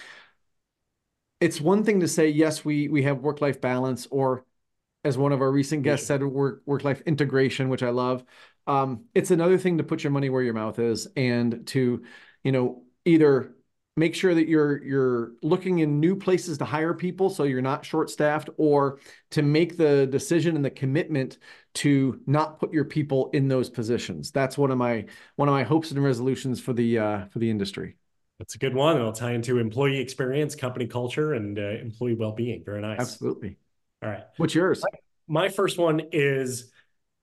it's 1.41 1.61
one 1.61 1.85
thing 1.85 2.01
to 2.01 2.09
say 2.09 2.29
yes 2.29 2.65
we 2.65 2.89
we 2.89 3.03
have 3.03 3.19
work 3.19 3.41
life 3.41 3.61
balance 3.61 4.07
or 4.11 4.45
as 5.05 5.19
one 5.19 5.33
of 5.33 5.41
our 5.41 5.51
recent 5.51 5.83
guests 5.83 6.07
said 6.07 6.23
work 6.23 6.63
work 6.67 6.85
life 6.85 7.01
integration 7.07 7.69
which 7.69 7.83
i 7.83 7.91
love. 7.91 8.25
Um, 8.65 9.07
it's 9.13 9.33
another 9.33 9.59
thing 9.59 9.79
to 9.79 9.85
put 9.85 10.05
your 10.05 10.13
money 10.13 10.31
where 10.31 10.43
your 10.43 10.55
mouth 10.55 10.79
is 10.79 11.09
and 11.17 11.67
to 11.69 12.05
you 12.45 12.53
know 12.53 12.85
either 13.05 13.57
make 13.97 14.15
sure 14.15 14.35
that 14.35 14.49
you're 14.49 14.83
you're 14.83 15.33
looking 15.43 15.81
in 15.81 16.01
new 16.01 16.17
places 16.17 16.59
to 16.59 16.65
hire 16.65 16.95
people 16.95 17.29
so 17.29 17.45
you're 17.45 17.61
not 17.61 17.85
short 17.85 18.11
staffed 18.11 18.49
or 18.57 18.99
to 19.31 19.43
make 19.43 19.77
the 19.77 20.07
decision 20.07 20.57
and 20.57 20.65
the 20.65 20.71
commitment 20.71 21.39
to 21.75 22.21
not 22.27 22.59
put 22.59 22.73
your 22.73 22.85
people 22.85 23.31
in 23.33 23.49
those 23.49 23.69
positions. 23.69 24.31
That's 24.31 24.57
one 24.57 24.71
of 24.71 24.79
my 24.79 25.07
one 25.37 25.49
of 25.49 25.53
my 25.53 25.63
hopes 25.63 25.91
and 25.91 26.03
resolutions 26.03 26.61
for 26.61 26.73
the 26.73 26.99
uh, 26.99 27.27
for 27.27 27.39
the 27.39 27.51
industry. 27.51 27.97
That's 28.39 28.55
a 28.55 28.59
good 28.59 28.75
one 28.75 28.97
it'll 28.97 29.13
tie 29.13 29.35
into 29.35 29.59
employee 29.59 30.01
experience 30.01 30.55
company 30.55 30.87
culture 30.87 31.35
and 31.35 31.59
uh, 31.59 31.63
employee 31.63 32.15
well-being. 32.15 32.65
Very 32.65 32.81
nice. 32.81 32.99
Absolutely. 32.99 33.57
All 34.03 34.11
right. 34.11 34.25
What's 34.37 34.55
yours? 34.55 34.83
My, 35.29 35.43
my 35.43 35.49
first 35.49 35.79
one 35.79 36.01
is 36.11 36.73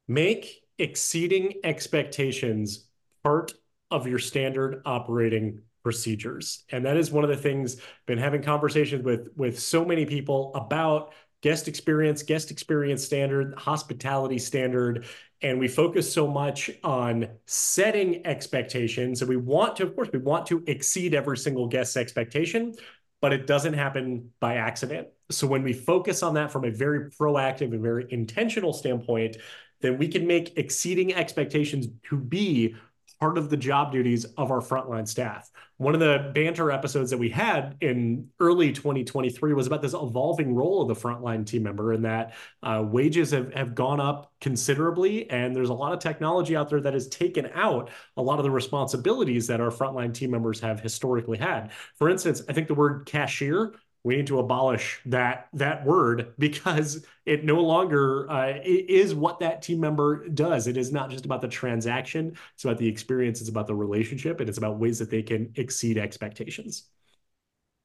make 0.07 0.61
exceeding 0.78 1.55
expectations 1.63 2.88
part 3.22 3.53
of 3.91 4.07
your 4.07 4.20
standard 4.20 4.82
operating 4.86 5.61
procedures. 5.84 6.63
And 6.71 6.86
that 6.86 6.97
is 6.97 7.11
one 7.11 7.23
of 7.23 7.30
the 7.30 7.38
things 7.38 7.77
been 8.05 8.17
having 8.17 8.41
conversations 8.41 9.03
with 9.03 9.30
with 9.36 9.59
so 9.59 9.86
many 9.86 10.05
people 10.05 10.51
about 10.55 11.13
guest 11.41 11.67
experience, 11.67 12.21
guest 12.23 12.51
experience 12.51 13.03
standard, 13.03 13.53
hospitality 13.57 14.38
standard, 14.38 15.05
and 15.41 15.57
we 15.57 15.67
focus 15.67 16.11
so 16.11 16.27
much 16.27 16.69
on 16.84 17.30
setting 17.45 18.25
expectations 18.27 19.21
and 19.21 19.30
we 19.30 19.38
want 19.38 19.77
to 19.77 19.84
of 19.84 19.95
course 19.95 20.09
we 20.11 20.19
want 20.19 20.45
to 20.47 20.63
exceed 20.67 21.13
every 21.13 21.38
single 21.38 21.67
guest's 21.67 21.97
expectation, 21.97 22.73
but 23.21 23.34
it 23.34 23.47
doesn't 23.47 23.73
happen 23.73 24.30
by 24.39 24.55
accident. 24.55 25.07
So 25.32 25.47
when 25.47 25.63
we 25.63 25.73
focus 25.73 26.23
on 26.23 26.34
that 26.34 26.51
from 26.51 26.65
a 26.65 26.71
very 26.71 27.09
proactive 27.11 27.71
and 27.73 27.82
very 27.82 28.05
intentional 28.09 28.73
standpoint, 28.73 29.38
then 29.82 29.97
we 29.97 30.07
can 30.07 30.27
make 30.27 30.57
exceeding 30.57 31.13
expectations 31.13 31.88
to 32.09 32.17
be 32.17 32.75
part 33.20 33.38
of 33.38 33.49
the 33.49 33.57
job 33.57 33.91
duties 33.91 34.26
of 34.38 34.51
our 34.51 34.61
frontline 34.61 35.07
staff. 35.07 35.49
One 35.78 35.93
of 35.93 35.99
the 35.99 36.32
banter 36.34 36.72
episodes 36.72 37.09
that 37.11 37.17
we 37.17 37.30
had 37.30 37.76
in 37.82 38.30
early 38.39 38.72
2023 38.72 39.53
was 39.53 39.67
about 39.67 39.82
this 39.82 39.93
evolving 39.93 40.55
role 40.55 40.82
of 40.82 40.88
the 40.88 40.93
frontline 40.93 41.45
team 41.45 41.63
member 41.63 41.93
and 41.93 42.05
that 42.05 42.34
uh, 42.63 42.84
wages 42.86 43.32
have, 43.32 43.53
have 43.53 43.76
gone 43.76 43.99
up 43.99 44.32
considerably. 44.39 45.30
And 45.30 45.55
there's 45.55 45.70
a 45.70 45.74
lot 45.74 45.93
of 45.93 45.99
technology 45.99 46.55
out 46.55 46.70
there 46.70 46.82
that 46.82 46.93
has 46.93 47.07
taken 47.07 47.49
out 47.53 47.89
a 48.15 48.22
lot 48.22 48.39
of 48.39 48.43
the 48.43 48.51
responsibilities 48.51 49.47
that 49.47 49.61
our 49.61 49.72
frontline 49.72 50.13
team 50.13 50.32
members 50.32 50.59
have 50.61 50.80
historically 50.80 51.38
had. 51.38 51.72
For 51.95 52.09
instance, 52.09 52.41
I 52.47 52.53
think 52.53 52.67
the 52.67 52.76
word 52.76 53.05
cashier 53.05 53.74
we 54.04 54.16
need 54.16 54.28
to 54.28 54.39
abolish 54.39 55.02
that 55.06 55.50
that 55.54 55.86
word 55.86 56.34
because 56.39 57.06
it 57.26 57.43
no 57.43 57.62
longer 57.62 58.30
uh, 58.32 58.54
is 58.64 59.14
what 59.14 59.39
that 59.39 59.62
team 59.62 59.80
member 59.80 60.28
does. 60.30 60.68
It 60.68 60.78
is 60.78 60.91
not 60.91 61.10
just 61.10 61.26
about 61.26 61.41
the 61.41 61.47
transaction; 61.47 62.38
it's 62.54 62.64
about 62.64 62.78
the 62.78 62.88
experience, 62.88 63.41
it's 63.41 63.50
about 63.50 63.68
the 63.68 63.76
relationship, 63.76 64.39
and 64.39 64.47
it's 64.47 64.58
about 64.58 64.80
ways 64.80 65.00
that 65.00 65.10
they 65.10 65.22
can 65.22 65.52
exceed 65.56 65.97
expectations. 65.97 66.86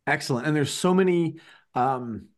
Excellent, 0.07 0.47
and 0.47 0.55
there's 0.55 0.73
so 0.73 0.95
many 0.95 1.41
um, 1.75 2.29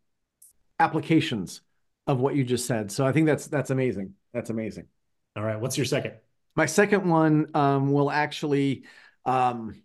applications 0.79 1.61
of 2.07 2.21
what 2.21 2.35
you 2.35 2.45
just 2.45 2.67
said. 2.67 2.91
So 2.91 3.07
I 3.07 3.13
think 3.13 3.27
that's 3.27 3.47
that's 3.47 3.71
amazing. 3.71 4.15
That's 4.33 4.51
amazing. 4.51 4.87
All 5.37 5.43
right, 5.43 5.61
what's 5.61 5.77
your 5.77 5.87
second? 5.87 6.15
My 6.55 6.67
second 6.67 7.09
one 7.09 7.49
um, 7.55 7.93
will 7.93 8.11
actually, 8.11 8.85
um, 9.27 9.83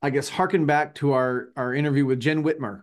I 0.00 0.08
guess, 0.08 0.30
harken 0.30 0.64
back 0.64 0.94
to 0.96 1.12
our 1.12 1.50
our 1.56 1.74
interview 1.74 2.06
with 2.06 2.20
Jen 2.20 2.42
Whitmer. 2.42 2.82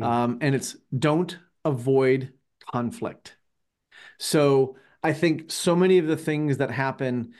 Um, 0.00 0.38
and 0.40 0.54
it's 0.54 0.76
don't 0.96 1.38
avoid 1.64 2.32
conflict. 2.72 3.36
So 4.18 4.76
I 5.02 5.12
think 5.12 5.50
so 5.50 5.74
many 5.74 5.98
of 5.98 6.06
the 6.06 6.16
things 6.16 6.58
that 6.58 6.70
happen 6.70 7.34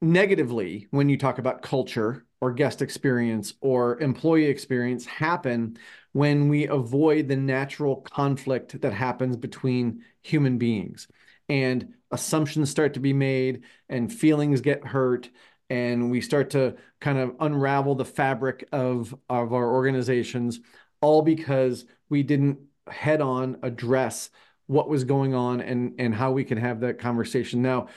negatively 0.00 0.86
when 0.90 1.08
you 1.08 1.16
talk 1.16 1.38
about 1.38 1.62
culture 1.62 2.26
or 2.40 2.52
guest 2.52 2.82
experience 2.82 3.54
or 3.60 4.00
employee 4.00 4.44
experience 4.44 5.06
happen 5.06 5.78
when 6.12 6.48
we 6.48 6.66
avoid 6.66 7.26
the 7.26 7.36
natural 7.36 7.96
conflict 7.96 8.80
that 8.82 8.92
happens 8.92 9.36
between 9.36 10.04
human 10.22 10.58
beings. 10.58 11.08
And 11.48 11.94
assumptions 12.10 12.70
start 12.70 12.94
to 12.94 13.00
be 13.00 13.12
made 13.12 13.64
and 13.88 14.12
feelings 14.12 14.60
get 14.60 14.86
hurt 14.86 15.30
and 15.70 16.10
we 16.10 16.20
start 16.20 16.50
to 16.50 16.76
kind 17.00 17.18
of 17.18 17.34
unravel 17.40 17.94
the 17.94 18.04
fabric 18.04 18.68
of 18.72 19.14
of 19.28 19.52
our 19.52 19.72
organizations 19.72 20.60
all 21.04 21.22
because 21.22 21.84
we 22.08 22.22
didn't 22.22 22.58
head 22.88 23.20
on 23.20 23.58
address 23.62 24.30
what 24.66 24.88
was 24.88 25.04
going 25.04 25.34
on 25.34 25.60
and 25.60 25.94
and 25.98 26.14
how 26.14 26.32
we 26.32 26.44
can 26.44 26.58
have 26.58 26.80
that 26.80 26.98
conversation. 26.98 27.60
Now 27.62 27.88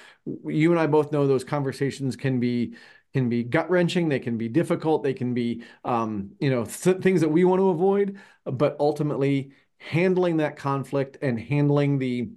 you 0.46 0.72
and 0.72 0.80
i 0.80 0.88
both 0.88 1.12
know 1.12 1.28
those 1.28 1.44
conversations 1.44 2.16
can 2.16 2.40
be 2.40 2.76
can 3.14 3.30
be 3.30 3.44
gut 3.44 3.70
wrenching 3.70 4.10
they 4.10 4.20
can 4.20 4.38
be 4.38 4.50
difficult 4.50 5.04
they 5.04 5.14
can 5.14 5.34
be 5.34 5.64
um, 5.86 6.32
you 6.40 6.50
know 6.50 6.66
th- 6.66 6.98
things 6.98 7.22
that 7.22 7.30
we 7.30 7.44
want 7.46 7.60
to 7.60 7.70
avoid 7.70 8.20
but 8.46 8.76
ultimately 8.80 9.52
handling 9.78 10.38
that 10.38 10.58
conflict 10.58 11.18
and 11.22 11.40
handling 11.40 11.98
the 12.00 12.30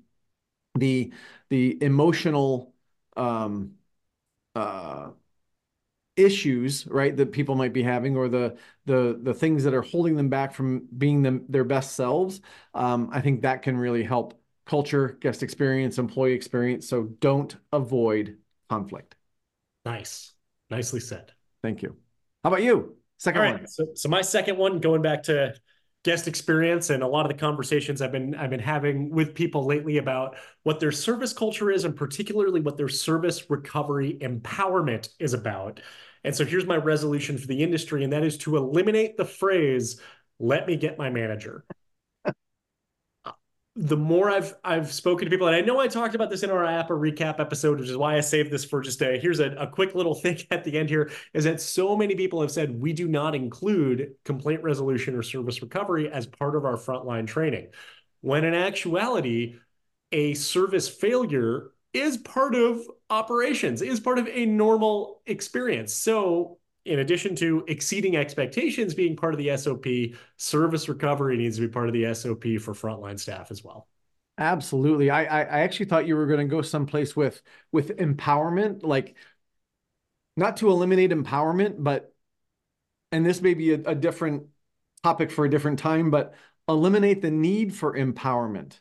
the 0.76 1.12
the 1.50 1.82
emotional 1.82 2.74
um, 3.16 3.72
uh, 4.54 5.10
issues 6.24 6.86
right 6.86 7.16
that 7.16 7.32
people 7.32 7.54
might 7.54 7.72
be 7.72 7.82
having 7.82 8.16
or 8.16 8.28
the 8.28 8.56
the 8.86 9.18
the 9.22 9.34
things 9.34 9.64
that 9.64 9.74
are 9.74 9.82
holding 9.82 10.16
them 10.16 10.28
back 10.28 10.54
from 10.54 10.86
being 10.98 11.22
them 11.22 11.44
their 11.48 11.64
best 11.64 11.96
selves 11.96 12.40
um, 12.74 13.08
i 13.12 13.20
think 13.20 13.42
that 13.42 13.62
can 13.62 13.76
really 13.76 14.02
help 14.02 14.40
culture 14.70 15.18
guest 15.20 15.42
experience 15.42 15.98
employee 15.98 16.32
experience. 16.32 16.88
So 16.88 17.02
don't 17.18 17.56
avoid 17.72 18.36
conflict. 18.68 19.16
Nice. 19.84 20.32
Nicely 20.70 21.00
said. 21.00 21.32
Thank 21.60 21.82
you. 21.82 21.96
How 22.44 22.50
about 22.50 22.62
you? 22.62 22.94
Second 23.18 23.42
one. 23.42 23.66
So, 23.66 23.88
so 23.94 24.08
my 24.08 24.22
second 24.22 24.56
one 24.56 24.78
going 24.78 25.02
back 25.02 25.24
to 25.24 25.54
guest 26.04 26.28
experience 26.28 26.88
and 26.88 27.02
a 27.02 27.06
lot 27.06 27.26
of 27.26 27.32
the 27.32 27.36
conversations 27.36 28.00
I've 28.00 28.12
been 28.12 28.34
I've 28.36 28.48
been 28.48 28.60
having 28.60 29.10
with 29.10 29.34
people 29.34 29.66
lately 29.66 29.98
about 29.98 30.36
what 30.62 30.78
their 30.78 30.92
service 30.92 31.32
culture 31.32 31.72
is 31.72 31.84
and 31.84 31.94
particularly 31.94 32.60
what 32.60 32.76
their 32.76 32.88
service 32.88 33.50
recovery 33.50 34.18
empowerment 34.22 35.08
is 35.18 35.34
about. 35.34 35.80
And 36.24 36.34
so 36.34 36.44
here's 36.44 36.66
my 36.66 36.76
resolution 36.76 37.38
for 37.38 37.46
the 37.46 37.62
industry 37.62 38.04
and 38.04 38.12
that 38.12 38.24
is 38.24 38.38
to 38.38 38.56
eliminate 38.56 39.16
the 39.16 39.24
phrase 39.24 40.00
let 40.38 40.66
me 40.66 40.76
get 40.76 40.98
my 40.98 41.10
manager 41.10 41.64
the 43.76 43.96
more 43.96 44.30
I've 44.30 44.54
I've 44.64 44.92
spoken 44.92 45.24
to 45.24 45.30
people, 45.30 45.46
and 45.46 45.56
I 45.56 45.60
know 45.60 45.78
I 45.78 45.86
talked 45.86 46.14
about 46.14 46.28
this 46.28 46.42
in 46.42 46.50
our 46.50 46.64
IAAPA 46.64 46.88
recap 46.90 47.38
episode, 47.38 47.78
which 47.80 47.88
is 47.88 47.96
why 47.96 48.16
I 48.16 48.20
saved 48.20 48.50
this 48.50 48.64
for 48.64 48.80
just 48.80 49.00
a 49.00 49.18
here's 49.18 49.40
a, 49.40 49.52
a 49.52 49.66
quick 49.66 49.94
little 49.94 50.14
thing 50.22 50.38
at 50.50 50.64
the 50.64 50.76
end 50.76 50.88
here, 50.88 51.10
is 51.32 51.44
that 51.44 51.60
so 51.60 51.96
many 51.96 52.14
people 52.14 52.40
have 52.40 52.50
said 52.50 52.80
we 52.80 52.92
do 52.92 53.06
not 53.08 53.34
include 53.34 54.14
complaint 54.24 54.62
resolution 54.62 55.14
or 55.14 55.22
service 55.22 55.62
recovery 55.62 56.10
as 56.10 56.26
part 56.26 56.56
of 56.56 56.64
our 56.64 56.76
frontline 56.76 57.26
training. 57.26 57.68
When 58.22 58.44
in 58.44 58.54
actuality, 58.54 59.56
a 60.12 60.34
service 60.34 60.88
failure 60.88 61.70
is 61.92 62.18
part 62.18 62.54
of 62.54 62.82
operations, 63.10 63.82
is 63.82 64.00
part 64.00 64.18
of 64.18 64.28
a 64.28 64.46
normal 64.46 65.20
experience. 65.26 65.92
So 65.94 66.58
in 66.84 67.00
addition 67.00 67.34
to 67.36 67.64
exceeding 67.68 68.16
expectations 68.16 68.94
being 68.94 69.16
part 69.16 69.34
of 69.34 69.38
the 69.38 69.50
SOP, 69.50 70.14
service 70.36 70.88
recovery 70.88 71.36
needs 71.36 71.56
to 71.56 71.62
be 71.62 71.68
part 71.68 71.88
of 71.88 71.92
the 71.92 72.06
SOP 72.06 72.44
for 72.58 72.72
frontline 72.72 73.18
staff 73.18 73.50
as 73.50 73.62
well. 73.62 73.86
Absolutely. 74.38 75.10
I 75.10 75.24
I, 75.24 75.40
I 75.42 75.60
actually 75.60 75.86
thought 75.86 76.06
you 76.06 76.16
were 76.16 76.26
going 76.26 76.40
to 76.40 76.46
go 76.46 76.62
someplace 76.62 77.14
with 77.14 77.42
with 77.72 77.96
empowerment, 77.98 78.82
like 78.82 79.14
not 80.36 80.56
to 80.58 80.70
eliminate 80.70 81.10
empowerment, 81.10 81.76
but 81.78 82.14
and 83.12 83.26
this 83.26 83.40
may 83.40 83.54
be 83.54 83.72
a, 83.72 83.80
a 83.80 83.94
different 83.94 84.44
topic 85.02 85.30
for 85.30 85.44
a 85.44 85.50
different 85.50 85.78
time, 85.78 86.10
but 86.10 86.34
eliminate 86.68 87.22
the 87.22 87.30
need 87.30 87.74
for 87.74 87.96
empowerment, 87.96 88.78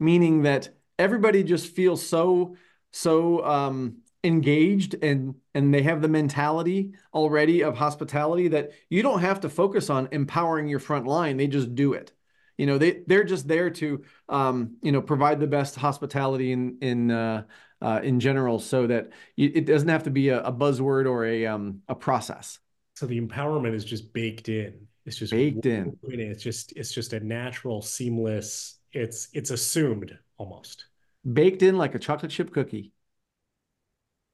meaning 0.00 0.42
that 0.42 0.70
everybody 0.98 1.42
just 1.42 1.74
feels 1.74 2.06
so 2.06 2.56
so 2.96 3.44
um, 3.44 3.98
engaged 4.24 4.96
and 5.02 5.34
and 5.54 5.72
they 5.72 5.82
have 5.82 6.00
the 6.00 6.08
mentality 6.08 6.94
already 7.12 7.62
of 7.62 7.76
hospitality 7.76 8.48
that 8.48 8.70
you 8.88 9.02
don't 9.02 9.20
have 9.20 9.40
to 9.40 9.50
focus 9.50 9.90
on 9.90 10.08
empowering 10.12 10.66
your 10.66 10.78
front 10.78 11.06
line. 11.06 11.36
They 11.36 11.46
just 11.46 11.74
do 11.74 11.92
it. 11.92 12.12
You 12.56 12.66
know 12.66 12.78
they 12.78 13.02
they're 13.06 13.24
just 13.24 13.46
there 13.46 13.68
to 13.70 14.02
um, 14.30 14.76
you 14.80 14.92
know 14.92 15.02
provide 15.02 15.40
the 15.40 15.46
best 15.46 15.76
hospitality 15.76 16.52
in 16.52 16.78
in 16.80 17.10
uh, 17.10 17.42
uh, 17.82 18.00
in 18.02 18.18
general 18.18 18.58
so 18.58 18.86
that 18.86 19.10
you, 19.36 19.52
it 19.54 19.66
doesn't 19.66 19.90
have 19.90 20.04
to 20.04 20.10
be 20.10 20.30
a, 20.30 20.42
a 20.42 20.52
buzzword 20.52 21.06
or 21.06 21.26
a 21.26 21.44
um, 21.46 21.82
a 21.88 21.94
process. 21.94 22.58
So 22.94 23.04
the 23.04 23.20
empowerment 23.20 23.74
is 23.74 23.84
just 23.84 24.14
baked 24.14 24.48
in. 24.48 24.86
It's 25.04 25.18
just 25.18 25.32
baked 25.32 25.66
in. 25.66 25.98
It's 26.02 26.42
just 26.42 26.72
it's 26.76 26.92
just 26.92 27.12
a 27.12 27.20
natural 27.20 27.82
seamless 27.82 28.76
it's 28.96 29.28
it's 29.34 29.50
assumed 29.50 30.16
almost 30.38 30.86
baked 31.30 31.62
in 31.62 31.76
like 31.76 31.94
a 31.94 31.98
chocolate 31.98 32.30
chip 32.30 32.52
cookie 32.52 32.92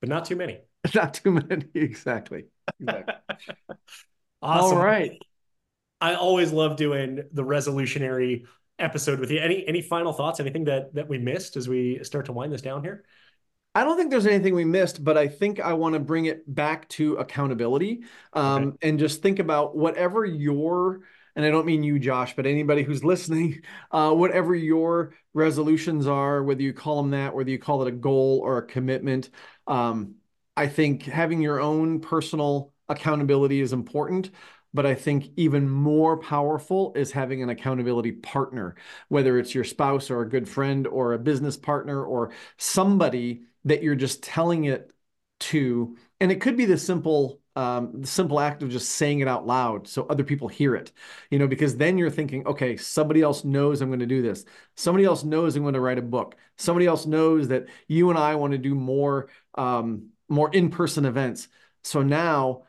but 0.02 0.08
not 0.08 0.26
too 0.26 0.36
many. 0.36 0.58
Not 0.96 1.14
too 1.14 1.30
many, 1.30 1.64
exactly. 1.74 2.46
exactly. 2.80 3.14
awesome. 4.42 4.78
All 4.78 4.84
right. 4.84 5.12
I 6.00 6.14
always 6.14 6.50
love 6.50 6.76
doing 6.76 7.22
the 7.32 7.44
resolutionary 7.44 8.46
episode 8.80 9.20
with 9.20 9.30
you. 9.30 9.38
Any 9.38 9.64
any 9.64 9.80
final 9.80 10.12
thoughts? 10.12 10.40
Anything 10.40 10.64
that 10.64 10.92
that 10.94 11.08
we 11.08 11.18
missed 11.18 11.56
as 11.56 11.68
we 11.68 12.02
start 12.02 12.26
to 12.26 12.32
wind 12.32 12.52
this 12.52 12.62
down 12.62 12.82
here? 12.82 13.04
I 13.76 13.84
don't 13.84 13.96
think 13.96 14.10
there's 14.10 14.26
anything 14.26 14.56
we 14.56 14.64
missed, 14.64 15.04
but 15.04 15.16
I 15.16 15.28
think 15.28 15.60
I 15.60 15.74
want 15.74 15.92
to 15.92 16.00
bring 16.00 16.26
it 16.26 16.52
back 16.52 16.88
to 16.90 17.14
accountability 17.14 18.02
um, 18.32 18.70
okay. 18.70 18.88
and 18.88 18.98
just 18.98 19.22
think 19.22 19.38
about 19.38 19.76
whatever 19.76 20.24
your 20.24 21.02
and 21.34 21.44
I 21.44 21.50
don't 21.50 21.66
mean 21.66 21.82
you, 21.82 21.98
Josh, 21.98 22.34
but 22.36 22.46
anybody 22.46 22.82
who's 22.82 23.04
listening, 23.04 23.62
uh, 23.90 24.12
whatever 24.12 24.54
your 24.54 25.14
resolutions 25.34 26.06
are, 26.06 26.42
whether 26.42 26.62
you 26.62 26.72
call 26.72 27.02
them 27.02 27.10
that, 27.12 27.34
whether 27.34 27.50
you 27.50 27.58
call 27.58 27.82
it 27.82 27.88
a 27.88 27.92
goal 27.92 28.40
or 28.42 28.58
a 28.58 28.66
commitment, 28.66 29.30
um, 29.66 30.16
I 30.56 30.66
think 30.66 31.04
having 31.04 31.40
your 31.40 31.60
own 31.60 32.00
personal 32.00 32.72
accountability 32.88 33.60
is 33.60 33.72
important. 33.72 34.30
But 34.74 34.86
I 34.86 34.94
think 34.94 35.30
even 35.36 35.68
more 35.68 36.16
powerful 36.16 36.94
is 36.96 37.12
having 37.12 37.42
an 37.42 37.50
accountability 37.50 38.12
partner, 38.12 38.74
whether 39.08 39.38
it's 39.38 39.54
your 39.54 39.64
spouse 39.64 40.10
or 40.10 40.22
a 40.22 40.28
good 40.28 40.48
friend 40.48 40.86
or 40.86 41.12
a 41.12 41.18
business 41.18 41.58
partner 41.58 42.02
or 42.02 42.32
somebody 42.56 43.42
that 43.66 43.82
you're 43.82 43.94
just 43.94 44.22
telling 44.22 44.64
it 44.64 44.90
to. 45.40 45.96
And 46.20 46.32
it 46.32 46.40
could 46.40 46.56
be 46.56 46.64
the 46.64 46.78
simple 46.78 47.41
um, 47.54 48.00
the 48.00 48.06
simple 48.06 48.40
act 48.40 48.62
of 48.62 48.70
just 48.70 48.90
saying 48.90 49.20
it 49.20 49.28
out 49.28 49.46
loud 49.46 49.86
so 49.86 50.06
other 50.06 50.24
people 50.24 50.48
hear 50.48 50.74
it, 50.74 50.92
you 51.30 51.38
know, 51.38 51.46
because 51.46 51.76
then 51.76 51.98
you're 51.98 52.10
thinking, 52.10 52.46
okay, 52.46 52.76
somebody 52.76 53.20
else 53.20 53.44
knows 53.44 53.80
I'm 53.80 53.88
going 53.88 54.00
to 54.00 54.06
do 54.06 54.22
this. 54.22 54.44
Somebody 54.76 55.04
else 55.04 55.22
knows 55.24 55.54
I'm 55.54 55.62
going 55.62 55.74
to 55.74 55.80
write 55.80 55.98
a 55.98 56.02
book. 56.02 56.36
Somebody 56.56 56.86
else 56.86 57.04
knows 57.04 57.48
that 57.48 57.66
you 57.88 58.10
and 58.10 58.18
I 58.18 58.36
want 58.36 58.52
to 58.52 58.58
do 58.58 58.74
more, 58.74 59.28
um, 59.54 60.08
more 60.28 60.50
in-person 60.50 61.04
events. 61.04 61.48
So 61.84 62.02
now 62.02 62.62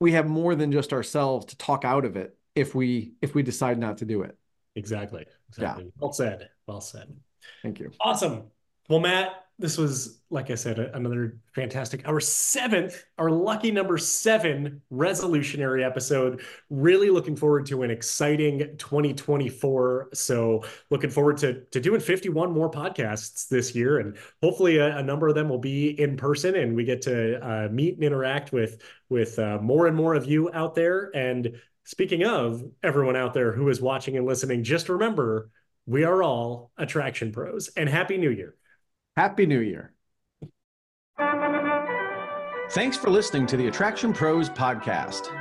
we 0.00 0.12
have 0.12 0.26
more 0.26 0.54
than 0.54 0.72
just 0.72 0.92
ourselves 0.92 1.46
to 1.46 1.56
talk 1.56 1.84
out 1.84 2.04
of 2.04 2.16
it 2.16 2.36
if 2.54 2.74
we 2.74 3.12
if 3.22 3.34
we 3.34 3.42
decide 3.42 3.78
not 3.78 3.98
to 3.98 4.04
do 4.04 4.22
it. 4.22 4.36
Exactly. 4.74 5.26
Exactly. 5.48 5.84
Yeah. 5.84 5.90
Well 5.98 6.12
said. 6.12 6.50
Well 6.66 6.80
said. 6.80 7.14
Thank 7.62 7.80
you. 7.80 7.90
Awesome. 8.00 8.44
Well, 8.88 9.00
Matt, 9.00 9.47
this 9.60 9.76
was, 9.76 10.20
like 10.30 10.52
I 10.52 10.54
said, 10.54 10.78
another 10.78 11.38
fantastic, 11.52 12.06
our 12.06 12.20
seventh, 12.20 13.04
our 13.18 13.28
lucky 13.28 13.72
number 13.72 13.98
seven 13.98 14.80
resolutionary 14.92 15.84
episode. 15.84 16.42
Really 16.70 17.10
looking 17.10 17.34
forward 17.34 17.66
to 17.66 17.82
an 17.82 17.90
exciting 17.90 18.76
2024. 18.78 20.10
So, 20.14 20.64
looking 20.90 21.10
forward 21.10 21.38
to, 21.38 21.64
to 21.64 21.80
doing 21.80 22.00
51 22.00 22.52
more 22.52 22.70
podcasts 22.70 23.48
this 23.48 23.74
year. 23.74 23.98
And 23.98 24.16
hopefully, 24.40 24.76
a, 24.76 24.98
a 24.98 25.02
number 25.02 25.26
of 25.26 25.34
them 25.34 25.48
will 25.48 25.58
be 25.58 26.00
in 26.00 26.16
person 26.16 26.54
and 26.54 26.76
we 26.76 26.84
get 26.84 27.02
to 27.02 27.40
uh, 27.44 27.68
meet 27.68 27.94
and 27.94 28.04
interact 28.04 28.52
with, 28.52 28.80
with 29.08 29.40
uh, 29.40 29.58
more 29.60 29.88
and 29.88 29.96
more 29.96 30.14
of 30.14 30.26
you 30.26 30.52
out 30.52 30.76
there. 30.76 31.10
And 31.16 31.58
speaking 31.82 32.24
of 32.24 32.62
everyone 32.84 33.16
out 33.16 33.34
there 33.34 33.50
who 33.50 33.68
is 33.70 33.80
watching 33.80 34.16
and 34.16 34.24
listening, 34.24 34.62
just 34.62 34.88
remember 34.88 35.50
we 35.84 36.04
are 36.04 36.22
all 36.22 36.70
attraction 36.76 37.32
pros 37.32 37.70
and 37.76 37.88
happy 37.88 38.18
new 38.18 38.30
year. 38.30 38.54
Happy 39.18 39.46
New 39.46 39.58
Year. 39.58 39.90
Thanks 42.70 42.96
for 42.96 43.10
listening 43.10 43.46
to 43.46 43.56
the 43.56 43.66
Attraction 43.66 44.12
Pros 44.12 44.48
podcast. 44.48 45.32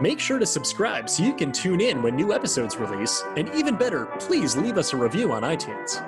Make 0.00 0.20
sure 0.20 0.38
to 0.38 0.46
subscribe 0.46 1.10
so 1.10 1.24
you 1.24 1.34
can 1.34 1.50
tune 1.50 1.80
in 1.80 2.04
when 2.04 2.14
new 2.14 2.32
episodes 2.32 2.76
release. 2.76 3.24
And 3.36 3.52
even 3.52 3.74
better, 3.74 4.06
please 4.20 4.56
leave 4.56 4.78
us 4.78 4.92
a 4.92 4.96
review 4.96 5.32
on 5.32 5.42
iTunes. 5.42 5.98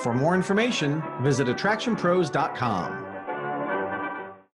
For 0.00 0.14
more 0.14 0.34
information, 0.34 1.02
visit 1.20 1.46
attractionpros.com. 1.46 3.09